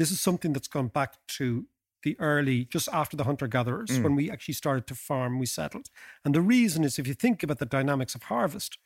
This 0.00 0.10
is 0.10 0.18
something 0.18 0.54
that's 0.54 0.66
gone 0.66 0.88
back 0.88 1.18
to 1.36 1.66
the 2.02 2.18
early, 2.18 2.64
just 2.64 2.88
after 2.90 3.18
the 3.18 3.24
hunter 3.24 3.46
gatherers, 3.46 3.90
Mm. 3.90 4.02
when 4.02 4.14
we 4.16 4.30
actually 4.30 4.54
started 4.54 4.86
to 4.86 4.94
farm, 4.94 5.38
we 5.38 5.44
settled. 5.44 5.90
And 6.24 6.34
the 6.34 6.40
reason 6.40 6.84
is 6.84 6.98
if 6.98 7.06
you 7.06 7.12
think 7.12 7.42
about 7.42 7.58
the 7.58 7.66
dynamics 7.66 8.14
of 8.14 8.22
harvest, 8.22 8.78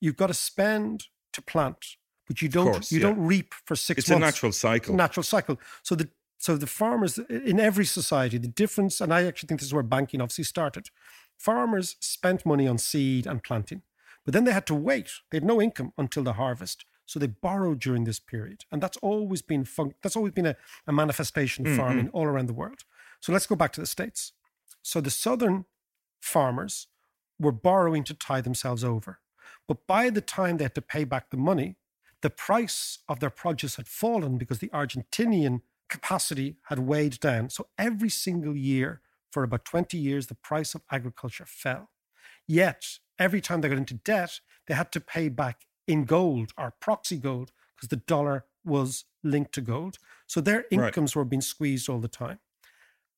you've 0.00 0.16
got 0.16 0.28
to 0.28 0.34
spend 0.34 1.08
to 1.34 1.42
plant, 1.42 1.96
but 2.26 2.40
you 2.40 2.48
don't 2.48 2.72
course, 2.72 2.90
you 2.90 3.00
yeah. 3.00 3.08
don't 3.08 3.20
reap 3.20 3.52
for 3.66 3.76
six 3.76 3.98
It's 3.98 4.10
a 4.10 4.18
natural 4.18 4.52
cycle. 4.52 4.94
Natural 4.94 5.22
cycle. 5.22 5.60
So 5.82 5.94
the 5.94 6.08
so 6.38 6.56
the 6.56 6.66
farmers 6.66 7.18
in 7.18 7.60
every 7.60 7.84
society, 7.84 8.38
the 8.38 8.48
difference, 8.48 9.00
and 9.02 9.12
I 9.12 9.24
actually 9.26 9.48
think 9.48 9.60
this 9.60 9.68
is 9.68 9.74
where 9.74 9.82
banking 9.96 10.22
obviously 10.22 10.44
started. 10.44 10.88
Farmers 11.36 11.96
spent 12.00 12.46
money 12.46 12.66
on 12.66 12.78
seed 12.78 13.26
and 13.26 13.42
planting, 13.42 13.82
but 14.24 14.32
then 14.32 14.44
they 14.44 14.52
had 14.52 14.66
to 14.68 14.74
wait. 14.74 15.10
They 15.30 15.36
had 15.36 15.44
no 15.44 15.60
income 15.60 15.92
until 15.98 16.24
the 16.24 16.32
harvest. 16.32 16.86
So 17.06 17.18
they 17.18 17.26
borrowed 17.26 17.80
during 17.80 18.04
this 18.04 18.18
period. 18.20 18.64
And 18.70 18.82
that's 18.82 18.96
always 18.98 19.42
been 19.42 19.64
fun- 19.64 19.94
that's 20.02 20.16
always 20.16 20.32
been 20.32 20.46
a, 20.46 20.56
a 20.86 20.92
manifestation 20.92 21.66
of 21.66 21.72
Mhm. 21.72 21.76
farming 21.76 22.08
all 22.10 22.24
around 22.24 22.46
the 22.46 22.52
world. 22.54 22.84
So 23.20 23.32
let's 23.32 23.46
go 23.46 23.56
back 23.56 23.72
to 23.72 23.80
the 23.80 23.86
States. 23.86 24.32
So 24.82 25.00
the 25.00 25.10
southern 25.10 25.66
farmers 26.20 26.88
were 27.38 27.52
borrowing 27.52 28.04
to 28.04 28.14
tie 28.14 28.40
themselves 28.40 28.84
over. 28.84 29.20
But 29.68 29.86
by 29.86 30.10
the 30.10 30.20
time 30.20 30.56
they 30.56 30.64
had 30.64 30.74
to 30.76 30.82
pay 30.82 31.04
back 31.04 31.30
the 31.30 31.36
money, 31.36 31.76
the 32.20 32.30
price 32.30 32.98
of 33.08 33.20
their 33.20 33.30
produce 33.30 33.76
had 33.76 33.88
fallen 33.88 34.38
because 34.38 34.60
the 34.60 34.68
Argentinian 34.68 35.62
capacity 35.88 36.56
had 36.64 36.78
weighed 36.78 37.18
down. 37.20 37.50
So 37.50 37.68
every 37.78 38.08
single 38.08 38.56
year 38.56 39.02
for 39.30 39.42
about 39.42 39.64
20 39.64 39.98
years, 39.98 40.26
the 40.28 40.34
price 40.34 40.74
of 40.74 40.82
agriculture 40.90 41.46
fell. 41.46 41.90
Yet 42.46 42.98
every 43.18 43.40
time 43.40 43.60
they 43.60 43.68
got 43.68 43.78
into 43.78 43.94
debt, 43.94 44.40
they 44.66 44.74
had 44.74 44.92
to 44.92 45.00
pay 45.00 45.28
back 45.28 45.66
in 45.86 46.04
gold 46.04 46.52
or 46.58 46.72
proxy 46.80 47.18
gold 47.18 47.52
because 47.76 47.88
the 47.88 47.96
dollar 47.96 48.46
was 48.64 49.04
linked 49.22 49.52
to 49.54 49.60
gold. 49.60 49.98
So 50.26 50.40
their 50.40 50.66
Right. 50.74 50.94
incomes 50.94 51.16
were 51.16 51.24
being 51.24 51.40
squeezed 51.42 51.88
all 51.88 51.98
the 52.00 52.08
time. 52.08 52.38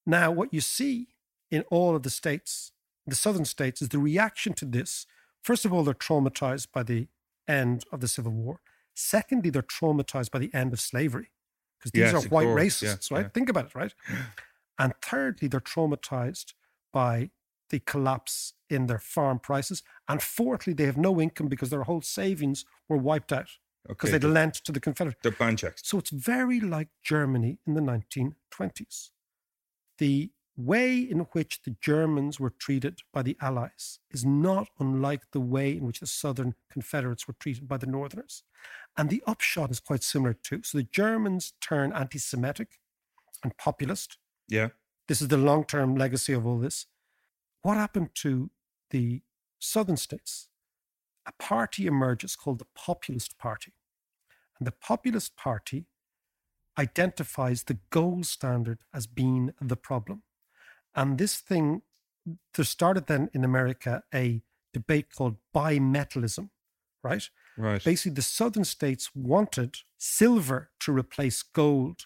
Now, 0.07 0.31
what 0.31 0.53
you 0.53 0.61
see 0.61 1.09
in 1.51 1.63
all 1.71 1.97
of 1.97 2.03
the 2.03 2.11
states, 2.11 2.73
the 3.07 3.15
southern 3.15 3.45
states, 3.45 3.83
is 3.83 3.89
the 3.91 3.99
reaction 3.99 4.53
to 4.55 4.65
this. 4.65 5.07
First 5.43 5.65
of 5.65 5.73
all, 5.73 5.85
they're 5.85 5.95
traumatized 5.95 6.69
by 6.73 6.83
the 6.83 7.09
end 7.49 7.85
of 7.93 8.01
the 8.01 8.09
Civil 8.09 8.33
War. 8.33 8.61
Secondly, 8.95 9.51
they're 9.51 9.63
traumatized 9.63 10.31
by 10.31 10.39
the 10.39 10.53
end 10.55 10.73
of 10.73 10.81
slavery 10.81 11.31
because 11.79 11.93
these 11.93 12.13
Yes, 12.13 12.15
are 12.15 12.21
white 12.21 12.47
course. 12.47 12.83
racists, 12.83 13.11
Yeah, 13.11 13.17
right? 13.17 13.27
yeah. 13.27 13.29
Think 13.31 13.49
about 13.49 13.67
it, 13.67 13.75
right? 13.75 13.95
And 14.79 14.95
thirdly, 15.03 15.49
they're 15.49 15.61
traumatized 15.61 16.55
by 16.93 17.31
the 17.71 17.81
collapse 17.81 18.55
in 18.71 18.87
their 18.87 18.99
farm 18.99 19.39
prices. 19.39 19.83
And 20.09 20.23
fourthly, 20.23 20.73
they 20.75 20.85
have 20.85 20.97
no 20.97 21.21
income 21.21 21.49
because 21.49 21.71
their 21.71 21.83
whole 21.85 22.03
savings 22.03 22.65
were 22.89 22.97
wiped 22.99 23.33
out 23.33 23.49
because 23.87 24.09
Okay, 24.11 24.19
they'd 24.19 24.29
the- 24.29 24.33
lent 24.33 24.55
to 24.55 24.73
the 24.73 24.81
Confederate. 24.81 25.19
They're 25.23 25.33
banjacks. 25.33 25.83
So 25.85 25.99
it's 25.99 26.11
very 26.11 26.61
like 26.61 26.89
Germany 27.03 27.59
in 27.67 27.75
the 27.75 27.81
1920s. 27.81 29.11
The 29.99 30.31
way 30.57 30.99
in 30.99 31.21
which 31.33 31.63
the 31.63 31.77
Germans 31.81 32.39
were 32.39 32.51
treated 32.51 33.01
by 33.13 33.23
the 33.23 33.37
Allies 33.41 33.99
is 34.11 34.25
not 34.25 34.69
unlike 34.79 35.23
the 35.33 35.41
way 35.41 35.77
in 35.77 35.85
which 35.85 36.01
the 36.01 36.07
Southern 36.07 36.55
Confederates 36.71 37.27
were 37.27 37.35
treated 37.41 37.67
by 37.67 37.77
the 37.77 37.87
Northerners. 37.87 38.45
And 38.97 39.11
the 39.11 39.23
upshot 39.27 39.71
is 39.71 39.81
quite 39.81 40.03
similar 40.05 40.33
too. 40.35 40.63
So 40.63 40.79
the 40.79 40.85
Germans 40.85 41.55
turn 41.61 41.93
anti 41.93 42.19
Semitic 42.19 42.79
and 43.43 43.57
populist. 43.57 44.19
Yeah. 44.49 44.69
This 45.09 45.21
is 45.21 45.29
the 45.29 45.37
long 45.37 45.65
term 45.65 45.97
legacy 45.97 46.33
of 46.33 46.47
all 46.47 46.59
this. 46.59 46.87
What 47.65 47.79
happened 47.79 48.11
to 48.17 48.51
the 48.91 49.23
southern 49.59 49.97
states? 49.97 50.49
A 51.27 51.33
party 51.43 51.87
emerges 51.87 52.37
called 52.37 52.59
the 52.59 52.67
Populist 52.75 53.39
Party. 53.39 53.73
And 54.59 54.67
the 54.67 54.73
Populist 54.73 55.35
Party 55.35 55.87
identifies 56.79 57.63
the 57.63 57.79
gold 57.89 58.27
standard 58.27 58.81
as 58.93 59.07
being 59.07 59.55
the 59.63 59.77
problem. 59.77 60.25
And 60.95 61.17
this 61.17 61.37
thing, 61.37 61.81
there 62.53 62.67
started 62.67 63.07
then 63.07 63.31
in 63.33 63.45
America 63.45 64.03
a 64.15 64.43
debate 64.75 65.15
called 65.17 65.37
bimetallism, 65.55 66.51
right? 67.03 67.31
Right. 67.57 67.83
Basically, 67.83 68.13
the 68.13 68.21
southern 68.21 68.65
states 68.65 69.11
wanted 69.15 69.79
silver 69.97 70.71
to 70.81 70.93
replace 70.93 71.43
gold 71.43 72.03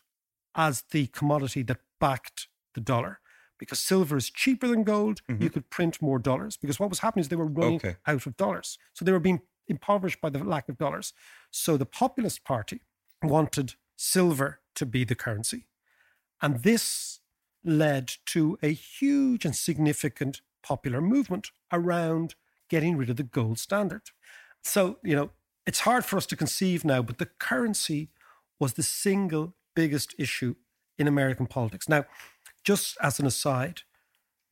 as 0.55 0.85
the 0.93 1.09
commodity 1.09 1.63
that 1.65 1.81
backed 1.99 2.47
the 2.77 2.81
dollar. 2.81 3.19
Because 3.59 3.79
silver 3.79 4.17
is 4.17 4.31
cheaper 4.31 4.69
than 4.69 4.85
gold, 4.85 5.21
you 5.29 5.35
mm-hmm. 5.35 5.47
could 5.49 5.71
print 5.71 6.01
more 6.01 6.19
dollars. 6.19 6.57
Because 6.57 6.79
what 6.79 6.91
was 6.91 7.01
happening 7.01 7.23
is 7.23 7.29
they 7.29 7.37
were 7.37 7.47
running 7.47 7.77
Okay. 7.77 7.97
out 8.07 8.27
of 8.27 8.37
dollars. 8.37 8.79
So 8.95 9.05
they 9.05 9.13
were 9.13 9.19
being 9.19 9.41
impoverished 9.67 10.21
by 10.21 10.31
the 10.31 10.43
lack 10.43 10.69
of 10.69 10.79
dollars. 10.79 11.13
So 11.51 11.77
the 11.77 11.87
Populist 11.87 12.45
Party 12.45 12.81
wanted 13.23 13.75
silver 13.97 14.61
to 14.77 14.87
be 14.87 15.05
the 15.05 15.15
currency. 15.15 15.67
And 16.41 16.63
this 16.63 17.21
led 17.65 18.13
to 18.27 18.59
a 18.63 18.73
huge 18.73 19.45
and 19.45 19.55
significant 19.55 20.41
popular 20.63 21.01
movement 21.01 21.51
around 21.73 22.35
getting 22.69 22.97
rid 22.97 23.11
of 23.11 23.17
the 23.17 23.23
gold 23.23 23.59
standard. 23.59 24.03
So, 24.63 24.99
you 25.03 25.17
know, 25.17 25.31
it's 25.67 25.81
hard 25.81 26.05
for 26.05 26.17
us 26.17 26.27
to 26.27 26.37
conceive 26.37 26.85
now, 26.85 27.03
but 27.03 27.19
the 27.19 27.27
currency 27.27 28.11
was 28.59 28.75
the 28.75 28.83
single 28.83 29.55
biggest 29.75 30.15
issue 30.19 30.55
in 30.99 31.07
American 31.07 31.47
politics. 31.47 31.89
Now, 31.89 32.05
just 32.65 32.97
as 33.03 33.19
an 33.19 33.27
aside, 33.27 33.83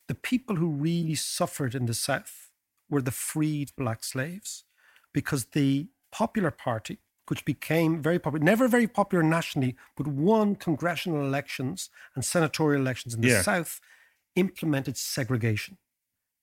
the 0.08 0.14
people 0.14 0.56
who 0.56 0.68
really 0.68 1.14
suffered 1.14 1.74
in 1.74 1.86
the 1.86 1.94
South 1.94 2.50
were 2.88 3.02
the 3.02 3.10
freed 3.10 3.72
black 3.76 4.04
slaves 4.04 4.64
because 5.12 5.46
the 5.46 5.88
Popular 6.12 6.50
Party, 6.50 6.98
which 7.28 7.44
became 7.44 8.00
very 8.00 8.18
popular, 8.18 8.44
never 8.44 8.68
very 8.68 8.86
popular 8.86 9.24
nationally, 9.24 9.76
but 9.96 10.06
won 10.06 10.54
congressional 10.54 11.24
elections 11.24 11.90
and 12.14 12.24
senatorial 12.24 12.80
elections 12.80 13.14
in 13.14 13.20
the 13.20 13.28
Yeah. 13.28 13.42
South, 13.42 13.80
implemented 14.36 14.96
segregation, 14.96 15.78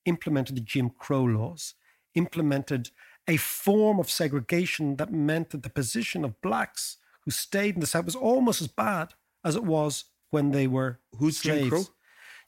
implemented 0.05 0.57
the 0.57 0.61
Jim 0.61 0.89
Crow 0.89 1.23
laws, 1.23 1.75
implemented 2.15 2.91
a 3.27 3.37
form 3.37 3.99
of 3.99 4.11
segregation 4.11 4.97
that 4.97 5.13
meant 5.13 5.51
that 5.51 5.63
the 5.63 5.69
position 5.69 6.25
of 6.25 6.41
blacks 6.41 6.97
who 7.21 7.31
stayed 7.31 7.75
in 7.75 7.79
the 7.81 7.87
South 7.87 8.05
was 8.05 8.15
almost 8.15 8.61
as 8.61 8.67
bad 8.67 9.13
as 9.45 9.55
it 9.55 9.63
was 9.63 10.05
when 10.33 10.51
they 10.51 10.67
were 10.67 10.99
Who's 11.19 11.37
slaves. 11.37 11.61
Jim 11.61 11.69
Crow? 11.69 11.83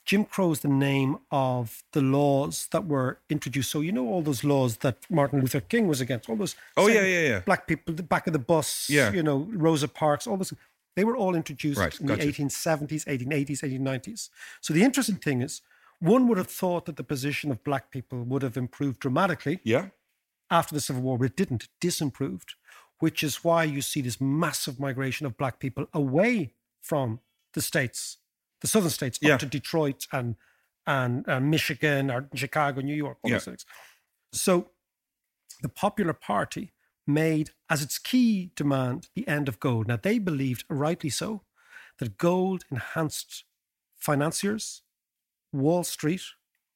Jim 0.06 0.24
Crow 0.26 0.52
is 0.52 0.60
the 0.60 0.68
name 0.92 1.18
of 1.32 1.84
the 1.94 2.02
laws 2.02 2.68
that 2.72 2.86
were 2.86 3.20
introduced. 3.30 3.72
So 3.72 3.82
you 3.82 3.92
know 3.92 4.08
all 4.08 4.22
those 4.22 4.44
laws 4.44 4.78
that 4.78 4.98
Martin 5.10 5.42
Luther 5.42 5.62
King 5.62 5.88
was 5.88 6.00
against. 6.02 6.30
All 6.30 6.36
those 6.36 6.56
Oh, 6.78 6.88
yeah, 6.88 7.02
yeah, 7.06 7.28
yeah. 7.30 7.40
black 7.40 7.66
people, 7.68 7.94
the 7.94 8.04
back 8.04 8.28
of 8.28 8.34
the 8.34 8.40
bus. 8.54 8.88
Yeah. 8.90 9.12
you 9.12 9.24
know 9.24 9.48
Rosa 9.52 9.88
Parks. 9.88 10.28
All 10.28 10.38
those. 10.38 10.54
They 10.96 11.04
were 11.04 11.18
all 11.18 11.36
introduced 11.36 11.80
Right, 11.80 12.00
in 12.00 12.06
gotcha. 12.08 12.22
the 12.26 12.32
1870s, 12.32 13.04
1880s, 13.06 13.62
1890s. 13.64 14.30
So 14.62 14.74
the 14.74 14.84
interesting 14.84 15.18
thing 15.18 15.42
is, 15.42 15.62
one 16.00 16.28
would 16.28 16.38
have 16.38 16.48
thought 16.62 16.86
that 16.86 16.96
the 16.98 17.04
position 17.04 17.52
of 17.52 17.64
black 17.64 17.90
people 17.92 18.24
would 18.24 18.44
have 18.44 18.56
improved 18.58 19.00
dramatically 19.00 19.60
Yeah. 19.64 19.88
after 20.50 20.74
the 20.76 20.82
Civil 20.82 21.02
War, 21.02 21.18
but 21.18 21.26
it 21.26 21.36
didn't. 21.36 21.64
It 21.64 21.70
disimproved, 21.82 22.50
which 23.00 23.24
is 23.24 23.44
why 23.44 23.64
you 23.66 23.82
see 23.82 24.02
this 24.02 24.22
massive 24.22 24.80
migration 24.80 25.26
of 25.26 25.36
black 25.36 25.60
people 25.60 25.88
away 25.94 26.54
from 26.82 27.20
the 27.56 27.62
states, 27.62 28.18
the 28.62 28.68
southern 28.68 28.92
states, 28.92 29.18
Yeah. 29.22 29.34
up 29.34 29.40
to 29.40 29.46
Detroit 29.48 30.08
and 30.12 30.36
and, 30.88 31.28
and 31.28 31.50
Michigan 31.50 32.12
or 32.12 32.30
Chicago, 32.36 32.80
New 32.82 32.94
York, 32.94 33.18
all 33.24 33.32
Yeah. 33.32 33.38
those 33.38 33.46
things. 33.46 33.66
So 34.32 34.70
the 35.64 35.70
Popular 35.70 36.14
Party 36.14 36.74
made 37.08 37.50
as 37.70 37.82
its 37.82 37.98
key 37.98 38.52
demand 38.56 39.10
the 39.16 39.28
end 39.28 39.48
of 39.48 39.60
gold. 39.60 39.88
Now 39.88 39.96
they 39.98 40.20
believed, 40.20 40.64
rightly 40.70 41.10
so, 41.10 41.44
that 41.98 42.20
gold 42.20 42.66
enhanced 42.70 43.46
financiers, 43.96 44.84
Wall 45.52 45.84
Street, 45.84 46.22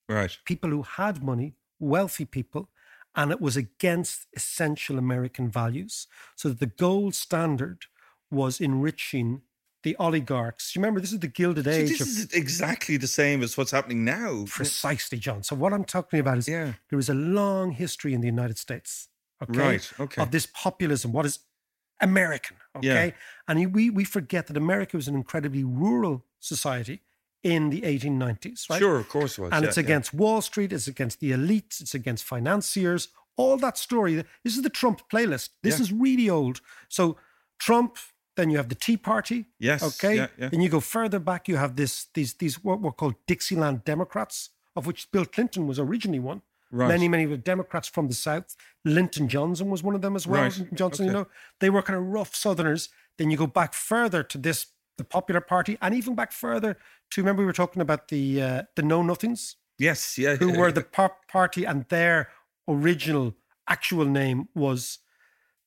Right. 0.08 0.36
people 0.44 0.72
who 0.72 0.82
had 0.82 1.22
money, 1.24 1.54
wealthy 1.78 2.26
people, 2.26 2.72
and 3.16 3.30
it 3.32 3.40
was 3.40 3.56
against 3.56 4.26
essential 4.36 4.98
American 4.98 5.52
values. 5.52 6.08
So 6.36 6.50
that 6.50 6.60
the 6.60 6.66
gold 6.86 7.14
standard 7.14 7.86
was 8.32 8.60
enriching 8.60 9.44
the 9.84 9.96
oligarchs. 9.98 10.76
You 10.76 10.82
remember, 10.82 11.00
this 11.00 11.14
is 11.14 11.20
the 11.20 11.28
Gilded 11.28 11.66
So 11.66 11.72
Age 11.72 11.90
this 11.90 12.02
of 12.02 12.08
is 12.08 12.34
exactly 12.34 12.98
the 12.98 13.08
same 13.08 13.42
as 13.44 13.58
what's 13.58 13.72
happening 13.72 14.04
now. 14.04 14.46
precisely, 14.48 15.18
John. 15.18 15.44
So 15.44 15.56
what 15.56 15.74
I'm 15.74 15.86
talking 15.86 16.20
about 16.20 16.38
is 16.38 16.48
Yeah. 16.48 16.74
there 16.90 17.00
is 17.00 17.10
a 17.10 17.14
long 17.14 17.72
history 17.72 18.14
in 18.14 18.22
the 18.22 18.28
United 18.28 18.58
States, 18.58 19.08
okay, 19.42 19.60
Right, 19.60 19.92
okay. 20.00 20.22
of 20.22 20.32
this 20.32 20.46
populism. 20.48 21.12
What 21.12 21.26
is 21.26 21.40
American, 22.02 22.58
Yeah. 22.82 22.92
okay, 22.94 23.14
and 23.48 23.74
we 23.74 23.90
we 23.90 24.04
forget 24.06 24.48
that 24.48 24.58
America 24.58 24.96
was 24.98 25.08
an 25.08 25.16
incredibly 25.16 25.64
rural 25.64 26.26
society 26.40 27.02
in 27.44 27.70
the 27.70 27.82
1890s, 27.86 28.70
right? 28.70 28.80
Sure, 28.80 28.98
of 29.00 29.08
course 29.10 29.38
it 29.38 29.42
was. 29.44 29.52
and 29.54 29.64
yeah, 29.64 29.68
it's 29.70 29.78
yeah. 29.78 29.84
against 29.84 30.14
Wall 30.14 30.42
Street, 30.42 30.72
it's 30.74 30.88
against 30.88 31.20
the 31.20 31.32
elites, 31.32 31.80
it's 31.82 31.94
against 31.94 32.24
financiers, 32.26 33.10
all 33.38 33.58
that 33.58 33.78
story. 33.78 34.16
This 34.44 34.56
is 34.58 34.62
the 34.62 34.70
Trump 34.70 35.10
playlist. 35.10 35.50
This 35.64 35.76
Yeah. 35.78 35.84
is 35.84 35.92
really 35.94 36.30
old. 36.30 36.60
So 36.90 37.18
Trump, 37.58 37.98
then 38.40 38.50
you 38.50 38.58
have 38.58 38.70
the 38.70 38.76
Tea 38.76 38.98
Party. 38.98 39.46
Yes, 39.60 39.84
Okay. 39.84 40.16
yeah, 40.16 40.28
yeah. 40.38 40.50
Then 40.50 40.62
you 40.62 40.70
go 40.70 40.80
further 40.80 41.20
back, 41.20 41.48
you 41.48 41.58
have 41.58 41.76
this 41.76 42.08
these 42.14 42.34
these 42.36 42.64
what 42.64 42.82
were 42.82 42.92
called 42.92 43.16
Dixieland 43.28 43.84
Democrats, 43.86 44.50
of 44.76 44.86
which 44.88 45.12
Bill 45.12 45.26
Clinton 45.26 45.68
was 45.68 45.78
originally 45.80 46.20
one. 46.20 46.42
Right. 46.72 46.88
Many, 46.88 47.08
many 47.08 47.26
were 47.26 47.38
Democrats 47.38 47.88
from 47.88 48.08
the 48.08 48.14
South. 48.14 48.56
Lyndon 48.86 49.28
Johnson 49.28 49.70
was 49.72 49.82
one 49.82 49.96
of 49.96 50.02
them 50.02 50.16
as 50.16 50.28
well. 50.28 50.44
Right, 50.44 50.74
Johnson, 50.74 51.08
you 51.08 51.12
know, 51.14 51.28
they 51.60 51.70
were 51.72 51.82
kind 51.82 51.98
of 51.98 52.06
rough 52.06 52.36
Southerners. 52.36 52.90
Then 53.18 53.32
you 53.32 53.38
go 53.38 53.48
back 53.48 53.74
further 53.74 54.22
to 54.24 54.38
this, 54.38 54.68
the 54.98 55.04
Popular 55.04 55.42
Party, 55.42 55.78
and 55.82 55.96
even 55.96 56.14
back 56.14 56.32
further 56.32 56.78
to 57.12 57.22
remember 57.22 57.42
we 57.42 57.48
were 57.48 57.54
talking 57.54 57.82
about 57.82 58.10
the 58.10 58.42
uh, 58.42 58.62
the 58.76 58.84
Know 58.84 59.02
Nothings 59.04 59.56
Yes, 59.80 60.18
yeah. 60.18 60.36
who 60.36 60.60
were 60.60 60.72
the 60.72 60.84
pop 60.98 61.28
party 61.28 61.66
and 61.66 61.86
their 61.90 62.30
original 62.68 63.34
actual 63.68 64.06
name 64.06 64.48
was 64.54 65.00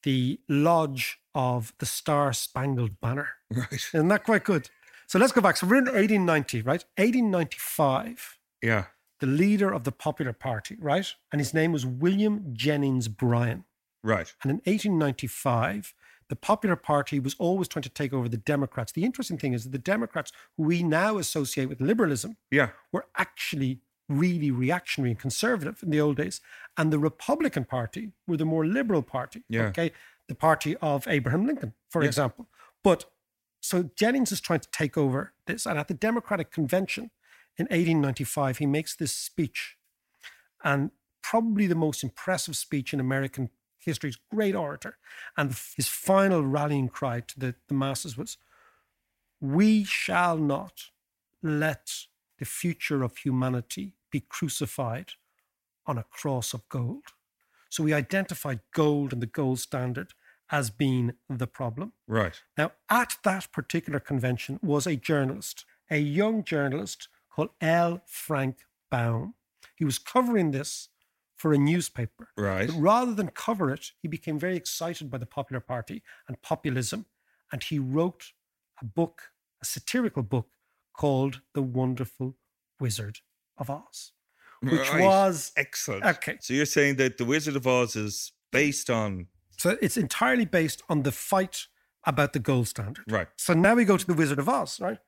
the 0.04 0.38
Lodge 0.48 1.18
of 1.34 1.72
the 1.78 1.86
Star 1.86 2.32
Spangled 2.32 3.00
Banner. 3.00 3.28
Right. 3.54 3.72
Isn't 3.72 4.08
that 4.08 4.24
quite 4.24 4.44
good? 4.44 4.70
So 5.06 5.18
let's 5.18 5.32
go 5.32 5.40
back. 5.42 5.56
So 5.58 5.66
we're 5.66 5.76
in 5.76 5.84
1890, 5.84 6.62
right? 6.62 6.84
1895, 6.96 8.38
Yeah. 8.62 8.84
the 9.20 9.26
leader 9.26 9.70
of 9.72 9.84
the 9.84 9.92
Popular 9.92 10.32
Party, 10.32 10.76
right? 10.80 11.06
And 11.30 11.40
his 11.40 11.52
name 11.54 11.72
was 11.72 11.84
William 11.86 12.54
Jennings 12.54 13.08
Bryan. 13.08 13.64
Right. 14.02 14.32
And 14.42 14.50
in 14.50 14.56
1895, 14.64 15.94
the 16.28 16.36
Popular 16.36 16.76
Party 16.76 17.20
was 17.20 17.36
always 17.38 17.68
trying 17.68 17.82
to 17.82 17.88
take 17.90 18.12
over 18.12 18.28
the 18.28 18.36
Democrats. 18.38 18.92
The 18.92 19.04
interesting 19.04 19.38
thing 19.38 19.52
is 19.52 19.64
that 19.64 19.70
the 19.72 19.78
Democrats, 19.78 20.32
who 20.56 20.64
we 20.64 20.82
now 20.82 21.18
associate 21.18 21.68
with 21.68 21.80
liberalism, 21.80 22.36
Yeah. 22.50 22.70
were 22.90 23.06
actually 23.16 23.80
really 24.08 24.50
reactionary 24.50 25.10
and 25.12 25.20
conservative 25.20 25.82
in 25.82 25.90
the 25.90 26.00
old 26.00 26.16
days. 26.16 26.40
And 26.76 26.92
the 26.92 26.98
Republican 26.98 27.64
Party 27.64 28.12
were 28.26 28.36
the 28.36 28.44
more 28.44 28.66
liberal 28.66 29.02
party. 29.02 29.42
Yeah. 29.48 29.66
Okay. 29.66 29.92
The 30.32 30.36
party 30.36 30.78
of 30.78 31.06
Abraham 31.08 31.44
Lincoln, 31.44 31.74
for 31.90 32.02
Yes. 32.02 32.08
example. 32.14 32.48
But 32.82 33.04
so 33.60 33.90
Jennings 33.94 34.32
is 34.32 34.40
trying 34.40 34.60
to 34.60 34.70
take 34.70 34.96
over 34.96 35.34
this. 35.44 35.66
And 35.66 35.78
at 35.78 35.88
the 35.88 35.94
Democratic 36.08 36.50
Convention 36.50 37.10
in 37.58 37.66
1895, 37.66 38.56
he 38.56 38.64
makes 38.64 38.96
this 38.96 39.14
speech. 39.14 39.76
And 40.64 40.90
probably 41.20 41.66
the 41.66 41.74
most 41.74 42.02
impressive 42.02 42.56
speech 42.56 42.94
in 42.94 42.98
American 42.98 43.50
history's 43.78 44.16
great 44.30 44.54
orator. 44.54 44.96
And 45.36 45.54
his 45.76 45.86
final 45.86 46.42
rallying 46.46 46.88
cry 46.88 47.20
to 47.20 47.38
the, 47.38 47.54
the 47.68 47.74
masses 47.74 48.16
was, 48.16 48.38
We 49.38 49.84
shall 49.84 50.38
not 50.38 50.84
let 51.42 52.06
the 52.38 52.46
future 52.46 53.02
of 53.02 53.18
humanity 53.18 53.96
be 54.10 54.20
crucified 54.20 55.12
on 55.84 55.98
a 55.98 56.04
cross 56.04 56.54
of 56.54 56.66
gold. 56.70 57.04
So 57.68 57.82
we 57.84 57.92
identified 57.92 58.60
gold 58.72 59.12
and 59.12 59.20
the 59.20 59.26
gold 59.26 59.60
standard 59.60 60.14
as 60.52 60.68
being 60.70 61.14
the 61.30 61.46
problem. 61.46 61.94
Right. 62.06 62.40
Now, 62.58 62.72
at 62.90 63.16
that 63.24 63.50
particular 63.50 63.98
convention 63.98 64.60
was 64.62 64.86
a 64.86 64.94
journalist, 64.96 65.64
a 65.90 65.98
young 65.98 66.44
journalist 66.44 67.08
called 67.30 67.50
L. 67.60 68.02
Frank 68.06 68.58
Baum. 68.90 69.34
He 69.74 69.84
was 69.86 69.98
covering 69.98 70.50
this 70.50 70.90
for 71.34 71.54
a 71.54 71.58
newspaper. 71.58 72.28
Right. 72.36 72.68
But 72.68 72.76
rather 72.76 73.14
than 73.14 73.28
cover 73.28 73.72
it, 73.72 73.92
he 74.00 74.06
became 74.06 74.38
very 74.38 74.56
excited 74.56 75.10
by 75.10 75.18
the 75.18 75.26
Popular 75.26 75.60
Party 75.60 76.02
and 76.28 76.40
populism, 76.42 77.06
and 77.50 77.62
he 77.64 77.78
wrote 77.78 78.32
a 78.80 78.84
book, 78.84 79.30
a 79.62 79.64
satirical 79.64 80.22
book 80.22 80.48
called 80.94 81.40
The 81.54 81.62
Wonderful 81.62 82.36
Wizard 82.78 83.20
of 83.56 83.70
Oz, 83.70 84.12
which 84.60 84.90
Right. 84.90 85.00
was 85.02 85.52
excellent. 85.56 86.04
Okay. 86.04 86.36
So 86.40 86.52
you're 86.52 86.66
saying 86.66 86.96
that 86.96 87.16
The 87.16 87.24
Wizard 87.24 87.56
of 87.56 87.66
Oz 87.66 87.96
is 87.96 88.32
based 88.52 88.90
on 88.90 89.28
So 89.58 89.76
it's 89.80 89.96
entirely 89.96 90.44
based 90.44 90.82
on 90.88 91.02
the 91.02 91.12
fight 91.12 91.66
about 92.04 92.32
the 92.32 92.38
gold 92.40 92.68
standard. 92.68 93.04
Right. 93.08 93.28
So 93.36 93.52
now 93.54 93.74
we 93.74 93.84
go 93.84 93.96
to 93.96 94.06
the 94.06 94.14
Wizard 94.14 94.38
of 94.38 94.48
Oz, 94.48 94.80
right? 94.80 94.98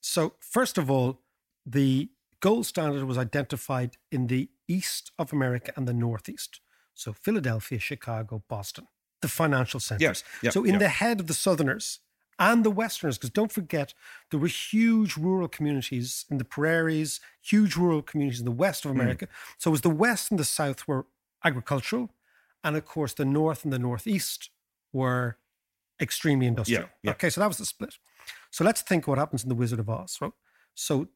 So 0.00 0.34
first 0.40 0.76
of 0.78 0.90
all, 0.90 1.20
the 1.64 2.10
gold 2.40 2.66
standard 2.66 3.04
was 3.04 3.16
identified 3.18 3.96
in 4.10 4.26
the 4.26 4.48
east 4.66 5.12
of 5.18 5.32
America 5.32 5.72
and 5.76 5.86
the 5.86 5.92
northeast. 5.94 6.60
So 6.94 7.12
Philadelphia, 7.12 7.78
Chicago, 7.78 8.42
Boston, 8.48 8.88
the 9.20 9.28
financial 9.28 9.78
centers. 9.78 10.24
yeah, 10.42 10.50
so 10.50 10.64
in 10.64 10.72
yeah. 10.74 10.78
the 10.78 10.88
head 10.88 11.20
of 11.20 11.26
the 11.28 11.34
Southerners 11.34 12.00
and 12.38 12.64
the 12.64 12.70
Westerners, 12.70 13.18
because 13.18 13.30
don't 13.30 13.52
forget, 13.52 13.94
there 14.30 14.40
were 14.40 14.48
huge 14.48 15.16
rural 15.16 15.46
communities 15.48 16.24
in 16.30 16.38
the 16.38 16.44
prairies, 16.44 17.20
huge 17.40 17.76
rural 17.76 18.02
communities 18.02 18.40
in 18.40 18.44
the 18.44 18.50
west 18.50 18.84
of 18.84 18.90
Hmm. 18.90 19.00
America. 19.00 19.28
So 19.58 19.70
it 19.70 19.72
was 19.72 19.82
the 19.82 19.90
West 19.90 20.30
and 20.32 20.40
the 20.40 20.44
South 20.44 20.88
were 20.88 21.06
agricultural, 21.44 22.10
and 22.64 22.76
of 22.76 22.84
course 22.84 23.14
the 23.14 23.24
North 23.24 23.64
and 23.64 23.72
the 23.72 23.78
Northeast 23.78 24.50
were 24.92 25.38
extremely 26.00 26.46
industrial. 26.46 26.82
Yeah, 26.82 26.88
yeah. 27.02 27.10
Okay, 27.12 27.30
so 27.30 27.40
that 27.40 27.48
was 27.48 27.58
the 27.58 27.66
split. 27.66 27.94
So 28.50 28.64
let's 28.64 28.82
think 28.82 29.06
what 29.06 29.18
happens 29.18 29.42
in 29.42 29.48
The 29.48 29.54
Wizard 29.54 29.78
of 29.80 29.88
Oz. 29.88 30.18
Right? 30.20 30.32
So 30.74 31.08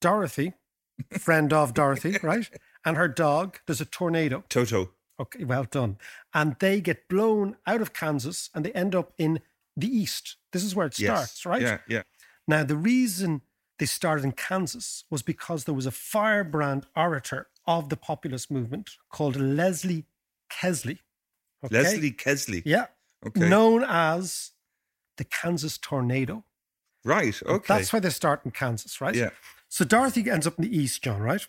Dorothy, 0.00 0.52
friend 1.18 1.52
of 1.52 1.74
Dorothy, 1.74 2.18
right? 2.22 2.48
And 2.84 2.96
her 2.96 3.08
dog, 3.08 3.58
there's 3.66 3.80
a 3.80 3.84
tornado. 3.86 4.44
Toto. 4.48 4.90
Okay, 5.18 5.44
well 5.44 5.64
done. 5.64 5.96
And 6.34 6.56
they 6.60 6.80
get 6.80 7.08
blown 7.08 7.56
out 7.66 7.80
of 7.80 7.92
Kansas 7.94 8.50
and 8.54 8.64
they 8.64 8.72
end 8.72 8.94
up 8.94 9.12
in 9.16 9.40
the 9.76 9.88
East. 9.88 10.36
This 10.52 10.62
is 10.62 10.74
where 10.74 10.86
it 10.86 10.98
Yes. 10.98 11.32
starts, 11.32 11.46
right? 11.46 11.62
Yeah, 11.62 11.78
yeah. 11.88 12.02
Now, 12.46 12.64
the 12.64 12.76
reason 12.76 13.40
they 13.78 13.86
started 13.86 14.24
in 14.24 14.32
Kansas 14.32 15.04
was 15.10 15.22
because 15.22 15.64
there 15.64 15.74
was 15.74 15.86
a 15.86 15.90
firebrand 15.90 16.86
orator 16.94 17.48
of 17.66 17.88
the 17.88 17.96
populist 17.96 18.50
movement 18.50 18.90
called 19.10 19.36
Leslie 19.36 20.04
Kesley. 20.50 20.98
okay? 21.64 21.74
Leslie 21.74 22.12
Kesley. 22.12 22.62
Yeah. 22.64 22.86
Okay. 23.26 23.48
Known 23.48 23.84
as 23.86 24.52
the 25.16 25.24
Kansas 25.24 25.78
Tornado. 25.78 26.44
Right. 27.04 27.40
Okay. 27.44 27.64
That's 27.68 27.92
why 27.92 28.00
they 28.00 28.10
start 28.10 28.42
in 28.44 28.50
Kansas, 28.50 29.00
right? 29.00 29.14
Yeah. 29.14 29.30
So 29.68 29.84
Dorothy 29.84 30.30
ends 30.30 30.46
up 30.46 30.58
in 30.58 30.64
the 30.64 30.76
East, 30.76 31.02
John, 31.02 31.20
right? 31.20 31.46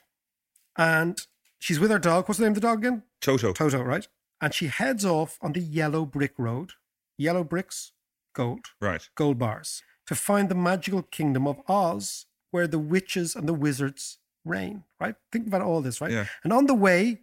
And 0.77 1.17
she's 1.59 1.79
with 1.79 1.91
her 1.91 1.99
dog. 1.99 2.27
What's 2.27 2.37
the 2.39 2.45
name 2.45 2.51
of 2.51 2.55
the 2.55 2.61
dog 2.61 2.79
again? 2.79 3.03
Toto. 3.21 3.53
Toto, 3.53 3.81
right? 3.81 4.07
And 4.39 4.53
she 4.53 4.67
heads 4.67 5.03
off 5.03 5.37
on 5.41 5.53
the 5.53 5.59
yellow 5.59 6.05
brick 6.05 6.33
road. 6.37 6.73
Yellow 7.17 7.43
bricks, 7.43 7.93
gold. 8.33 8.67
Right. 8.79 9.09
Gold 9.15 9.39
bars. 9.39 9.81
To 10.05 10.15
find 10.15 10.49
the 10.49 10.55
magical 10.55 11.01
kingdom 11.01 11.47
of 11.47 11.59
Oz, 11.67 12.27
where 12.51 12.67
the 12.67 12.79
witches 12.79 13.35
and 13.35 13.47
the 13.47 13.53
wizards 13.53 14.19
reign, 14.45 14.83
right? 14.99 15.15
Think 15.31 15.47
about 15.47 15.61
all 15.61 15.81
this, 15.81 15.99
right? 15.99 16.11
Yeah. 16.11 16.25
And 16.43 16.53
on 16.53 16.67
the 16.67 16.75
way, 16.75 17.21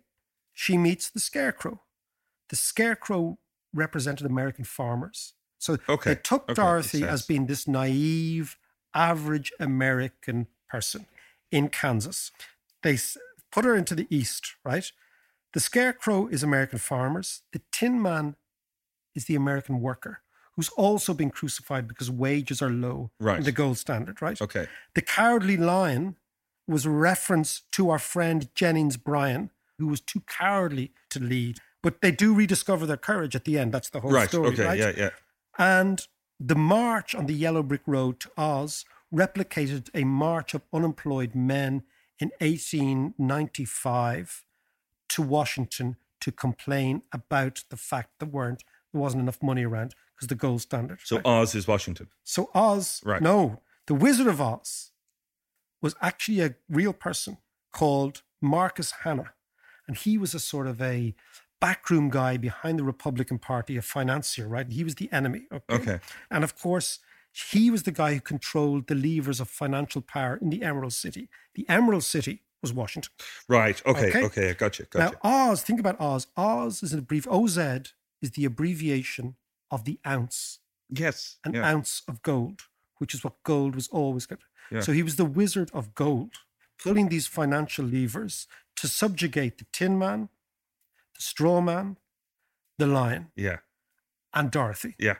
she 0.54 0.78
meets 0.78 1.10
the 1.10 1.20
scarecrow. 1.20 1.82
the 2.50 2.56
scarecrow 2.56 3.38
represented 3.72 4.24
American 4.26 4.64
farmers. 4.64 5.34
So 5.58 5.78
Okay, 5.88 6.14
they 6.14 6.20
took 6.20 6.44
okay, 6.44 6.54
Dorothy 6.54 7.02
as 7.02 7.26
being 7.26 7.46
this 7.46 7.66
naive, 7.66 8.56
average 8.94 9.52
American 9.58 10.46
person 10.68 11.06
in 11.50 11.68
Kansas. 11.70 12.30
They 12.82 12.98
put 13.50 13.64
her 13.64 13.74
into 13.74 13.94
the 13.94 14.06
East, 14.10 14.54
right? 14.64 14.90
The 15.54 15.60
scarecrow 15.60 16.26
is 16.28 16.42
American 16.42 16.78
farmers. 16.78 17.42
The 17.52 17.62
Tin 17.72 18.00
Man 18.02 18.36
is 19.14 19.24
the 19.24 19.34
American 19.36 19.80
worker 19.80 20.20
who's 20.54 20.68
also 20.70 21.12
been 21.14 21.30
crucified 21.30 21.88
because 21.88 22.08
wages 22.10 22.62
are 22.62 22.70
low 22.70 23.10
Right. 23.18 23.38
in 23.38 23.44
the 23.44 23.50
gold 23.52 23.78
standard, 23.78 24.22
right? 24.22 24.40
Okay. 24.40 24.68
The 24.94 25.02
cowardly 25.02 25.56
lion 25.56 26.16
was 26.68 26.86
a 26.86 26.90
reference 26.90 27.62
to 27.72 27.90
our 27.90 27.98
friend 27.98 28.48
Jennings 28.54 28.96
Bryan, 28.96 29.50
who 29.78 29.86
was 29.86 30.00
too 30.00 30.22
cowardly 30.26 30.92
to 31.10 31.20
lead. 31.20 31.58
But 31.82 32.00
they 32.00 32.10
do 32.10 32.34
rediscover 32.34 32.86
their 32.86 32.96
courage 32.96 33.36
at 33.36 33.44
the 33.44 33.58
end. 33.58 33.72
That's 33.72 33.90
the 33.90 34.00
whole 34.00 34.10
Right. 34.12 34.28
story, 34.28 34.48
okay. 34.48 34.64
right? 34.64 34.78
Yeah. 34.78 34.92
Yeah. 34.96 35.10
And 35.58 36.06
the 36.40 36.54
march 36.54 37.14
on 37.14 37.26
the 37.26 37.34
Yellow 37.34 37.62
Brick 37.62 37.82
Road 37.86 38.20
to 38.20 38.30
Oz 38.36 38.84
replicated 39.12 39.90
a 39.94 40.04
march 40.04 40.54
of 40.54 40.62
unemployed 40.72 41.34
men 41.34 41.82
in 42.18 42.30
1895 42.40 44.44
to 45.10 45.22
Washington 45.22 45.96
to 46.20 46.32
complain 46.32 47.02
about 47.12 47.64
the 47.68 47.76
fact 47.76 48.10
there 48.18 48.28
weren't 48.28 48.64
there 48.92 49.00
wasn't 49.00 49.22
enough 49.22 49.42
money 49.42 49.64
around 49.64 49.94
because 50.14 50.28
the 50.28 50.34
gold 50.34 50.62
standard. 50.62 51.00
So 51.04 51.16
right? 51.16 51.26
Oz 51.26 51.54
is 51.54 51.68
Washington. 51.68 52.08
So 52.22 52.50
Oz, 52.54 53.02
Right. 53.04 53.20
no, 53.20 53.60
the 53.86 53.94
Wizard 53.94 54.28
of 54.28 54.40
Oz 54.40 54.92
was 55.82 55.94
actually 56.00 56.40
a 56.40 56.54
real 56.68 56.92
person 56.92 57.38
called 57.72 58.22
Marcus 58.40 58.92
Hanna, 59.02 59.34
and 59.86 59.96
he 59.96 60.18
was 60.18 60.34
a 60.34 60.40
sort 60.40 60.66
of 60.66 60.80
a 60.80 61.14
backroom 61.60 62.10
guy 62.10 62.36
behind 62.36 62.78
the 62.78 62.84
Republican 62.84 63.38
Party, 63.38 63.76
a 63.76 63.82
financier, 63.82 64.46
right? 64.46 64.70
He 64.70 64.84
was 64.84 64.96
the 64.96 65.08
enemy. 65.12 65.46
Okay. 65.52 65.74
Okay. 65.74 65.98
And 66.30 66.44
of 66.44 66.58
course, 66.58 66.98
he 67.32 67.70
was 67.70 67.84
the 67.84 67.92
guy 67.92 68.14
who 68.14 68.20
controlled 68.20 68.86
the 68.86 68.94
levers 68.94 69.40
of 69.40 69.48
financial 69.48 70.02
power 70.02 70.38
in 70.40 70.50
the 70.50 70.62
Emerald 70.62 70.92
City. 70.92 71.28
The 71.54 71.66
Emerald 71.68 72.04
City 72.04 72.42
was 72.62 72.72
Washington. 72.72 73.12
Right. 73.48 73.80
Okay. 73.86 74.08
Okay. 74.08 74.24
Okay. 74.24 74.50
I 74.50 74.52
Gotcha. 74.52 74.84
Gotcha. 74.84 75.18
Now, 75.22 75.50
Oz, 75.50 75.62
think 75.62 75.80
about 75.80 76.00
Oz. 76.00 76.26
Oz 76.36 76.82
is 76.82 76.92
an 76.92 77.02
abbrev- 77.02 77.26
OZ 77.28 77.92
is 78.22 78.30
the 78.32 78.44
abbreviation 78.44 79.36
of 79.70 79.84
the 79.84 79.98
ounce 80.06 80.60
yes. 80.90 81.36
an 81.44 81.54
yeah. 81.54 81.68
ounce 81.68 82.02
of 82.08 82.22
gold, 82.22 82.62
which 82.98 83.14
is 83.14 83.24
what 83.24 83.42
gold 83.42 83.74
was 83.74 83.88
always 83.88 84.26
good. 84.26 84.42
Yeah. 84.70 84.80
So 84.80 84.92
he 84.92 85.02
was 85.02 85.16
the 85.16 85.24
wizard 85.24 85.70
of 85.72 85.94
gold, 85.94 86.34
pulling 86.82 87.08
these 87.08 87.26
financial 87.26 87.84
levers 87.84 88.46
to 88.76 88.88
subjugate 88.88 89.58
the 89.58 89.66
Tin 89.72 89.98
Man, 89.98 90.28
the 91.14 91.22
Straw 91.22 91.60
Man, 91.60 91.96
the 92.78 92.86
Lion, 92.86 93.30
Yeah. 93.36 93.58
and 94.32 94.50
Dorothy. 94.50 94.94
Yeah. 94.98 95.16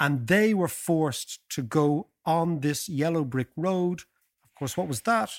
And 0.00 0.26
they 0.26 0.54
were 0.54 0.68
forced 0.68 1.40
to 1.50 1.62
go 1.62 2.08
on 2.24 2.60
this 2.60 2.88
yellow 2.88 3.24
brick 3.24 3.48
road. 3.56 4.02
Of 4.42 4.54
course, 4.54 4.76
what 4.76 4.88
was 4.88 5.02
that? 5.02 5.30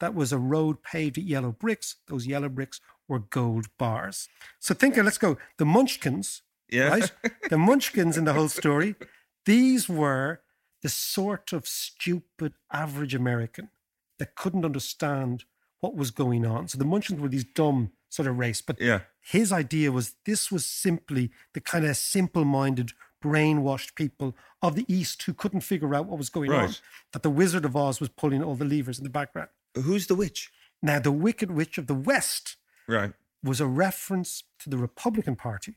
That 0.00 0.14
was 0.14 0.32
a 0.32 0.38
road 0.38 0.82
paved 0.82 1.16
with 1.16 1.26
yellow 1.26 1.52
bricks. 1.52 1.96
Those 2.06 2.26
yellow 2.26 2.48
bricks 2.50 2.80
were 3.08 3.18
gold 3.20 3.66
bars. 3.78 4.28
So 4.60 4.74
think, 4.74 4.96
of 4.96 5.04
let's 5.06 5.18
go. 5.18 5.38
The 5.56 5.64
Munchkins, 5.64 6.42
Yeah. 6.68 6.88
right? 6.88 7.12
The 7.48 7.58
Munchkins 7.58 8.16
in 8.18 8.24
the 8.24 8.34
whole 8.34 8.48
story, 8.48 8.94
these 9.46 9.88
were 9.88 10.42
the 10.82 10.88
sort 10.90 11.52
of 11.52 11.66
stupid 11.66 12.52
average 12.70 13.14
American 13.14 13.70
that 14.18 14.34
couldn't 14.34 14.64
understand 14.64 15.44
what 15.80 15.94
was 15.94 16.10
going 16.10 16.46
on. 16.46 16.68
So 16.68 16.78
the 16.78 16.84
Munchkins 16.84 17.20
were 17.20 17.28
these 17.28 17.44
dumb 17.44 17.92
sort 18.08 18.28
of 18.28 18.38
race, 18.38 18.62
but 18.62 18.80
Yeah. 18.80 19.00
his 19.20 19.52
idea 19.52 19.92
was 19.92 20.14
this 20.24 20.50
was 20.50 20.64
simply 20.64 21.30
the 21.52 21.60
kind 21.60 21.84
of 21.84 21.96
simple-minded, 21.96 22.92
brainwashed 23.22 23.94
people 23.94 24.36
of 24.62 24.74
the 24.74 24.84
East 24.92 25.22
who 25.24 25.34
couldn't 25.34 25.62
figure 25.62 25.94
out 25.94 26.06
what 26.06 26.18
was 26.18 26.30
going 26.30 26.52
on. 26.52 26.74
That 27.12 27.22
the 27.22 27.30
Wizard 27.30 27.64
of 27.64 27.74
Oz 27.76 28.00
was 28.00 28.08
pulling 28.08 28.42
all 28.42 28.54
the 28.54 28.64
levers 28.64 28.98
in 28.98 29.04
the 29.04 29.10
background. 29.10 29.48
Who's 29.74 30.06
the 30.06 30.14
witch? 30.14 30.52
Now, 30.82 30.98
the 31.00 31.12
Wicked 31.12 31.50
Witch 31.50 31.76
of 31.78 31.86
the 31.86 31.94
West 31.94 32.56
Right. 32.86 33.12
was 33.42 33.60
a 33.60 33.66
reference 33.66 34.44
to 34.60 34.70
the 34.70 34.78
Republican 34.78 35.36
Party. 35.36 35.76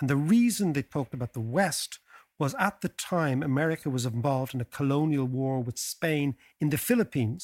And 0.00 0.08
the 0.08 0.16
reason 0.16 0.72
they 0.72 0.82
talked 0.82 1.14
about 1.14 1.32
the 1.32 1.40
West 1.40 1.98
was 2.42 2.54
at 2.68 2.80
the 2.80 2.88
time 2.88 3.38
America 3.40 3.88
was 3.96 4.04
involved 4.04 4.52
in 4.54 4.60
a 4.60 4.70
colonial 4.78 5.26
war 5.38 5.56
with 5.66 5.78
Spain 5.78 6.28
in 6.62 6.70
the 6.70 6.82
Philippines, 6.88 7.42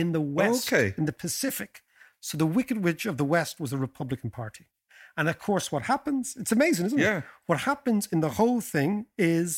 in 0.00 0.12
the 0.12 0.20
West, 0.38 0.72
Okay. 0.72 0.94
in 0.98 1.04
the 1.10 1.18
Pacific. 1.24 1.72
So 2.20 2.38
the 2.38 2.46
Wicked 2.56 2.78
Witch 2.86 3.04
of 3.06 3.16
the 3.16 3.24
West 3.36 3.58
was 3.58 3.70
the 3.72 3.76
Republican 3.88 4.30
Party. 4.30 4.64
And 5.16 5.28
of 5.28 5.36
course, 5.48 5.66
what 5.72 5.82
happens, 5.94 6.36
it's 6.40 6.52
amazing, 6.52 6.86
isn't 6.86 6.98
Yeah. 7.06 7.18
it? 7.18 7.24
What 7.46 7.60
happens 7.70 8.02
in 8.14 8.20
the 8.20 8.34
whole 8.38 8.60
thing 8.74 8.92
is, 9.18 9.48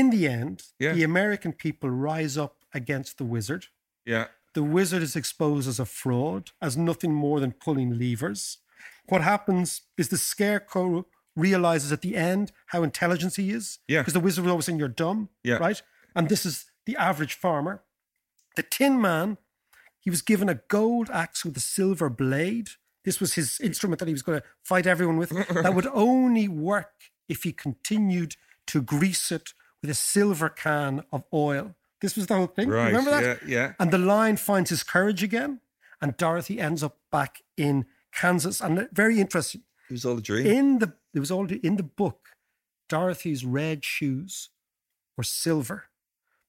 in 0.00 0.06
the 0.14 0.22
end, 0.40 0.56
Yeah. 0.78 0.94
the 0.94 1.02
American 1.12 1.52
people 1.64 1.90
rise 1.90 2.38
up 2.44 2.54
against 2.80 3.18
the 3.18 3.24
wizard. 3.34 3.66
Yeah. 4.12 4.28
The 4.54 4.62
wizard 4.78 5.02
is 5.02 5.14
exposed 5.14 5.68
as 5.68 5.78
a 5.78 5.84
fraud, 6.00 6.44
as 6.66 6.74
nothing 6.90 7.12
more 7.12 7.38
than 7.42 7.52
pulling 7.66 7.90
levers. 7.98 8.58
What 9.10 9.20
happens 9.32 9.82
is 10.00 10.08
the 10.08 10.16
scarecrow 10.32 11.06
realizes 11.36 11.92
at 11.92 12.02
the 12.02 12.16
end 12.16 12.52
how 12.66 12.82
intelligent 12.82 13.36
he 13.36 13.50
is. 13.50 13.78
Yeah. 13.88 14.00
Because 14.00 14.14
the 14.14 14.20
wizard 14.20 14.44
was 14.44 14.50
always 14.50 14.66
saying 14.66 14.78
you're 14.78 14.88
dumb. 14.88 15.28
Yeah. 15.42 15.56
Right? 15.56 15.80
And 16.14 16.28
this 16.28 16.44
is 16.44 16.66
the 16.86 16.96
average 16.96 17.34
farmer. 17.34 17.82
The 18.56 18.62
tin 18.62 19.00
man, 19.00 19.38
he 19.98 20.10
was 20.10 20.22
given 20.22 20.48
a 20.48 20.60
gold 20.68 21.08
axe 21.10 21.44
with 21.44 21.56
a 21.56 21.60
silver 21.60 22.10
blade. 22.10 22.70
This 23.04 23.20
was 23.20 23.34
his 23.34 23.58
instrument 23.60 23.98
that 24.00 24.08
he 24.08 24.14
was 24.14 24.22
going 24.22 24.40
to 24.40 24.46
fight 24.62 24.86
everyone 24.86 25.16
with. 25.16 25.30
that 25.62 25.74
would 25.74 25.88
only 25.88 26.48
work 26.48 26.92
if 27.28 27.44
he 27.44 27.52
continued 27.52 28.36
to 28.66 28.82
grease 28.82 29.32
it 29.32 29.54
with 29.80 29.90
a 29.90 29.94
silver 29.94 30.48
can 30.48 31.04
of 31.12 31.24
oil. 31.32 31.74
This 32.00 32.16
was 32.16 32.26
the 32.26 32.34
whole 32.34 32.46
thing. 32.46 32.68
Right. 32.68 32.86
Remember 32.86 33.10
that? 33.10 33.46
Yeah. 33.46 33.58
Yeah. 33.58 33.72
And 33.78 33.90
the 33.90 33.98
lion 33.98 34.36
finds 34.36 34.70
his 34.70 34.82
courage 34.82 35.22
again, 35.22 35.60
and 36.00 36.16
Dorothy 36.16 36.60
ends 36.60 36.82
up 36.82 36.98
back 37.10 37.42
in 37.56 37.86
Kansas. 38.12 38.60
And 38.60 38.88
very 38.92 39.20
interesting. 39.20 39.62
It 39.88 39.92
was 39.92 40.04
all 40.04 40.18
a 40.18 40.20
dream. 40.20 40.46
In 40.46 40.78
the 40.78 40.94
it 41.14 41.20
was 41.20 41.30
all 41.30 41.46
in 41.46 41.76
the 41.76 41.82
book, 41.82 42.30
Dorothy's 42.88 43.44
red 43.44 43.84
shoes 43.84 44.50
were 45.16 45.24
silver, 45.24 45.84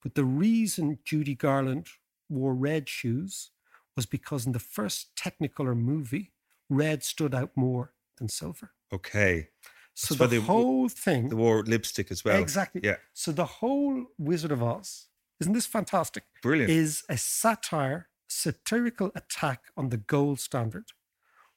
but 0.02 0.16
the 0.16 0.26
reason 0.26 1.00
Judy 1.04 1.36
Garland 1.36 1.88
wore 2.30 2.54
red 2.54 2.90
shoes 2.90 3.52
was 3.96 4.06
because 4.06 4.46
in 4.46 4.52
the 4.54 4.60
first 4.60 5.16
Technicolor 5.16 5.78
movie, 5.78 6.32
red 6.70 7.04
stood 7.04 7.34
out 7.36 7.52
more 7.56 7.94
than 8.18 8.28
silver. 8.30 8.72
okay. 8.92 9.50
So 9.96 10.16
why 10.16 10.26
the 10.26 10.42
whole 10.42 10.90
thing, 10.90 11.30
They 11.30 11.36
wore 11.36 11.62
lipstick 11.64 12.10
as 12.10 12.26
well. 12.26 12.42
exactly. 12.42 12.82
Yeah. 12.84 12.96
So 13.14 13.32
the 13.32 13.46
whole 13.46 14.08
Wizard 14.18 14.52
of 14.52 14.64
Oz, 14.64 15.06
isn't 15.40 15.54
this 15.54 15.68
fantastic? 15.68 16.24
Brilliant. 16.42 16.72
Is 16.72 17.04
a 17.10 17.16
satire, 17.18 18.10
satirical 18.28 19.12
attack 19.16 19.66
on 19.78 19.90
the 19.90 19.98
gold 19.98 20.40
standard, 20.40 20.86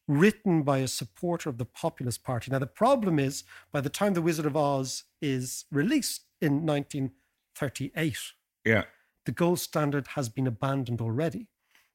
written 0.09 0.63
by 0.63 0.79
a 0.79 0.89
supporter 0.89 1.49
of 1.49 1.59
the 1.59 1.65
Populist 1.65 2.23
Party. 2.23 2.51
Now 2.51 2.59
the 2.61 2.67
problem 2.67 3.19
is, 3.19 3.45
by 3.73 3.81
the 3.81 3.91
time 3.91 4.15
the 4.15 4.23
Wizard 4.23 4.47
of 4.47 4.57
Oz 4.57 5.05
is 5.21 5.65
released 5.71 6.25
in 6.41 6.65
1938, 6.65 8.19
Yeah. 8.65 8.85
the 9.25 9.33
gold 9.33 9.61
standard 9.61 10.09
has 10.09 10.29
been 10.29 10.47
abandoned 10.47 11.01
already. 11.01 11.49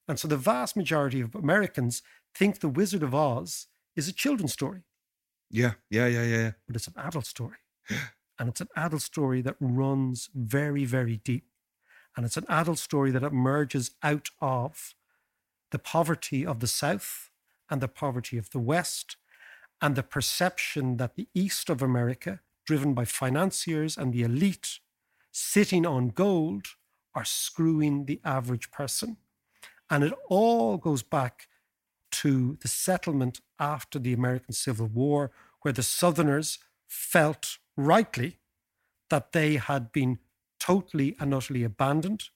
And 0.07 0.19
so 0.19 0.27
the 0.27 0.37
vast 0.37 0.75
majority 0.75 1.21
of 1.21 1.35
Americans 1.35 2.01
think 2.35 2.59
the 2.59 2.69
Wizard 2.69 3.03
of 3.03 3.15
Oz 3.15 3.67
is 3.95 4.07
a 4.07 4.13
children's 4.13 4.53
story 4.53 4.83
Yeah. 5.49 5.73
Yeah. 5.89 6.07
Yeah. 6.07 6.23
Yeah. 6.23 6.51
but 6.67 6.75
it's 6.75 6.87
an 6.87 6.93
adult 6.97 7.25
story. 7.25 7.57
and 8.39 8.49
it's 8.49 8.61
an 8.61 8.69
adult 8.75 9.01
story 9.01 9.41
that 9.41 9.55
runs 9.59 10.29
very, 10.33 10.85
very 10.85 11.17
deep. 11.17 11.45
And 12.17 12.25
it's 12.25 12.37
an 12.37 12.45
adult 12.49 12.79
story 12.79 13.11
that 13.11 13.23
emerges 13.23 13.91
out 14.03 14.29
of 14.41 14.95
the 15.71 15.79
poverty 15.79 16.45
of 16.45 16.59
the 16.59 16.67
South 16.67 17.29
and 17.71 17.81
the 17.81 17.87
poverty 17.87 18.37
of 18.37 18.51
the 18.51 18.59
West 18.59 19.15
and 19.81 19.95
the 19.95 20.03
perception 20.03 20.97
that 20.97 21.15
the 21.15 21.27
East 21.33 21.69
of 21.69 21.81
America, 21.81 22.41
driven 22.65 22.93
by 22.93 23.05
financiers 23.05 23.97
and 23.97 24.13
the 24.13 24.21
elite 24.21 24.79
sitting 25.31 25.85
on 25.85 26.09
gold, 26.09 26.67
are 27.15 27.25
screwing 27.25 28.05
the 28.05 28.21
average 28.23 28.69
person. 28.69 29.17
And 29.89 30.03
it 30.03 30.13
all 30.29 30.77
goes 30.77 31.01
back 31.01 31.47
to 32.11 32.57
the 32.61 32.67
settlement 32.67 33.41
after 33.59 33.97
the 33.97 34.13
American 34.13 34.53
Civil 34.53 34.87
War, 34.87 35.31
where 35.61 35.73
the 35.73 35.83
Southerners 35.83 36.59
felt 36.87 37.57
rightly 37.75 38.39
that 39.09 39.31
they 39.31 39.55
had 39.55 39.91
been 39.91 40.19
totally 40.59 41.15
and 41.19 41.33
utterly 41.33 41.63
abandoned. 41.63 42.29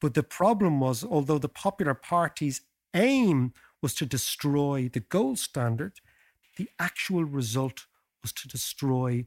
But 0.00 0.14
the 0.14 0.22
problem 0.22 0.80
was, 0.80 1.04
although 1.04 1.38
the 1.38 1.48
Popular 1.48 1.94
Party's 1.94 2.62
aim 2.94 3.52
was 3.86 3.94
to 3.94 4.04
destroy 4.18 4.88
the 4.88 5.04
gold 5.16 5.38
standard, 5.38 6.00
the 6.56 6.68
actual 6.80 7.24
result 7.24 7.86
was 8.20 8.32
to 8.32 8.48
destroy 8.48 9.24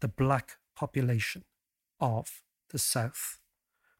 the 0.00 0.08
black 0.08 0.58
population 0.76 1.42
of 2.00 2.42
the 2.68 2.78
South 2.78 3.40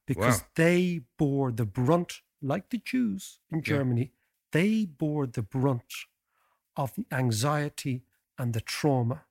because 0.04 0.40
Wow. 0.40 0.46
they 0.56 0.78
bore 1.16 1.50
the 1.52 1.64
brunt, 1.64 2.12
like 2.42 2.68
the 2.68 2.82
Jews 2.92 3.22
in 3.50 3.58
Yeah. 3.60 3.64
Germany, 3.72 4.12
they 4.50 4.84
bore 4.84 5.26
the 5.26 5.46
brunt 5.56 5.92
of 6.76 6.94
the 6.96 7.06
anxiety 7.10 7.96
and 8.36 8.52
the 8.52 8.60
trauma 8.60 9.24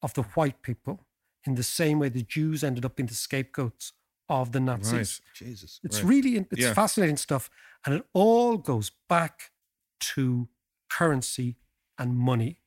of 0.00 0.14
the 0.14 0.22
white 0.36 0.62
people 0.62 0.96
in 1.44 1.54
the 1.56 1.68
same 1.80 1.98
way 1.98 2.08
the 2.08 2.22
Jews 2.36 2.64
ended 2.64 2.84
up 2.86 2.96
being 2.96 3.08
the 3.08 3.14
scapegoats 3.28 3.92
of 4.26 4.52
the 4.52 4.60
Nazis. 4.60 5.20
Right. 5.20 5.34
Jesus. 5.34 5.80
It's 5.82 6.00
right. 6.00 6.08
really 6.12 6.32
it's 6.52 6.62
Yeah. 6.62 6.72
fascinating 6.72 7.18
stuff, 7.18 7.50
and 7.84 7.94
it 7.96 8.04
all 8.14 8.56
goes 8.56 8.88
back 9.08 9.52
to 10.00 10.48
currency 10.90 11.56
and 11.98 12.16
money. 12.16 12.60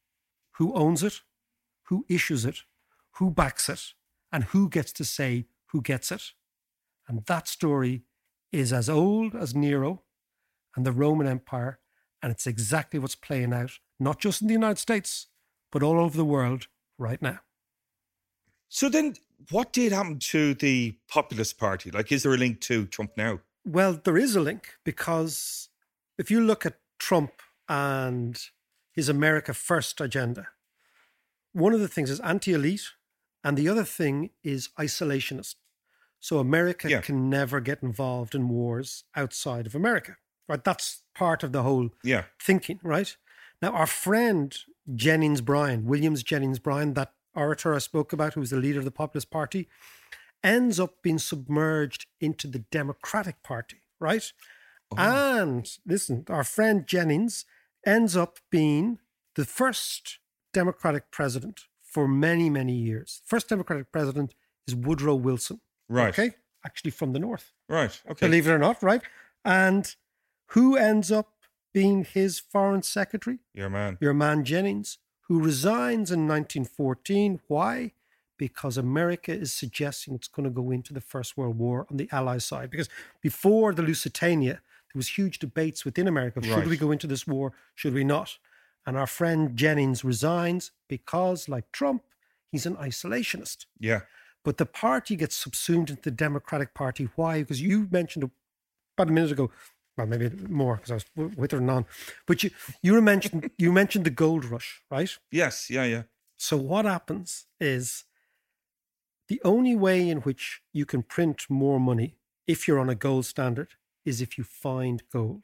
Who 0.53 0.74
owns 0.74 1.03
it? 1.03 1.22
Who 1.86 2.06
issues 2.10 2.45
it? 2.45 2.60
Who 3.18 3.32
backs 3.32 3.70
it? 3.70 3.94
And 4.32 4.45
who 4.45 4.70
gets 4.70 4.94
to 4.94 5.06
say 5.06 5.45
who 5.68 5.82
gets 5.82 6.12
it? 6.12 6.34
And 7.08 7.26
that 7.26 7.48
story 7.48 8.03
is 8.52 8.72
as 8.72 8.90
old 8.90 9.36
as 9.36 9.56
Nero 9.56 10.03
and 10.76 10.86
the 10.86 10.91
Roman 10.91 11.28
Empire, 11.28 11.80
and 12.22 12.32
it's 12.32 12.48
exactly 12.48 12.99
what's 12.99 13.16
playing 13.16 13.53
out, 13.53 13.72
not 13.99 14.20
just 14.20 14.41
in 14.41 14.48
the 14.48 14.53
United 14.53 14.78
States, 14.78 15.28
but 15.72 15.84
all 15.84 15.99
over 15.99 16.16
the 16.16 16.26
world 16.26 16.68
right 16.98 17.22
now. 17.22 17.40
So 18.70 18.88
then, 18.88 19.16
what 19.49 19.74
did 19.74 19.91
happen 19.91 20.20
to 20.20 20.53
the 20.53 20.98
Populist 21.10 21.58
Party? 21.58 21.91
Like, 21.91 22.12
is 22.12 22.24
there 22.24 22.34
a 22.34 22.38
link 22.38 22.62
to 22.62 22.86
Trump 22.86 23.12
now? 23.18 23.40
Well, 23.66 23.99
there 24.03 24.18
is 24.18 24.36
a 24.36 24.41
link 24.41 24.76
because 24.86 25.70
if 26.18 26.32
you 26.32 26.41
look 26.41 26.66
at 26.66 26.78
Trump 27.02 27.32
and 27.68 28.40
his 28.91 29.10
America 29.10 29.56
First 29.56 29.99
agenda, 29.99 30.49
one 31.52 31.73
of 31.73 31.80
the 31.80 31.88
things 31.88 32.11
is 32.11 32.19
anti 32.19 32.53
elite, 32.53 32.91
and 33.44 33.57
the 33.57 33.68
other 33.68 33.84
thing 33.84 34.30
is 34.44 34.69
isolationist. 34.80 35.56
So 36.19 36.38
America 36.38 36.88
Yeah. 36.88 37.02
can 37.02 37.28
never 37.28 37.60
get 37.60 37.82
involved 37.82 38.36
in 38.36 38.48
wars 38.49 39.03
outside 39.15 39.65
of 39.65 39.73
America. 39.73 40.18
Right? 40.48 40.64
That's 40.64 41.02
part 41.15 41.41
of 41.41 41.52
the 41.53 41.64
whole 41.64 41.90
Yeah. 42.03 42.26
thinking, 42.40 42.80
right? 42.84 43.18
Now, 43.64 43.72
our 43.72 43.88
friend 43.88 44.56
Jennings 44.94 45.41
Bryan, 45.41 45.86
Williams 45.86 46.22
Jennings 46.22 46.60
Bryan, 46.60 46.94
that 46.94 47.15
orator 47.34 47.73
I 47.73 47.80
spoke 47.80 48.14
about, 48.14 48.36
who 48.36 48.41
was 48.41 48.52
the 48.52 48.57
leader 48.57 48.78
of 48.78 48.86
the 48.86 48.91
Populist 48.91 49.32
Party, 49.32 49.69
ends 50.44 50.80
up 50.80 51.02
being 51.02 51.18
submerged 51.18 52.06
into 52.19 52.48
the 52.48 52.60
Democratic 52.60 53.41
Party, 53.41 53.82
right? 53.99 54.32
Oh. 54.91 54.95
And 54.97 55.69
listen, 55.85 56.26
our 56.30 56.43
friend 56.43 56.85
Jennings 56.85 57.45
ends 57.85 58.15
up 58.15 58.39
being 58.49 58.99
the 59.35 59.45
first 59.45 60.19
Democratic 60.53 61.11
president 61.11 61.61
for 61.84 62.07
many, 62.07 62.49
many 62.49 62.73
years. 62.73 63.22
First 63.26 63.49
Democratic 63.49 63.91
president 63.91 64.35
is 64.68 64.76
Woodrow 64.76 65.15
Wilson. 65.15 65.61
Right. 65.89 66.09
Okay. 66.09 66.35
Actually 66.65 66.91
from 66.91 67.13
the 67.13 67.19
North. 67.19 67.51
Right. 67.68 67.99
Okay. 68.09 68.27
Believe 68.27 68.47
it 68.47 68.51
or 68.51 68.59
not, 68.59 68.81
right? 68.84 69.01
And 69.43 69.95
who 70.47 70.77
ends 70.77 71.11
up 71.11 71.34
being 71.73 72.03
his 72.03 72.39
foreign 72.39 72.84
secretary? 72.84 73.39
Your 73.53 73.69
man. 73.69 73.97
Your 74.01 74.13
man 74.13 74.43
Jennings, 74.43 74.97
who 75.27 75.41
resigns 75.41 76.11
in 76.11 76.27
1914. 76.27 77.41
Why? 77.47 77.93
Because 78.38 78.77
America 78.77 79.31
is 79.31 79.51
suggesting 79.51 80.15
it's 80.15 80.27
going 80.27 80.43
to 80.43 80.49
go 80.49 80.72
into 80.72 80.93
the 80.93 81.01
First 81.01 81.38
World 81.38 81.57
War 81.57 81.88
on 81.89 81.97
the 81.97 82.09
Allied 82.11 82.41
side. 82.41 82.69
Because 82.69 82.89
before 83.22 83.73
the 83.73 83.81
Lusitania, 83.81 84.61
there 84.93 84.99
was 84.99 85.18
huge 85.18 85.39
debates 85.39 85.85
within 85.85 86.07
America. 86.07 86.41
Should 86.43 86.51
Right. 86.51 86.68
we 86.68 86.77
go 86.77 86.91
into 86.91 87.07
this 87.07 87.26
war? 87.26 87.53
Should 87.76 87.93
we 87.93 88.03
not? 88.03 88.38
And 88.85 88.97
our 88.97 89.07
friend 89.07 89.55
Jennings 89.55 90.03
resigns 90.03 90.72
because, 90.89 91.47
like 91.47 91.72
Trump, 91.72 92.03
he's 92.51 92.65
an 92.65 92.76
isolationist. 92.76 93.65
Yeah. 93.80 94.01
But 94.43 94.57
the 94.57 94.65
party 94.65 95.15
gets 95.15 95.35
subsumed 95.35 95.89
into 95.91 96.01
the 96.01 96.11
Democratic 96.11 96.73
Party. 96.73 97.09
Why? 97.15 97.39
Because 97.41 97.61
you 97.61 97.88
mentioned 97.91 98.30
about 98.97 99.09
a 99.09 99.11
minute 99.13 99.31
ago, 99.31 99.51
well, 99.97 100.07
maybe 100.07 100.30
more 100.47 100.77
because 100.77 100.91
I 100.91 100.93
was 100.95 101.05
with 101.15 101.38
withering 101.38 101.69
on. 101.69 101.85
But 102.26 102.43
you 102.43 102.49
you 102.81 102.99
mentioned 103.01 103.51
you 103.57 103.72
mentioned 103.72 104.05
the 104.05 104.09
gold 104.09 104.45
rush, 104.45 104.81
right? 104.89 105.15
Yes. 105.31 105.69
Yeah. 105.69 105.84
Yeah. 105.85 106.03
So 106.38 106.57
what 106.57 106.85
happens 106.85 107.45
is 107.59 108.05
the 109.27 109.39
only 109.43 109.76
way 109.76 110.09
in 110.09 110.19
which 110.22 110.61
you 110.73 110.85
can 110.85 111.03
print 111.03 111.45
more 111.49 111.80
money 111.80 112.18
if 112.47 112.68
you're 112.68 112.80
on 112.80 112.89
a 112.89 112.95
gold 112.95 113.26
standard 113.26 113.76
is 114.06 114.22
if 114.22 114.38
you 114.38 114.44
find 114.44 115.03
gold. 115.11 115.44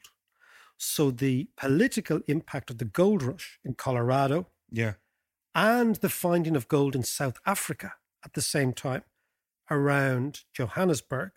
So 0.76 1.10
the 1.10 1.48
political 1.56 2.20
impact 2.28 2.70
of 2.70 2.78
the 2.78 2.84
gold 2.84 3.22
rush 3.22 3.58
in 3.64 3.74
Colorado 3.74 4.48
Yeah. 4.70 4.94
and 5.54 5.96
the 5.96 6.08
finding 6.08 6.54
of 6.56 6.68
gold 6.68 6.94
in 6.94 7.02
South 7.02 7.38
Africa 7.46 7.94
at 8.24 8.34
the 8.34 8.42
same 8.42 8.72
time 8.72 9.02
around 9.70 10.44
Johannesburg 10.52 11.32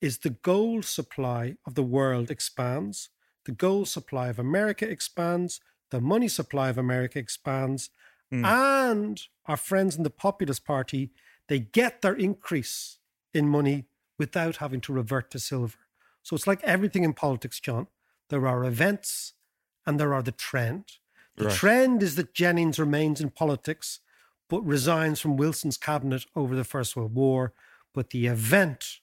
is 0.00 0.18
the 0.18 0.30
gold 0.30 0.84
supply 0.86 1.56
of 1.66 1.74
the 1.74 1.82
world 1.82 2.30
expands, 2.30 3.10
the 3.44 3.52
gold 3.52 3.88
supply 3.88 4.28
of 4.28 4.38
America 4.38 4.88
expands, 4.88 5.60
the 5.90 6.00
money 6.00 6.28
supply 6.28 6.68
of 6.70 6.78
America 6.78 7.18
expands, 7.18 7.90
Hmm. 8.30 8.44
and 8.44 9.22
our 9.46 9.56
friends 9.56 9.96
in 9.96 10.04
the 10.04 10.10
Populist 10.10 10.64
Party, 10.64 11.12
they 11.48 11.58
get 11.58 12.00
their 12.00 12.14
increase 12.14 12.98
in 13.34 13.48
money 13.48 13.86
without 14.18 14.56
having 14.58 14.80
to 14.82 14.92
revert 14.92 15.30
to 15.32 15.38
silver. 15.40 15.78
So 16.22 16.36
it's 16.36 16.46
like 16.46 16.62
everything 16.64 17.04
in 17.04 17.12
politics, 17.14 17.60
John. 17.60 17.88
There 18.28 18.46
are 18.46 18.64
events 18.64 19.34
and 19.86 19.98
there 19.98 20.14
are 20.14 20.22
the 20.22 20.32
trend. 20.32 20.84
The 21.36 21.46
Right. 21.46 21.54
trend 21.54 22.02
is 22.02 22.16
that 22.16 22.34
Jennings 22.34 22.78
remains 22.78 23.20
in 23.20 23.30
politics, 23.30 24.00
but 24.48 24.60
resigns 24.62 25.20
from 25.20 25.36
Wilson's 25.36 25.78
cabinet 25.78 26.26
over 26.34 26.54
the 26.54 26.64
First 26.64 26.96
World 26.96 27.14
War. 27.14 27.54
But 27.92 28.10
the 28.10 28.26
event 28.26 29.00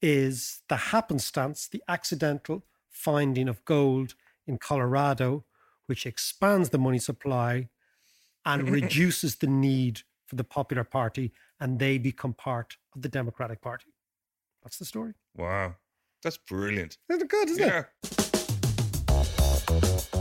is 0.00 0.62
the 0.68 0.76
happenstance, 0.76 1.68
the 1.68 1.82
accidental 1.88 2.66
finding 2.88 3.48
of 3.48 3.64
gold 3.64 4.14
in 4.46 4.58
Colorado, 4.58 5.44
which 5.86 6.06
expands 6.06 6.70
the 6.70 6.78
money 6.78 6.98
supply 6.98 7.68
and 8.44 8.68
reduces 8.70 9.36
the 9.36 9.46
need 9.46 10.02
for 10.24 10.36
the 10.36 10.44
Popular 10.44 10.84
Party, 10.84 11.32
and 11.60 11.78
they 11.78 11.98
become 11.98 12.34
part 12.34 12.76
of 12.94 13.02
the 13.02 13.08
Democratic 13.08 13.60
Party. 13.60 13.92
That's 14.62 14.78
the 14.78 14.84
story. 14.84 15.14
Wow. 15.36 15.76
That's 16.22 16.38
brilliant. 16.38 16.96
Isn't 17.10 17.22
it 17.22 17.28
good, 17.28 17.48
isn't 17.50 17.62
Yeah. 17.66 17.84
it? 18.02 18.12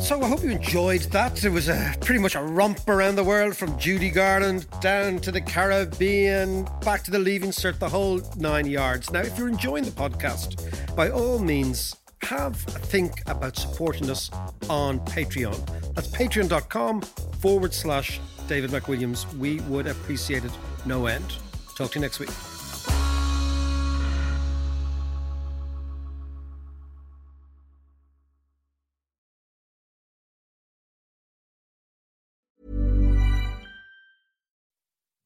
So 0.01 0.21
I 0.21 0.27
hope 0.27 0.43
you 0.43 0.51
enjoyed 0.51 1.01
that. 1.11 1.43
It 1.43 1.49
was 1.49 1.67
a 1.67 1.95
pretty 2.01 2.19
much 2.21 2.35
a 2.35 2.41
romp 2.41 2.87
around 2.87 3.15
the 3.15 3.23
world 3.23 3.55
from 3.55 3.77
Judy 3.79 4.11
Garland 4.11 4.67
down 4.79 5.19
to 5.19 5.31
the 5.31 5.41
Caribbean, 5.41 6.67
back 6.81 7.03
to 7.05 7.11
the 7.11 7.17
Leaving 7.17 7.49
Cert, 7.49 7.79
the 7.79 7.89
whole 7.89 8.21
nine 8.37 8.67
yards. 8.67 9.11
Now, 9.11 9.21
if 9.21 9.35
you're 9.37 9.47
enjoying 9.49 9.83
the 9.83 9.91
podcast, 9.91 10.95
by 10.95 11.09
all 11.09 11.39
means, 11.39 11.95
have 12.21 12.53
a 12.67 12.79
think 12.79 13.21
about 13.27 13.55
supporting 13.57 14.09
us 14.11 14.29
on 14.69 14.99
Patreon. 15.01 15.57
That's 15.95 16.07
patreon.com 16.07 17.01
forward 17.39 17.73
slash 17.73 18.19
David 18.47 18.69
McWilliams. 18.71 19.25
We 19.37 19.59
would 19.61 19.87
appreciate 19.87 20.45
it 20.45 20.51
no 20.85 21.07
end. 21.07 21.35
Talk 21.75 21.91
to 21.91 21.95
you 21.99 22.01
next 22.01 22.19
week. 22.19 22.29